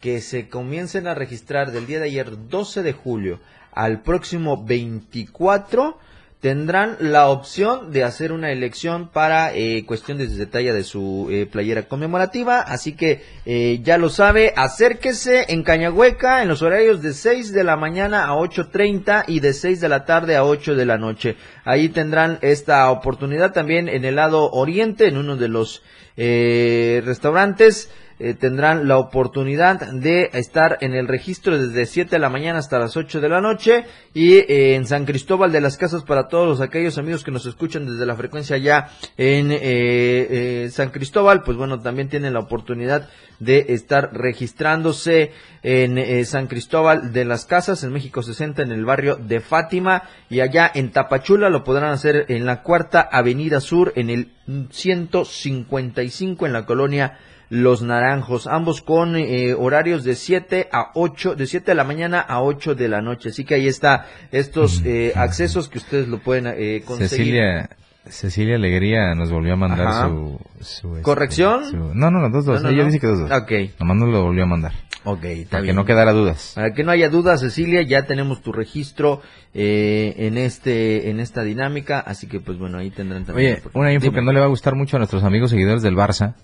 que 0.00 0.20
se 0.20 0.48
comiencen 0.48 1.08
a 1.08 1.14
registrar 1.14 1.72
del 1.72 1.86
día 1.86 1.98
de 1.98 2.06
ayer 2.06 2.48
12 2.48 2.82
de 2.82 2.92
julio 2.92 3.40
al 3.72 4.02
próximo 4.02 4.64
24 4.64 5.98
tendrán 6.40 6.96
la 7.00 7.28
opción 7.28 7.90
de 7.90 8.04
hacer 8.04 8.30
una 8.30 8.52
elección 8.52 9.08
para 9.08 9.54
eh, 9.54 9.84
cuestión 9.86 10.18
de 10.18 10.26
detalle 10.26 10.72
de 10.72 10.84
su 10.84 11.28
eh, 11.30 11.46
playera 11.46 11.88
conmemorativa. 11.88 12.60
Así 12.60 12.94
que 12.94 13.22
eh, 13.46 13.80
ya 13.82 13.98
lo 13.98 14.10
sabe, 14.10 14.52
acérquese 14.56 15.46
en 15.48 15.62
Cañahueca 15.62 16.42
en 16.42 16.48
los 16.48 16.62
horarios 16.62 17.02
de 17.02 17.14
6 17.14 17.52
de 17.52 17.64
la 17.64 17.76
mañana 17.76 18.26
a 18.26 18.34
8.30 18.34 19.24
y 19.28 19.40
de 19.40 19.52
6 19.52 19.80
de 19.80 19.88
la 19.88 20.04
tarde 20.04 20.36
a 20.36 20.44
8 20.44 20.74
de 20.74 20.86
la 20.86 20.98
noche. 20.98 21.36
Ahí 21.64 21.88
tendrán 21.88 22.38
esta 22.42 22.90
oportunidad 22.90 23.52
también 23.52 23.88
en 23.88 24.04
el 24.04 24.16
lado 24.16 24.50
oriente, 24.50 25.08
en 25.08 25.16
uno 25.16 25.36
de 25.36 25.48
los 25.48 25.82
eh, 26.16 27.02
restaurantes. 27.04 27.90
Eh, 28.18 28.34
tendrán 28.34 28.88
la 28.88 28.98
oportunidad 28.98 29.92
de 29.92 30.30
estar 30.32 30.78
en 30.80 30.94
el 30.94 31.06
registro 31.06 31.58
desde 31.58 31.86
7 31.86 32.10
de 32.10 32.18
la 32.18 32.30
mañana 32.30 32.58
hasta 32.58 32.78
las 32.78 32.96
8 32.96 33.20
de 33.20 33.28
la 33.28 33.40
noche 33.40 33.84
y 34.14 34.34
eh, 34.34 34.74
en 34.74 34.86
San 34.86 35.04
Cristóbal 35.04 35.52
de 35.52 35.60
las 35.60 35.76
Casas 35.76 36.02
para 36.02 36.28
todos 36.28 36.48
los, 36.48 36.60
aquellos 36.60 36.96
amigos 36.96 37.24
que 37.24 37.30
nos 37.30 37.44
escuchan 37.44 37.86
desde 37.86 38.06
la 38.06 38.16
frecuencia 38.16 38.56
ya 38.56 38.88
en 39.16 39.52
eh, 39.52 39.58
eh, 39.60 40.68
San 40.70 40.90
Cristóbal, 40.90 41.42
pues 41.42 41.56
bueno, 41.56 41.80
también 41.80 42.08
tienen 42.08 42.32
la 42.32 42.40
oportunidad 42.40 43.08
de 43.38 43.66
estar 43.68 44.14
registrándose 44.14 45.32
en 45.62 46.24
San 46.24 46.46
Cristóbal 46.46 47.12
de 47.12 47.26
las 47.26 47.44
Casas, 47.44 47.84
en 47.84 47.92
México 47.92 48.22
60, 48.22 48.62
en 48.62 48.72
el 48.72 48.86
barrio 48.86 49.16
de 49.16 49.40
Fátima, 49.40 50.04
y 50.30 50.40
allá 50.40 50.70
en 50.72 50.90
Tapachula 50.90 51.50
lo 51.50 51.62
podrán 51.62 51.90
hacer 51.90 52.24
en 52.28 52.46
la 52.46 52.62
cuarta 52.62 53.00
avenida 53.00 53.60
sur, 53.60 53.92
en 53.96 54.08
el 54.08 54.32
155, 54.70 56.46
en 56.46 56.52
la 56.54 56.64
colonia 56.64 57.18
Los 57.48 57.82
Naranjos, 57.82 58.46
ambos 58.46 58.82
con 58.82 59.14
eh, 59.16 59.54
horarios 59.54 60.02
de 60.04 60.16
7 60.16 60.68
a 60.72 60.90
8, 60.94 61.36
de 61.36 61.46
7 61.46 61.70
de 61.70 61.74
la 61.76 61.84
mañana 61.84 62.20
a 62.20 62.42
8 62.42 62.74
de 62.74 62.88
la 62.88 63.00
noche. 63.02 63.28
Así 63.28 63.44
que 63.44 63.54
ahí 63.54 63.68
está 63.68 64.06
estos 64.32 64.82
eh, 64.84 65.12
accesos 65.14 65.68
que 65.68 65.78
ustedes 65.78 66.08
lo 66.08 66.18
pueden 66.18 66.46
eh, 66.48 66.82
conseguir. 66.84 67.08
Cecilia, 67.08 67.70
Cecilia 68.08 68.56
Alegría 68.56 69.14
nos 69.14 69.30
volvió 69.30 69.52
a 69.52 69.56
mandar 69.56 69.86
Ajá. 69.86 70.08
su, 70.08 70.40
su, 70.60 70.88
este, 70.90 71.02
¿Corrección? 71.02 71.70
su- 71.70 71.76
no, 71.94 72.10
no, 72.10 72.20
no, 72.20 72.30
dos, 72.30 72.44
dos. 72.44 72.62
No, 72.62 72.68
no, 72.68 72.74
Ella 72.74 72.82
no. 72.82 72.86
dice 72.86 73.00
que 73.00 73.06
dos, 73.06 73.20
dos. 73.20 73.30
Ok. 73.30 73.52
Nomás 73.80 73.96
nos 73.96 74.08
lo 74.10 74.22
volvió 74.24 74.42
a 74.42 74.46
mandar. 74.46 74.72
Ok, 75.04 75.24
Para 75.48 75.62
que 75.62 75.72
no 75.72 75.84
quedara 75.84 76.10
dudas. 76.12 76.52
Para 76.56 76.72
que 76.74 76.82
no 76.82 76.90
haya 76.90 77.08
duda, 77.08 77.36
Cecilia, 77.38 77.80
ya 77.82 78.06
tenemos 78.06 78.42
tu 78.42 78.52
registro 78.52 79.22
eh, 79.54 80.14
en 80.18 80.36
este 80.36 81.10
en 81.10 81.20
esta 81.20 81.42
dinámica, 81.44 82.00
así 82.00 82.26
que 82.26 82.40
pues 82.40 82.58
bueno, 82.58 82.78
ahí 82.78 82.90
tendrán 82.90 83.24
también. 83.24 83.54
Oye, 83.54 83.62
una 83.72 83.92
info 83.92 84.06
Dime. 84.06 84.16
que 84.16 84.24
no 84.24 84.32
le 84.32 84.40
va 84.40 84.46
a 84.46 84.48
gustar 84.48 84.74
mucho 84.74 84.96
a 84.96 84.98
nuestros 84.98 85.22
amigos 85.22 85.50
seguidores 85.50 85.82
del 85.82 85.94
Barça. 85.94 86.34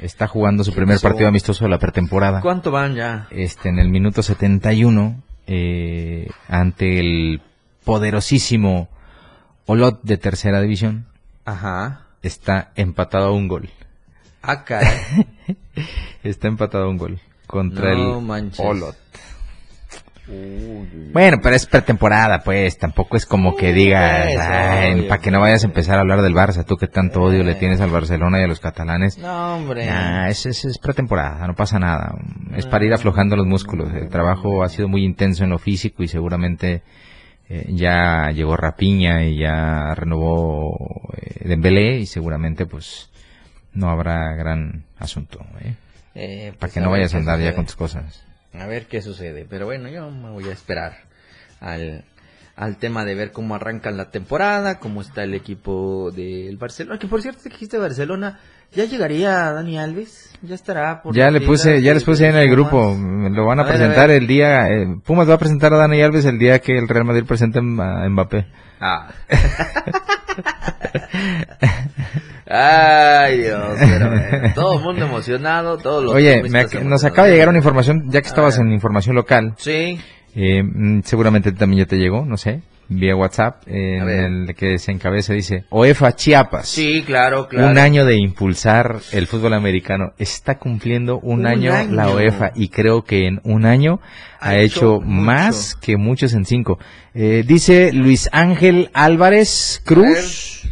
Está 0.00 0.26
jugando 0.28 0.62
su 0.64 0.70
¿Qué 0.70 0.76
primer 0.76 0.96
pasó? 0.96 1.08
partido 1.08 1.28
amistoso 1.28 1.64
de 1.64 1.70
la 1.70 1.78
pretemporada. 1.78 2.40
¿Cuánto 2.40 2.70
van 2.70 2.94
ya? 2.94 3.26
Este, 3.30 3.68
en 3.68 3.78
el 3.78 3.88
minuto 3.88 4.22
71, 4.22 5.22
eh, 5.46 6.28
ante 6.48 7.00
el 7.00 7.42
poderosísimo 7.84 8.88
Olot 9.66 10.00
de 10.02 10.16
tercera 10.18 10.60
división, 10.60 11.06
Ajá. 11.44 12.02
está 12.22 12.72
empatado 12.76 13.26
a 13.28 13.32
un 13.32 13.48
gol. 13.48 13.68
Ah, 14.40 14.64
caray. 14.64 15.26
Está 16.22 16.48
empatado 16.48 16.84
a 16.84 16.88
un 16.88 16.96
gol 16.96 17.18
contra 17.46 17.94
No 17.94 18.18
el 18.20 18.24
manches. 18.24 18.60
Olot. 18.64 18.96
Bueno, 21.12 21.38
pero 21.42 21.56
es 21.56 21.66
pretemporada, 21.66 22.40
pues, 22.44 22.76
tampoco 22.78 23.16
es 23.16 23.24
como 23.24 23.56
que 23.56 23.72
digas, 23.72 24.26
Pues, 24.34 24.38
"Ay, 24.46 24.92
obvio, 24.94 25.08
para 25.08 25.20
que 25.22 25.30
no 25.30 25.40
vayas 25.40 25.64
a 25.64 25.66
empezar 25.66 25.96
a 25.96 26.00
hablar 26.00 26.20
del 26.22 26.34
Barça, 26.34 26.64
tú 26.66 26.76
que 26.76 26.86
tanto 26.86 27.22
odio 27.22 27.42
le 27.44 27.54
tienes 27.54 27.80
al 27.80 27.90
Barcelona 27.90 28.40
y 28.40 28.44
a 28.44 28.46
los 28.46 28.60
catalanes. 28.60 29.16
No, 29.18 29.56
hombre. 29.56 29.88
Ah, 29.88 30.28
es, 30.28 30.44
es, 30.46 30.64
es 30.66 30.78
pretemporada, 30.78 31.46
no 31.46 31.54
pasa 31.54 31.78
nada. 31.78 32.14
Es 32.54 32.66
para 32.66 32.84
ir 32.84 32.92
aflojando 32.92 33.36
los 33.36 33.46
músculos. 33.46 33.92
El 33.94 34.08
trabajo 34.08 34.62
ha 34.62 34.68
sido 34.68 34.88
muy 34.88 35.04
intenso 35.04 35.44
en 35.44 35.50
lo 35.50 35.58
físico 35.58 36.02
y 36.02 36.08
seguramente 36.08 36.82
eh, 37.48 37.64
ya 37.70 38.30
llegó 38.30 38.56
Rapiña 38.56 39.24
y 39.24 39.38
ya 39.38 39.94
renovó 39.94 40.76
eh, 41.16 41.48
Dembélé 41.48 41.98
y 41.98 42.06
seguramente 42.06 42.66
pues 42.66 43.10
no 43.72 43.88
habrá 43.88 44.34
gran 44.34 44.84
asunto. 44.98 45.40
¿eh? 45.62 45.74
Eh, 46.14 46.46
Para 46.48 46.58
pues, 46.58 46.72
que 46.74 46.80
no 46.80 46.90
vayas 46.90 47.14
a 47.14 47.18
andar 47.18 47.40
ya 47.40 47.54
con 47.54 47.64
tus 47.64 47.76
cosas. 47.76 48.24
A 48.54 48.66
ver 48.66 48.86
qué 48.86 49.02
sucede. 49.02 49.46
Pero 49.48 49.66
bueno, 49.66 49.88
yo 49.88 50.10
me 50.10 50.30
voy 50.30 50.48
a 50.48 50.52
esperar 50.52 50.96
al, 51.60 52.04
al 52.56 52.76
tema 52.78 53.04
de 53.04 53.14
ver 53.14 53.32
cómo 53.32 53.54
arrancan 53.54 53.96
la 53.96 54.10
temporada, 54.10 54.78
cómo 54.78 55.00
está 55.00 55.22
el 55.24 55.34
equipo 55.34 56.10
del 56.10 56.56
Barcelona. 56.56 56.98
Que 56.98 57.06
por 57.08 57.20
cierto, 57.22 57.42
dijiste 57.44 57.78
Barcelona, 57.78 58.40
¿ya 58.72 58.84
llegaría 58.84 59.52
Dani 59.52 59.78
Alves? 59.78 60.32
¿Ya 60.42 60.54
estará? 60.54 61.02
por 61.02 61.14
Ya 61.14 61.30
le 61.30 61.40
puse, 61.40 61.82
ya 61.82 61.92
les 61.94 62.04
puse 62.04 62.24
de 62.24 62.30
en 62.30 62.36
el 62.36 62.48
Pumas? 62.48 62.70
grupo. 62.70 62.96
Lo 63.36 63.44
van 63.46 63.58
a, 63.58 63.62
A 63.62 63.64
ver, 63.66 63.74
a 63.74 63.76
presentar 63.78 64.08
ver. 64.08 64.22
el 64.22 64.26
día. 64.26 64.68
eh, 64.70 64.86
Pumas 65.04 65.28
va 65.28 65.34
a 65.34 65.38
presentar 65.38 65.72
a 65.74 65.76
Dani 65.78 66.00
Alves 66.00 66.24
el 66.24 66.38
día 66.38 66.58
que 66.60 66.76
el 66.78 66.88
Real 66.88 67.04
Madrid 67.04 67.24
presente 67.26 67.58
a 67.58 67.62
Mbappé. 67.62 68.46
Ah. 68.80 69.10
Ay, 72.50 73.38
Dios, 73.42 73.76
pero 73.78 74.08
bueno, 74.10 74.52
todo 74.54 74.78
el 74.78 74.84
mundo 74.84 75.04
emocionado, 75.04 75.76
todos 75.78 76.04
los 76.04 76.14
Oye, 76.14 76.42
me 76.44 76.64
ac- 76.64 76.80
nos 76.82 77.04
acaba 77.04 77.26
de 77.28 77.34
llegar 77.34 77.48
una 77.50 77.58
información, 77.58 78.04
ya 78.08 78.22
que 78.22 78.28
estabas 78.28 78.56
ver. 78.58 78.66
en 78.66 78.72
información 78.72 79.14
local. 79.16 79.54
Sí, 79.58 79.98
Eh, 80.34 80.62
mm, 80.62 81.00
seguramente 81.04 81.52
también 81.52 81.84
ya 81.84 81.88
te 81.88 81.96
llegó, 81.96 82.24
no 82.24 82.36
sé, 82.36 82.62
vía 82.88 83.16
WhatsApp, 83.16 83.62
eh, 83.66 83.98
en 83.98 84.48
el 84.48 84.54
que 84.54 84.78
se 84.78 84.92
encabeza 84.92 85.32
dice, 85.34 85.64
OEFA 85.70 86.14
Chiapas, 86.14 86.68
sí, 86.68 87.02
claro, 87.04 87.48
claro. 87.48 87.70
un 87.70 87.76
año 87.78 88.04
de 88.06 88.16
impulsar 88.16 88.96
el 89.12 89.26
fútbol 89.26 89.52
americano, 89.54 90.12
está 90.18 90.58
cumpliendo 90.58 91.18
un, 91.18 91.40
Un 91.40 91.46
año, 91.46 91.72
año. 91.74 91.92
la 91.94 92.08
OEFA 92.10 92.52
y 92.54 92.68
creo 92.68 93.02
que 93.04 93.26
en 93.26 93.40
un 93.44 93.66
año 93.66 94.00
ha, 94.40 94.50
Ha 94.50 94.58
hecho, 94.58 94.96
hecho 94.96 95.00
más 95.04 95.74
que 95.74 95.96
muchos 95.96 96.32
en 96.34 96.44
cinco. 96.44 96.78
Eh, 97.14 97.42
dice 97.46 97.92
Luis 97.92 98.28
Ángel 98.32 98.90
Álvarez 98.94 99.82
Cruz, 99.84 100.62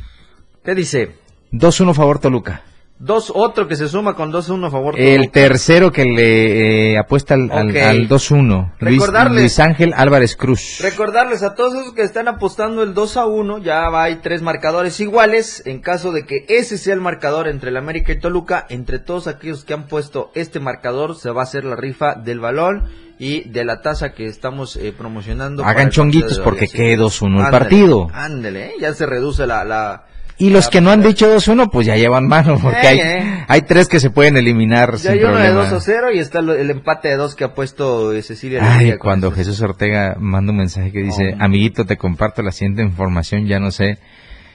¿Qué 0.64 0.74
dice? 0.74 1.10
2-1 1.52 1.94
favor 1.94 2.18
Toluca. 2.18 2.62
Dos, 2.98 3.30
otro 3.34 3.68
que 3.68 3.76
se 3.76 3.88
suma 3.90 4.14
con 4.14 4.32
2-1 4.32 4.68
a 4.68 4.70
favor. 4.70 4.98
El 4.98 5.16
Toluca. 5.24 5.32
tercero 5.32 5.92
que 5.92 6.06
le 6.06 6.92
eh, 6.92 6.98
apuesta 6.98 7.34
al, 7.34 7.50
al- 7.52 7.68
Ok. 7.68 7.76
al 7.76 8.08
2-1, 8.08 8.72
Luis, 8.78 9.02
Recordarles- 9.02 9.40
Luis 9.40 9.58
Ángel 9.60 9.92
Álvarez 9.94 10.34
Cruz. 10.34 10.78
Recordarles 10.80 11.42
a 11.42 11.54
todos 11.54 11.74
esos 11.74 11.92
que 11.92 12.00
están 12.00 12.26
apostando 12.26 12.82
el 12.82 12.94
2 12.94 13.18
a 13.18 13.26
1, 13.26 13.58
ya 13.58 13.90
va, 13.90 14.04
hay 14.04 14.16
tres 14.22 14.40
marcadores 14.40 14.98
iguales. 15.00 15.62
En 15.66 15.80
caso 15.82 16.10
de 16.10 16.24
que 16.24 16.46
ese 16.48 16.78
sea 16.78 16.94
el 16.94 17.02
marcador 17.02 17.48
entre 17.48 17.68
el 17.68 17.76
América 17.76 18.12
y 18.12 18.18
Toluca, 18.18 18.64
entre 18.70 18.98
todos 18.98 19.26
aquellos 19.26 19.66
que 19.66 19.74
han 19.74 19.88
puesto 19.88 20.30
este 20.34 20.58
marcador, 20.58 21.16
se 21.16 21.30
va 21.30 21.42
a 21.42 21.44
hacer 21.44 21.64
la 21.66 21.76
rifa 21.76 22.14
del 22.14 22.40
balón 22.40 22.84
y 23.18 23.46
de 23.50 23.66
la 23.66 23.82
taza 23.82 24.14
que 24.14 24.24
estamos 24.24 24.74
eh, 24.76 24.94
promocionando. 24.96 25.66
Hagan 25.66 25.88
el 25.88 25.92
chonguitos 25.92 26.38
porque 26.38 26.64
así 26.64 26.78
quede 26.78 26.96
que 26.96 27.02
2-1 27.02 27.44
el 27.44 27.50
partido. 27.50 28.08
Ándale, 28.14 28.68
¿eh? 28.68 28.72
ya 28.80 28.94
se 28.94 29.04
reduce 29.04 29.46
la... 29.46 29.64
la 29.64 30.04
Y 30.38 30.50
los 30.50 30.68
que 30.68 30.80
no 30.82 30.90
han 30.90 31.00
dicho 31.02 31.34
2-1, 31.34 31.70
pues 31.70 31.86
ya 31.86 31.96
llevan 31.96 32.26
mano, 32.26 32.58
porque 32.60 32.78
Eh, 32.82 32.86
hay, 32.88 32.98
eh. 33.00 33.44
hay 33.48 33.62
tres 33.62 33.88
que 33.88 34.00
se 34.00 34.10
pueden 34.10 34.36
eliminar 34.36 34.92
Ya 34.92 34.98
sin 34.98 35.10
hay 35.12 35.18
uno 35.20 35.28
de 35.28 35.44
problema. 35.50 35.70
2 35.70 35.72
a 35.72 35.80
0 35.80 36.12
y 36.12 36.18
está 36.18 36.40
el 36.40 36.70
empate 36.70 37.08
de 37.08 37.16
2 37.16 37.34
que 37.34 37.44
ha 37.44 37.54
puesto 37.54 38.12
eh, 38.12 38.22
Cecilia. 38.22 38.60
Ay, 38.62 38.98
cuando 38.98 39.30
Jesús 39.32 39.60
Ortega 39.62 40.14
manda 40.18 40.52
un 40.52 40.58
mensaje 40.58 40.92
que 40.92 41.00
dice, 41.02 41.34
Oh. 41.34 41.42
amiguito, 41.42 41.86
te 41.86 41.96
comparto 41.96 42.42
la 42.42 42.52
siguiente 42.52 42.82
información, 42.82 43.46
ya 43.46 43.58
no 43.60 43.70
sé 43.70 43.98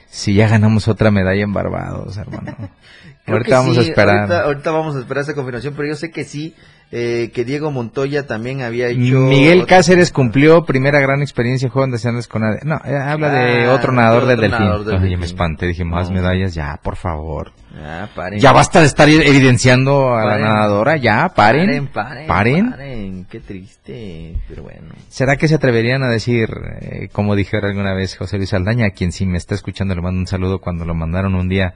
si 0.08 0.34
ya 0.34 0.46
ganamos 0.46 0.86
otra 0.88 1.10
medalla 1.10 1.42
en 1.42 1.52
Barbados, 1.52 2.16
hermano. 2.16 2.54
Ahorita 3.26 3.58
vamos 3.60 3.78
a 3.78 3.82
sí, 3.82 3.88
esperar. 3.88 4.18
Ahorita, 4.20 4.42
ahorita 4.44 4.70
vamos 4.70 4.96
a 4.96 5.00
esperar 5.00 5.22
esa 5.22 5.34
confirmación, 5.34 5.74
pero 5.76 5.88
yo 5.88 5.94
sé 5.94 6.10
que 6.10 6.24
sí, 6.24 6.54
eh, 6.94 7.30
que 7.32 7.44
Diego 7.46 7.70
Montoya 7.70 8.26
también 8.26 8.60
había 8.60 8.88
hecho... 8.88 9.00
Miguel 9.00 9.64
Cáceres 9.66 10.12
cumplió 10.12 10.64
primera 10.66 11.00
gran 11.00 11.22
experiencia 11.22 11.66
en 11.66 11.72
Juegos 11.72 11.88
Nacionales 11.90 12.28
con 12.28 12.44
ADE. 12.44 12.60
No, 12.64 12.76
eh, 12.84 12.94
habla 12.96 13.30
de 13.30 13.68
otro 13.68 13.92
nadador 13.92 14.26
del 14.26 14.40
delfín. 14.40 14.58
nadador 14.60 14.84
del 14.84 15.00
delfín. 15.00 15.18
me 15.20 15.24
espanté, 15.26 15.66
dije, 15.66 15.84
más 15.84 16.10
No. 16.10 16.16
medallas, 16.16 16.52
ya, 16.54 16.78
por 16.82 16.96
favor. 16.96 17.52
Ah, 17.82 18.06
paren. 18.14 18.38
Ya 18.38 18.52
basta 18.52 18.80
de 18.80 18.86
estar 18.86 19.08
evidenciando 19.08 20.14
a 20.14 20.22
Paren. 20.24 20.42
la 20.42 20.48
nadadora, 20.48 20.96
ya, 20.98 21.30
paren. 21.34 21.66
Paren, 21.66 21.86
paren, 21.88 22.26
Paren. 22.26 22.70
paren. 22.70 23.26
Qué 23.30 23.40
triste, 23.40 24.36
pero 24.46 24.62
bueno. 24.64 24.92
¿Será 25.08 25.36
que 25.36 25.48
se 25.48 25.54
atreverían 25.54 26.02
a 26.02 26.10
decir, 26.10 26.50
eh, 26.82 27.08
como 27.10 27.34
dijeron 27.34 27.70
alguna 27.70 27.94
vez 27.94 28.16
José 28.18 28.36
Luis 28.36 28.52
Aldaña, 28.52 28.88
a 28.88 28.90
quien 28.90 29.12
si 29.12 29.24
me 29.24 29.38
está 29.38 29.54
escuchando 29.54 29.94
le 29.94 30.02
mando 30.02 30.20
un 30.20 30.26
saludo 30.26 30.58
cuando 30.60 30.84
lo 30.84 30.94
mandaron 30.94 31.34
un 31.34 31.48
día 31.48 31.72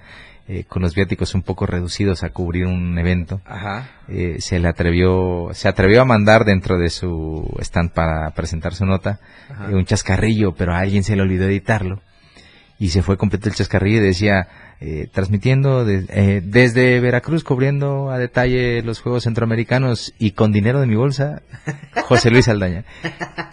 eh, 0.48 0.64
con 0.64 0.82
los 0.82 0.94
viáticos 0.94 1.34
un 1.34 1.42
poco 1.42 1.66
reducidos 1.66 2.22
a 2.22 2.30
cubrir 2.30 2.66
un 2.66 2.98
evento? 2.98 3.40
Ajá. 3.44 3.88
eh, 4.08 4.36
se 4.38 4.58
le 4.58 4.68
atrevió, 4.68 5.50
se 5.52 5.68
atrevió 5.68 6.02
a 6.02 6.04
mandar 6.04 6.44
dentro 6.44 6.78
de 6.78 6.90
su 6.90 7.48
stand 7.60 7.92
para 7.92 8.30
presentar 8.30 8.74
su 8.74 8.86
nota 8.86 9.18
eh, 9.68 9.74
un 9.74 9.84
chascarrillo, 9.84 10.54
pero 10.54 10.74
a 10.74 10.78
alguien 10.78 11.02
se 11.02 11.16
le 11.16 11.22
olvidó 11.22 11.46
editarlo 11.46 12.00
y 12.78 12.90
se 12.90 13.02
fue 13.02 13.16
completo 13.16 13.48
el 13.48 13.54
chascarrillo 13.54 13.98
y 13.98 14.06
decía 14.06 14.48
eh, 14.80 15.08
transmitiendo 15.10 15.84
de- 15.86 16.04
eh, 16.10 16.42
desde 16.44 17.00
Veracruz 17.00 17.44
cubriendo 17.44 18.10
a 18.10 18.18
detalle 18.18 18.82
los 18.82 19.00
Juegos 19.00 19.24
Centroamericanos 19.24 20.12
y 20.18 20.32
con 20.32 20.52
dinero 20.52 20.80
de 20.80 20.86
mi 20.86 20.94
bolsa 20.96 21.40
José 22.04 22.30
Luis 22.30 22.46
Aldaña 22.48 22.84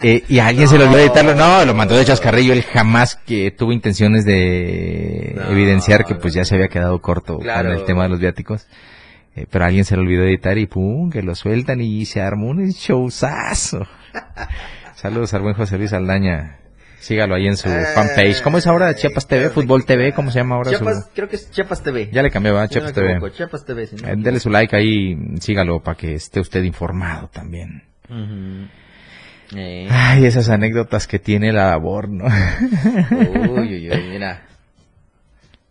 Eh, 0.02 0.22
y 0.28 0.38
a 0.40 0.48
alguien 0.48 0.68
se 0.68 0.76
le 0.76 0.84
olvidó 0.84 1.00
editarlo 1.00 1.34
no 1.34 1.64
lo 1.64 1.72
mandó 1.74 1.96
de 1.96 2.04
chascarrillo 2.04 2.52
él 2.52 2.62
jamás 2.62 3.16
que 3.16 3.50
tuvo 3.50 3.72
intenciones 3.72 4.26
de 4.26 5.32
No, 5.36 5.50
evidenciar 5.52 6.04
que 6.04 6.14
pues 6.14 6.34
ya 6.34 6.44
se 6.44 6.56
había 6.56 6.68
quedado 6.68 7.00
corto 7.00 7.38
Claro. 7.38 7.70
con 7.70 7.78
el 7.78 7.84
tema 7.86 8.02
de 8.02 8.10
los 8.10 8.20
viáticos 8.20 8.66
eh, 9.36 9.46
pero 9.50 9.64
a 9.64 9.68
alguien 9.68 9.84
se 9.86 9.96
le 9.96 10.02
olvidó 10.02 10.24
editar 10.24 10.58
y 10.58 10.66
pum, 10.66 11.10
que 11.10 11.22
lo 11.22 11.34
sueltan 11.34 11.80
y 11.80 12.04
se 12.04 12.20
armó 12.22 12.48
un 12.50 12.68
showzazo. 12.70 13.84
Saludos 14.94 15.34
al 15.34 15.42
buen 15.42 15.54
José 15.54 15.76
Luis 15.76 15.92
Aldaña. 15.92 16.58
Sígalo 17.04 17.34
ahí 17.34 17.46
en 17.46 17.56
su 17.58 17.68
Ay, 17.68 17.84
fanpage. 17.94 18.40
¿Cómo 18.42 18.56
es 18.56 18.66
ahora? 18.66 18.94
Chiapas 18.94 19.26
TV, 19.26 19.50
Fútbol 19.50 19.84
TV, 19.84 20.12
¿cómo 20.14 20.30
se 20.30 20.38
llama 20.38 20.54
ahora? 20.54 20.70
su- 20.70 21.10
creo 21.14 21.28
que 21.28 21.36
es 21.36 21.50
Chiapas 21.50 21.82
TV. 21.82 22.08
Ya 22.10 22.22
le 22.22 22.30
cambió, 22.30 22.54
¿verdad? 22.54 22.70
No 22.70 22.86
me 22.86 22.92
Chiapas 22.92 22.94
TV. 22.94 23.32
Chiapas 23.32 23.64
TV, 23.66 23.86
si 23.86 23.96
no 23.96 24.02
me 24.06 24.12
Eh, 24.12 24.16
dele 24.16 24.40
su 24.40 24.48
like 24.48 24.74
ahí, 24.74 25.14
sígalo 25.38 25.80
para 25.82 25.98
que 25.98 26.14
esté 26.14 26.40
usted 26.40 26.62
informado 26.62 27.28
también. 27.28 27.82
Eh. 29.54 29.86
Ay, 29.90 30.24
esas 30.24 30.48
anécdotas 30.48 31.06
que 31.06 31.18
tiene 31.18 31.52
la 31.52 31.70
labor, 31.70 32.08
¿no? 32.08 32.24
Uy, 32.24 33.74
uy, 33.74 33.90
uy, 33.90 34.02
mira. 34.10 34.46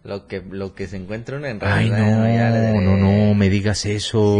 Lo 0.03 0.27
que, 0.27 0.43
lo 0.47 0.75
que 0.75 0.85
se 0.87 0.97
encuentra 0.97 1.37
uno 1.37 1.47
en 1.47 1.59
Ay, 1.61 1.89
no, 1.89 1.95
realidad, 1.95 2.35
ya 2.35 2.49
le- 2.73 2.81
no, 2.85 2.95
no, 2.97 3.33
me 3.33 3.49
digas 3.49 3.85
eso. 3.85 4.35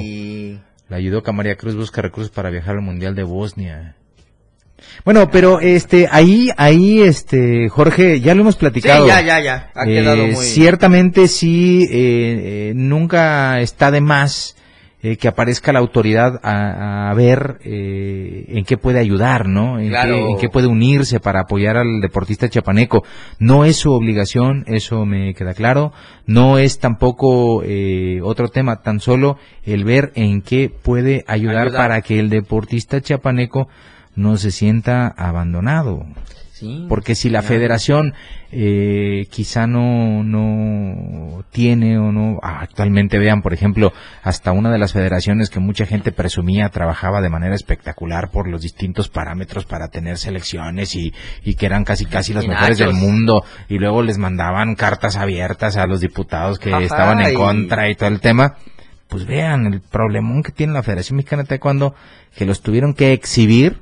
Sí. 0.00 0.58
La 0.88 0.96
ayudó 0.96 1.22
María 1.34 1.56
Cruz 1.56 1.74
busca 1.76 2.00
recursos 2.00 2.30
para 2.30 2.48
viajar 2.48 2.76
al 2.76 2.80
Mundial 2.82 3.14
de 3.14 3.24
Bosnia. 3.24 3.96
Bueno, 5.04 5.30
pero 5.30 5.60
este, 5.60 6.08
ahí, 6.10 6.48
ahí, 6.56 7.00
este, 7.02 7.68
Jorge, 7.68 8.20
ya 8.20 8.34
lo 8.34 8.42
hemos 8.42 8.54
Sí, 8.54 8.60
platicado. 8.60 9.06
ya, 9.06 9.20
ya, 9.20 9.40
ya. 9.40 9.70
Ha 9.74 9.84
quedado 9.84 10.24
Eh, 10.24 10.32
muy... 10.32 10.44
Ciertamente 10.44 11.28
sí, 11.28 11.82
eh, 11.84 11.88
eh, 12.70 12.72
nunca 12.74 13.60
está 13.60 13.90
de 13.90 14.00
más 14.00 14.54
eh, 15.00 15.16
que 15.16 15.28
aparezca 15.28 15.72
la 15.72 15.78
autoridad 15.78 16.40
a, 16.42 17.10
a 17.10 17.14
ver 17.14 17.58
en 17.64 18.64
qué 18.64 18.76
puede 18.76 18.98
ayudar, 18.98 19.46
¿no? 19.48 19.78
En, 19.78 19.88
Claro. 19.90 20.14
qué, 20.14 20.30
en 20.32 20.38
qué 20.38 20.48
puede 20.48 20.66
unirse 20.66 21.20
para 21.20 21.40
apoyar 21.42 21.76
al 21.76 22.00
deportista 22.00 22.48
chapaneco. 22.48 23.04
No 23.38 23.64
es 23.64 23.76
su 23.76 23.92
obligación, 23.92 24.64
eso 24.66 25.04
me 25.06 25.34
queda 25.34 25.54
claro. 25.54 25.92
No 26.26 26.58
es 26.58 26.80
tampoco 26.80 27.62
eh, 27.64 28.18
otro 28.24 28.48
tema, 28.48 28.82
tan 28.82 28.98
solo 28.98 29.38
el 29.64 29.84
ver 29.84 30.10
en 30.16 30.42
qué 30.42 30.68
puede 30.68 31.24
ayudar, 31.28 31.68
Ayudar. 31.68 31.72
para 31.80 32.00
que 32.02 32.18
el 32.18 32.28
deportista 32.28 33.00
chapaneco 33.00 33.68
no 34.18 34.36
se 34.36 34.50
sienta 34.50 35.06
abandonado. 35.16 36.04
Sí, 36.52 36.86
Porque 36.88 37.14
si 37.14 37.30
la 37.30 37.38
claro. 37.38 37.54
federación 37.54 38.14
eh, 38.50 39.26
quizá 39.30 39.68
no, 39.68 40.24
no 40.24 41.44
tiene 41.52 41.98
o 41.98 42.10
no, 42.10 42.40
ah, 42.42 42.58
actualmente 42.62 43.18
vean, 43.20 43.42
por 43.42 43.54
ejemplo, 43.54 43.92
hasta 44.24 44.50
una 44.50 44.72
de 44.72 44.78
las 44.78 44.92
federaciones 44.92 45.50
que 45.50 45.60
mucha 45.60 45.86
gente 45.86 46.10
presumía 46.10 46.68
trabajaba 46.70 47.20
de 47.20 47.28
manera 47.30 47.54
espectacular 47.54 48.30
por 48.30 48.48
los 48.48 48.62
distintos 48.62 49.08
parámetros 49.08 49.66
para 49.66 49.86
tener 49.86 50.18
selecciones 50.18 50.96
y, 50.96 51.12
y 51.44 51.54
que 51.54 51.66
eran 51.66 51.84
casi 51.84 52.06
casi 52.06 52.34
las 52.34 52.46
mejores 52.46 52.78
del 52.78 52.92
mundo 52.92 53.44
y 53.68 53.78
luego 53.78 54.02
les 54.02 54.18
mandaban 54.18 54.74
cartas 54.74 55.14
abiertas 55.16 55.76
a 55.76 55.86
los 55.86 56.00
diputados 56.00 56.58
que 56.58 56.70
Ajá, 56.74 56.82
estaban 56.82 57.20
en 57.20 57.30
y- 57.32 57.34
contra 57.34 57.88
y 57.88 57.94
todo 57.94 58.08
el 58.08 58.20
tema. 58.20 58.56
Pues 59.06 59.26
vean 59.26 59.66
el 59.72 59.80
problemón 59.80 60.42
que 60.42 60.50
tiene 60.52 60.72
la 60.72 60.82
Federación 60.82 61.16
Mexicana 61.18 61.42
de 61.44 61.48
Taekwondo, 61.50 61.94
que 62.36 62.44
los 62.44 62.60
tuvieron 62.62 62.92
que 62.94 63.12
exhibir 63.12 63.78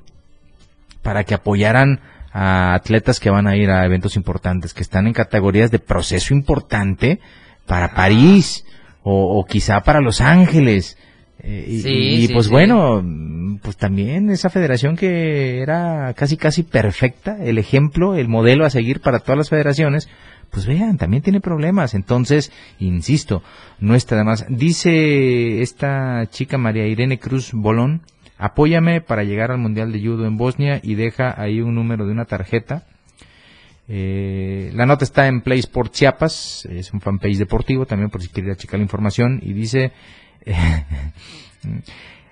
para 1.02 1.24
que 1.24 1.34
apoyaran 1.34 2.00
a 2.32 2.74
atletas 2.74 3.18
que 3.20 3.30
van 3.30 3.46
a 3.46 3.56
ir 3.56 3.70
a 3.70 3.84
eventos 3.86 4.16
importantes, 4.16 4.74
que 4.74 4.82
están 4.82 5.06
en 5.06 5.12
categorías 5.14 5.70
de 5.70 5.78
proceso 5.78 6.34
importante 6.34 7.20
para 7.66 7.94
París 7.94 8.64
o, 9.02 9.38
o 9.38 9.44
quizá 9.44 9.80
para 9.82 10.00
Los 10.00 10.20
Ángeles. 10.20 10.98
Eh, 11.38 11.64
y- 11.68 11.80
Sí, 11.80 11.88
y, 11.90 12.26
sí, 12.26 12.32
pues 12.34 12.46
sí. 12.46 12.52
bueno, 12.52 13.02
pues 13.62 13.76
también 13.76 14.30
esa 14.30 14.50
federación 14.50 14.96
que 14.96 15.60
era 15.60 16.12
casi 16.14 16.36
casi 16.36 16.62
perfecta, 16.62 17.36
el 17.42 17.58
ejemplo, 17.58 18.14
el 18.16 18.28
modelo 18.28 18.64
a 18.66 18.70
seguir 18.70 19.00
para 19.00 19.20
todas 19.20 19.38
las 19.38 19.48
federaciones, 19.50 20.08
pues 20.50 20.66
vean, 20.66 20.96
también 20.98 21.22
tiene 21.22 21.40
problemas. 21.40 21.94
Entonces, 21.94 22.52
insisto, 22.78 23.42
no 23.80 23.94
está 23.94 24.16
de 24.16 24.24
más. 24.24 24.44
Dice 24.48 25.62
esta 25.62 26.26
chica 26.30 26.58
María 26.58 26.86
Irene 26.86 27.18
Cruz 27.18 27.50
Bolón, 27.52 28.02
apóyame 28.38 29.00
para 29.00 29.24
llegar 29.24 29.50
al 29.50 29.58
Mundial 29.58 29.92
de 29.92 30.00
Judo 30.00 30.26
en 30.26 30.36
Bosnia 30.36 30.80
y 30.82 30.94
deja 30.94 31.34
ahí 31.40 31.60
un 31.60 31.74
número 31.74 32.06
de 32.06 32.12
una 32.12 32.24
tarjeta. 32.24 32.84
Eh, 33.88 34.70
la 34.74 34.84
nota 34.86 35.04
está 35.04 35.28
en 35.28 35.42
Play 35.42 35.60
Sport 35.60 35.92
Chiapas, 35.92 36.66
es 36.70 36.92
un 36.92 37.00
fanpage 37.00 37.38
deportivo 37.38 37.86
también 37.86 38.10
por 38.10 38.20
si 38.20 38.28
quiere 38.28 38.48
ir 38.48 38.54
a 38.54 38.56
checar 38.56 38.78
la 38.78 38.84
información 38.84 39.40
y 39.42 39.52
dice... 39.52 39.92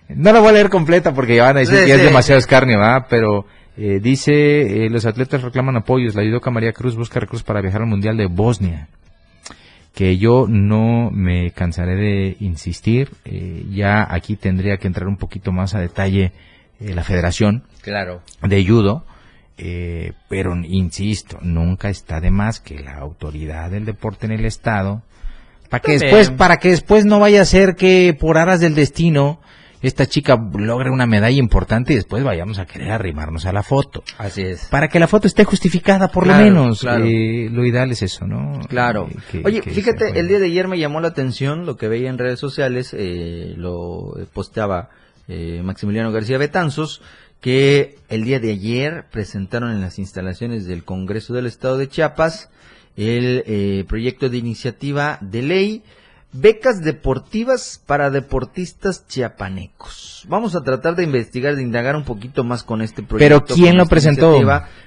no 0.09 0.32
la 0.32 0.40
voy 0.40 0.48
a 0.50 0.52
leer 0.52 0.68
completa 0.68 1.14
porque 1.14 1.36
ya 1.36 1.44
van 1.44 1.57
a 1.57 1.61
decir 1.61 1.78
Sí, 1.78 1.86
que 1.86 1.92
es 1.92 2.00
sí. 2.00 2.07
demasiado 2.07 2.38
escarnio, 2.38 2.78
¿verdad? 2.78 3.07
Pero 3.09 3.46
eh, 3.76 3.98
dice, 4.02 4.84
eh, 4.84 4.90
los 4.90 5.07
atletas 5.07 5.42
reclaman 5.42 5.76
apoyos, 5.76 6.14
la 6.14 6.22
ayudoca 6.22 6.50
María 6.50 6.72
Cruz 6.72 6.96
busca 6.96 7.18
recursos 7.20 7.44
para 7.44 7.61
viajar 7.61 7.82
al 7.82 7.88
Mundial 7.88 8.16
de 8.16 8.26
Bosnia 8.26 8.88
que 9.95 10.18
yo 10.18 10.47
no 10.49 11.11
me 11.12 11.53
cansaré 11.53 11.95
de 11.95 12.36
insistir, 12.40 13.11
eh, 13.24 13.64
ya 13.70 14.07
aquí 14.12 14.34
tendría 14.36 14.76
que 14.76 14.88
entrar 14.88 15.07
un 15.07 15.16
poquito 15.16 15.53
más 15.53 15.74
a 15.74 15.80
detalle 15.80 16.32
eh, 16.80 16.95
la 16.95 17.05
federación 17.05 17.62
Claro. 17.80 18.20
de 18.42 18.66
judo, 18.66 19.05
eh, 19.57 20.12
pero 20.28 20.57
insisto, 20.57 21.38
nunca 21.42 21.88
está 21.90 22.20
de 22.20 22.32
más 22.32 22.59
que 22.59 22.80
la 22.80 22.95
autoridad 22.99 23.70
del 23.70 23.84
deporte 23.84 24.26
en 24.26 24.32
el 24.32 24.45
estado, 24.45 25.03
para 25.70 25.80
que 25.80 25.92
También. 25.92 26.01
después, 26.16 26.30
para 26.36 26.57
que 26.57 26.68
después 26.70 27.05
no 27.05 27.20
vaya 27.20 27.42
a 27.42 27.45
ser 27.45 27.76
que 27.76 28.16
por 28.18 28.36
aras 28.36 28.59
del 28.61 28.74
destino 28.74 29.40
esta 29.87 30.07
chica 30.07 30.37
logre 30.57 30.91
una 30.91 31.07
medalla 31.07 31.37
importante 31.39 31.93
y 31.93 31.97
después 31.97 32.24
vayamos 32.24 32.59
a 32.59 32.66
querer 32.66 32.91
arrimarnos 32.91 33.47
a 33.47 33.53
la 33.53 33.62
foto. 33.62 34.03
Así 34.18 34.43
es. 34.43 34.66
Para 34.70 34.89
que 34.89 34.99
la 34.99 35.07
foto 35.09 35.26
esté 35.26 35.45
justificada, 35.45 36.09
por 36.09 36.24
Claro, 36.24 36.45
lo 36.45 36.51
menos. 36.62 36.80
claro. 36.80 37.05
Eh, 37.05 37.49
lo 37.53 37.64
ideal 37.66 37.91
es 37.93 38.03
eso, 38.03 38.26
¿no? 38.26 38.61
Claro. 38.68 39.09
Eh, 39.11 39.16
que- 39.30 39.43
Oye, 39.45 39.61
que 39.61 39.70
fíjate, 39.70 40.18
el 40.18 40.28
día 40.28 40.39
de 40.39 40.47
ayer 40.47 40.68
me 40.68 40.78
llamó 40.78 41.01
la 41.01 41.09
atención 41.09 41.66
lo 41.66 41.76
que 41.76 41.89
veía 41.89 42.09
en 42.11 42.18
redes 42.18 42.41
sociales, 42.41 42.95
eh, 42.97 43.55
lo 43.57 44.14
posteaba 44.32 44.91
eh, 45.28 45.61
Maximiliano 45.64 46.12
García 46.12 46.39
Betanzos, 46.39 47.01
que 47.41 47.97
el 48.09 48.24
día 48.24 48.41
de 48.41 48.53
ayer 48.53 49.05
presentaron 49.11 49.70
en 49.70 49.80
las 49.82 49.99
instalaciones 49.99 50.66
del 50.66 50.85
Congreso 50.85 51.35
del 51.35 51.47
Estado 51.47 51.76
de 51.78 51.89
Chiapas 51.89 52.49
el 52.97 53.85
proyecto 53.89 54.28
de 54.28 54.39
iniciativa 54.39 55.18
de 55.20 55.43
ley 55.43 55.82
Becas 56.37 56.82
deportivas 56.82 57.80
para 57.87 58.11
deportistas 58.11 59.07
chiapanecos. 59.07 60.24
Vamos 60.26 60.57
a 60.57 60.64
tratar 60.64 60.97
de 60.97 61.05
investigar, 61.05 61.55
de 61.55 61.62
indagar 61.62 61.95
un 61.95 62.03
poquito 62.03 62.43
más 62.43 62.64
con 62.64 62.82
este 62.82 63.05
proyecto. 63.05 63.45
Pero 63.47 63.55
¿quién 63.55 63.76
lo 63.76 63.87
presentó? 63.87 64.37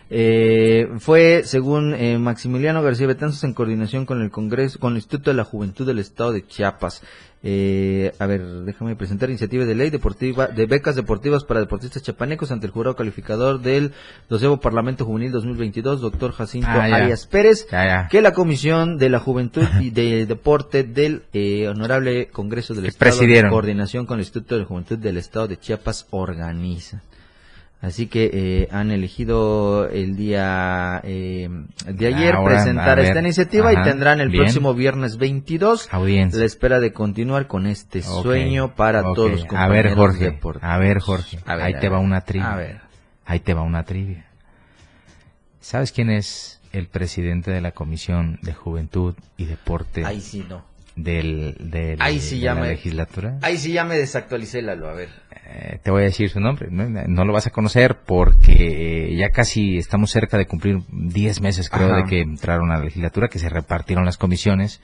Eh, 0.09 0.89
fue, 0.99 1.43
según 1.45 1.93
eh, 1.93 2.17
Maximiliano 2.17 2.83
García 2.83 3.07
Betanzos, 3.07 3.45
en 3.45 3.53
coordinación 3.53 4.05
con 4.05 4.21
el 4.21 4.29
Congreso, 4.29 4.77
con 4.77 4.91
el 4.91 4.97
Instituto 4.97 5.29
de 5.29 5.37
la 5.37 5.45
Juventud 5.45 5.87
del 5.87 5.99
Estado 5.99 6.33
de 6.33 6.45
Chiapas. 6.45 7.01
Eh, 7.43 8.13
a 8.17 8.25
ver, 8.25 8.41
déjame 8.65 8.95
presentar 8.95 9.29
iniciativa 9.29 9.63
de 9.63 9.75
ley 9.75 9.89
deportiva 9.91 10.47
de 10.47 10.65
becas 10.65 10.95
deportivas 10.95 11.43
para 11.43 11.59
deportistas 11.59 12.01
chapanecos 12.01 12.51
ante 12.51 12.65
el 12.65 12.71
jurado 12.71 12.95
calificador 12.95 13.61
del 13.61 13.91
doceavo 14.27 14.59
Parlamento 14.59 15.05
Juvenil 15.05 15.31
2022, 15.31 16.01
doctor 16.01 16.31
Jacinto 16.31 16.67
Ah. 16.69 16.85
Arias 16.85 17.27
Pérez, 17.27 17.67
Ya, 17.71 17.85
ya. 17.85 18.07
que 18.09 18.21
la 18.23 18.33
Comisión 18.33 18.97
de 18.97 19.09
la 19.09 19.19
Juventud 19.19 19.63
y 19.81 19.91
de 19.91 20.25
Deporte 20.27 20.83
del 20.83 21.23
eh, 21.33 21.67
Honorable 21.67 22.27
Congreso 22.29 22.73
del 22.73 22.87
Estado, 22.87 23.21
en 23.21 23.49
coordinación 23.49 24.05
con 24.07 24.15
el 24.15 24.21
Instituto 24.25 24.55
de 24.55 24.61
la 24.61 24.67
Juventud 24.67 24.97
del 24.97 25.17
Estado 25.17 25.47
de 25.47 25.57
Chiapas, 25.57 26.07
organiza. 26.09 27.03
Así 27.79 28.07
que 28.07 28.31
eh, 28.33 28.67
han 28.71 28.89
elegido 28.89 29.87
el 29.87 30.15
día 30.17 30.99
eh, 31.03 31.47
de 31.85 32.07
ayer 32.07 32.33
Ahora, 32.33 32.55
presentar 32.55 32.97
a 32.97 33.03
esta 33.03 33.19
iniciativa 33.19 33.69
ajá, 33.69 33.81
y 33.81 33.83
tendrán 33.83 34.19
el 34.19 34.29
bien. 34.29 34.45
próximo 34.45 34.73
viernes 34.73 35.17
22 35.17 35.87
Audiencia. 35.91 36.39
la 36.39 36.45
espera 36.45 36.79
de 36.79 36.91
continuar 36.91 37.45
con 37.45 37.67
este 37.67 37.99
Ok, 37.99 38.23
sueño 38.23 38.73
para 38.75 39.01
ok. 39.09 39.15
todos 39.15 39.31
los 39.31 39.43
A 39.43 39.47
compañeros 39.47 39.91
ver, 39.91 39.95
Jorge. 39.95 40.25
deportivos. 40.25 40.69
A 40.73 40.77
ver, 40.79 40.99
Jorge. 40.99 41.39
A 41.45 41.55
ver, 41.55 41.65
ahí 41.65 41.73
a 41.75 41.79
te 41.79 41.85
ver. 41.89 41.93
va 41.93 41.99
una 41.99 42.21
trivia. 42.21 42.51
A 42.51 42.55
ver. 42.57 42.81
Ahí 43.25 43.39
te 43.41 43.53
va 43.53 43.61
una 43.61 43.83
trivia. 43.83 44.25
¿Sabes 45.59 45.91
quién 45.91 46.09
es 46.09 46.59
el 46.73 46.87
presidente 46.87 47.51
de 47.51 47.61
la 47.61 47.71
Comisión 47.73 48.39
de 48.41 48.53
Juventud 48.53 49.13
y 49.37 49.45
Deporte 49.45 50.03
Ahí 50.05 50.21
sí 50.21 50.45
no. 50.49 50.63
Del, 50.97 51.55
del- 51.59 52.01
Ahí 52.01 52.19
sí 52.19 52.35
de 52.35 52.41
ya 52.41 52.53
la 52.55 52.61
me- 52.61 52.67
legislatura? 52.69 53.37
Ahí 53.41 53.57
sí 53.57 53.71
ya 53.71 53.85
me 53.85 53.97
desactualicé, 53.97 54.61
Lalo, 54.61 54.89
a 54.89 54.93
ver. 54.93 55.09
Eh, 55.49 55.79
te 55.81 55.91
voy 55.91 56.01
a 56.01 56.05
decir 56.05 56.29
su 56.29 56.39
nombre. 56.41 56.67
No, 56.69 56.89
No 56.89 57.23
lo 57.23 57.31
vas 57.31 57.47
a 57.47 57.51
conocer 57.51 57.97
porque 58.05 59.15
ya 59.17 59.29
casi 59.29 59.77
estamos 59.77 60.11
cerca 60.11 60.37
de 60.37 60.45
cumplir 60.45 60.79
10 60.89 61.39
meses, 61.41 61.69
creo, 61.69 61.87
Ajá. 61.93 61.97
de 61.97 62.03
que 62.09 62.19
entraron 62.21 62.71
a 62.71 62.77
la 62.79 62.83
legislatura, 62.83 63.29
que 63.29 63.39
se 63.39 63.47
repartieron 63.47 64.03
las 64.05 64.17
comisiones. 64.17 64.81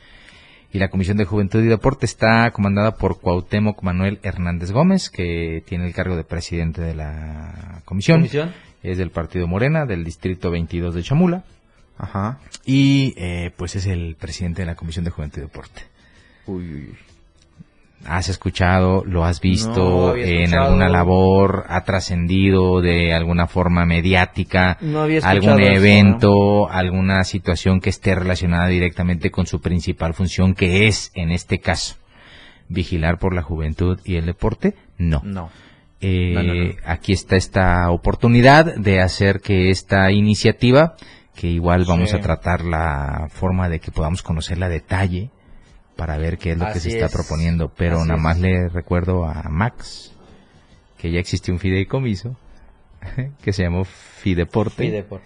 Y 0.71 0.79
la 0.79 0.87
Comisión 0.89 1.17
de 1.17 1.25
Juventud 1.25 1.61
y 1.63 1.67
Deporte 1.67 2.05
está 2.07 2.49
comandada 2.51 2.95
por 2.95 3.19
Cuauhtémoc 3.19 3.83
Manuel 3.83 4.19
Hernández 4.23 4.71
Gómez, 4.71 5.11
que 5.11 5.61
tiene 5.67 5.85
el 5.85 5.93
cargo 5.93 6.15
de 6.15 6.23
presidente 6.23 6.81
de 6.81 6.95
la 6.95 7.81
comisión. 7.85 8.21
¿Comisión? 8.21 8.53
Es 8.81 8.97
del 8.97 9.11
Partido 9.11 9.45
Morena, 9.47 9.85
del 9.85 10.03
Distrito 10.03 10.49
22 10.49 10.95
de 10.95 11.03
Chamula. 11.03 11.43
Ajá. 11.95 12.39
Y 12.65 13.13
eh, 13.17 13.51
pues 13.55 13.75
es 13.75 13.85
el 13.85 14.15
presidente 14.19 14.63
de 14.63 14.65
la 14.65 14.73
Comisión 14.75 15.05
de 15.05 15.11
Juventud 15.11 15.37
y 15.37 15.41
Deporte. 15.41 15.83
Uy, 16.45 16.63
uy, 16.63 16.73
uy. 16.89 16.97
¿Has 18.05 18.27
escuchado, 18.27 19.05
lo 19.05 19.23
has 19.23 19.39
visto 19.39 20.15
en 20.17 20.41
escuchado. 20.41 20.63
alguna 20.65 20.89
labor, 20.89 21.63
ha 21.69 21.85
trascendido 21.85 22.81
de 22.81 23.13
alguna 23.13 23.47
forma 23.47 23.85
mediática, 23.85 24.77
No 24.81 25.03
algún 25.03 25.61
eso, 25.61 25.71
evento, 25.71 26.69
alguna 26.69 27.23
situación 27.23 27.79
que 27.79 27.89
esté 27.89 28.13
relacionada 28.13 28.67
directamente 28.67 29.31
con 29.31 29.45
su 29.45 29.61
principal 29.61 30.13
función, 30.13 30.53
que 30.53 30.87
es, 30.87 31.11
en 31.15 31.31
este 31.31 31.59
caso, 31.59 31.95
vigilar 32.67 33.19
por 33.19 33.33
la 33.33 33.41
juventud 33.41 33.97
y 34.03 34.17
el 34.17 34.25
deporte? 34.25 34.75
No. 34.97 35.21
No. 35.23 35.49
Eh. 36.01 36.75
Aquí 36.85 37.13
está 37.13 37.37
esta 37.37 37.89
oportunidad 37.89 38.75
de 38.75 38.99
hacer 38.99 39.39
que 39.39 39.69
esta 39.69 40.11
iniciativa, 40.11 40.95
que 41.35 41.47
igual 41.47 41.85
vamos 41.87 42.09
Sí. 42.09 42.17
a 42.17 42.19
tratar 42.19 42.65
la 42.65 43.27
forma 43.29 43.69
de 43.69 43.79
que 43.79 43.91
podamos 43.91 44.21
conocerla 44.21 44.65
a 44.65 44.69
detalle 44.69 45.29
para 45.95 46.17
ver 46.17 46.37
qué 46.37 46.51
es 46.51 46.57
lo 46.57 46.65
que 46.71 46.79
se 46.79 46.89
está 46.89 47.05
es. 47.05 47.11
proponiendo. 47.13 47.69
Pero 47.75 47.97
Así 47.99 48.07
nada 48.07 48.17
es. 48.17 48.23
más 48.23 48.39
le 48.39 48.69
recuerdo 48.69 49.25
a 49.25 49.43
Max 49.49 50.13
que 50.97 51.11
ya 51.11 51.19
existe 51.19 51.51
un 51.51 51.59
fideicomiso 51.59 52.35
que 53.41 53.53
se 53.53 53.63
llamó 53.63 53.83
Fideporte 53.85 54.75
Fideporte. 54.75 55.25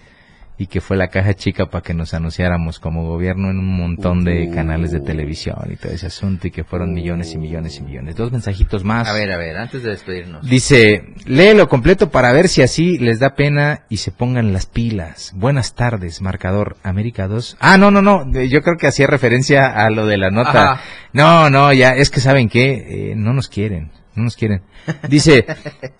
Y 0.58 0.68
que 0.68 0.82
fue 0.82 0.98
la 0.98 1.10
caja 1.10 1.36
chica 1.36 1.68
para 1.68 1.84
que 1.84 1.94
nos 1.94 2.14
anunciáramos 2.14 2.80
como 2.80 3.08
gobierno 3.08 3.50
en 3.52 3.60
un 3.60 3.78
montón 3.78 4.24
de 4.24 4.50
canales 4.50 4.92
de 4.92 5.00
televisión 5.00 5.58
y 5.72 5.76
todo 5.76 5.92
ese 5.92 6.08
asunto 6.08 6.48
y 6.48 6.52
que 6.52 6.64
fueron 6.64 6.94
millones 6.94 7.34
y 7.34 7.38
millones 7.38 7.78
y 7.78 7.84
millones. 7.84 8.16
Dos 8.16 8.32
mensajitos 8.32 8.84
más. 8.84 9.08
A 9.08 9.14
ver, 9.14 9.32
a 9.32 9.38
ver, 9.38 9.58
antes 9.58 9.84
de 9.84 9.92
despedirnos. 9.92 10.48
Dice, 10.48 11.14
léelo 11.26 11.68
completo 11.70 12.10
para 12.10 12.32
ver 12.32 12.48
si 12.48 12.64
así 12.64 12.98
les 12.98 13.20
da 13.20 13.36
pena 13.36 13.84
y 13.90 13.98
se 13.98 14.12
pongan 14.12 14.52
las 14.52 14.66
pilas. 14.66 15.32
Buenas 15.36 15.76
tardes, 15.76 16.22
marcador 16.22 16.78
América 16.82 17.28
2. 17.28 17.58
Ah, 17.60 17.78
no, 17.78 17.92
no, 17.92 18.02
no, 18.02 18.32
yo 18.32 18.64
creo 18.64 18.78
que 18.78 18.88
hacía 18.88 19.08
referencia 19.08 19.68
a 19.68 19.90
lo 19.92 20.08
de 20.08 20.18
la 20.18 20.32
nota. 20.32 20.72
Ajá. 20.74 20.82
No, 21.14 21.50
no, 21.50 21.72
ya, 21.74 21.92
es 21.92 22.10
que 22.10 22.20
saben 22.20 22.50
que 22.50 23.14
no 23.16 23.34
nos 23.34 23.48
quieren, 23.48 23.92
no 24.16 24.24
nos 24.24 24.36
quieren. 24.36 24.64
Dice, 25.10 25.46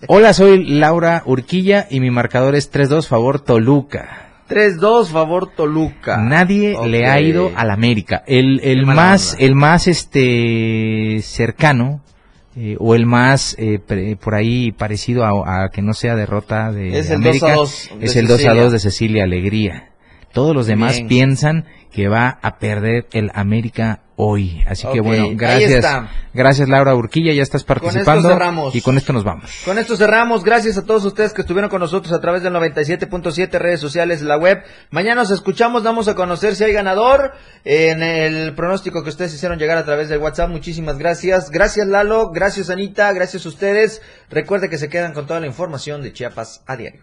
hola, 0.08 0.32
soy 0.32 0.64
Laura 0.64 1.22
Urquilla 1.26 1.86
y 1.90 2.00
mi 2.00 2.10
marcador 2.10 2.54
es 2.56 2.72
3-2 2.72 3.06
favor 3.06 3.40
Toluca. 3.40 4.27
3-2, 4.48 5.08
favor 5.08 5.50
Toluca. 5.54 6.16
Nadie 6.18 6.74
Ok. 6.76 6.86
le 6.86 7.06
ha 7.06 7.20
ido 7.20 7.50
al 7.54 7.70
América. 7.70 8.22
El, 8.26 8.60
el 8.64 8.86
más, 8.86 9.32
onda. 9.34 9.44
el 9.44 9.54
más 9.54 9.86
este 9.88 11.20
cercano 11.22 12.00
eh, 12.56 12.76
o 12.78 12.94
el 12.94 13.06
más 13.06 13.54
eh, 13.58 13.78
pre- 13.78 14.16
por 14.16 14.34
ahí 14.34 14.72
parecido 14.72 15.24
a, 15.24 15.64
a 15.64 15.68
que 15.70 15.82
no 15.82 15.92
sea 15.92 16.16
derrota 16.16 16.72
de 16.72 16.98
Es 16.98 17.10
el 17.10 17.16
América 17.16 17.54
2 17.54 17.88
a 17.90 17.94
2 17.94 18.00
de 18.00 18.06
es 18.06 18.16
el 18.16 18.26
2 18.26 18.34
a 18.34 18.38
Cecilia. 18.38 18.62
2 18.62 18.72
de 18.72 18.78
Cecilia 18.78 19.24
Alegría. 19.24 19.88
Todos 20.32 20.54
los 20.54 20.66
demás 20.66 20.94
Bien. 20.96 21.08
piensan 21.08 21.64
que 21.92 22.08
va 22.08 22.38
a 22.42 22.58
perder 22.58 23.06
el 23.12 23.30
América 23.34 24.00
hoy. 24.18 24.62
Así 24.66 24.86
que 24.92 25.00
bueno, 25.00 25.28
gracias. 25.32 25.86
Gracias 26.34 26.68
Laura 26.68 26.94
Urquilla, 26.94 27.32
ya 27.32 27.42
estás 27.42 27.64
participando. 27.64 28.28
cerramos. 28.28 28.74
Y 28.74 28.82
con 28.82 28.98
esto 28.98 29.12
nos 29.12 29.24
vamos. 29.24 29.50
Con 29.64 29.78
esto 29.78 29.96
cerramos. 29.96 30.44
Gracias 30.44 30.76
a 30.76 30.84
todos 30.84 31.04
ustedes 31.04 31.32
que 31.32 31.40
estuvieron 31.40 31.70
con 31.70 31.80
nosotros 31.80 32.12
a 32.12 32.20
través 32.20 32.42
del 32.42 32.52
97.7 32.52 33.50
redes 33.58 33.80
sociales, 33.80 34.20
la 34.22 34.36
web. 34.36 34.62
Mañana 34.90 35.22
nos 35.22 35.30
escuchamos, 35.30 35.84
damos 35.84 36.08
a 36.08 36.14
conocer 36.14 36.56
si 36.56 36.64
hay 36.64 36.72
ganador 36.72 37.32
en 37.64 38.02
el 38.02 38.54
pronóstico 38.54 39.02
que 39.02 39.10
ustedes 39.10 39.32
hicieron 39.32 39.58
llegar 39.58 39.78
a 39.78 39.84
través 39.84 40.08
del 40.08 40.18
WhatsApp. 40.18 40.50
Muchísimas 40.50 40.98
gracias. 40.98 41.50
Gracias 41.50 41.86
Lalo, 41.86 42.30
gracias 42.30 42.70
Anita, 42.70 43.12
gracias 43.12 43.46
a 43.46 43.48
ustedes. 43.48 44.02
Recuerde 44.30 44.68
que 44.68 44.78
se 44.78 44.88
quedan 44.88 45.14
con 45.14 45.26
toda 45.26 45.40
la 45.40 45.46
información 45.46 46.02
de 46.02 46.12
Chiapas 46.12 46.62
a 46.66 46.76
diario. 46.76 47.02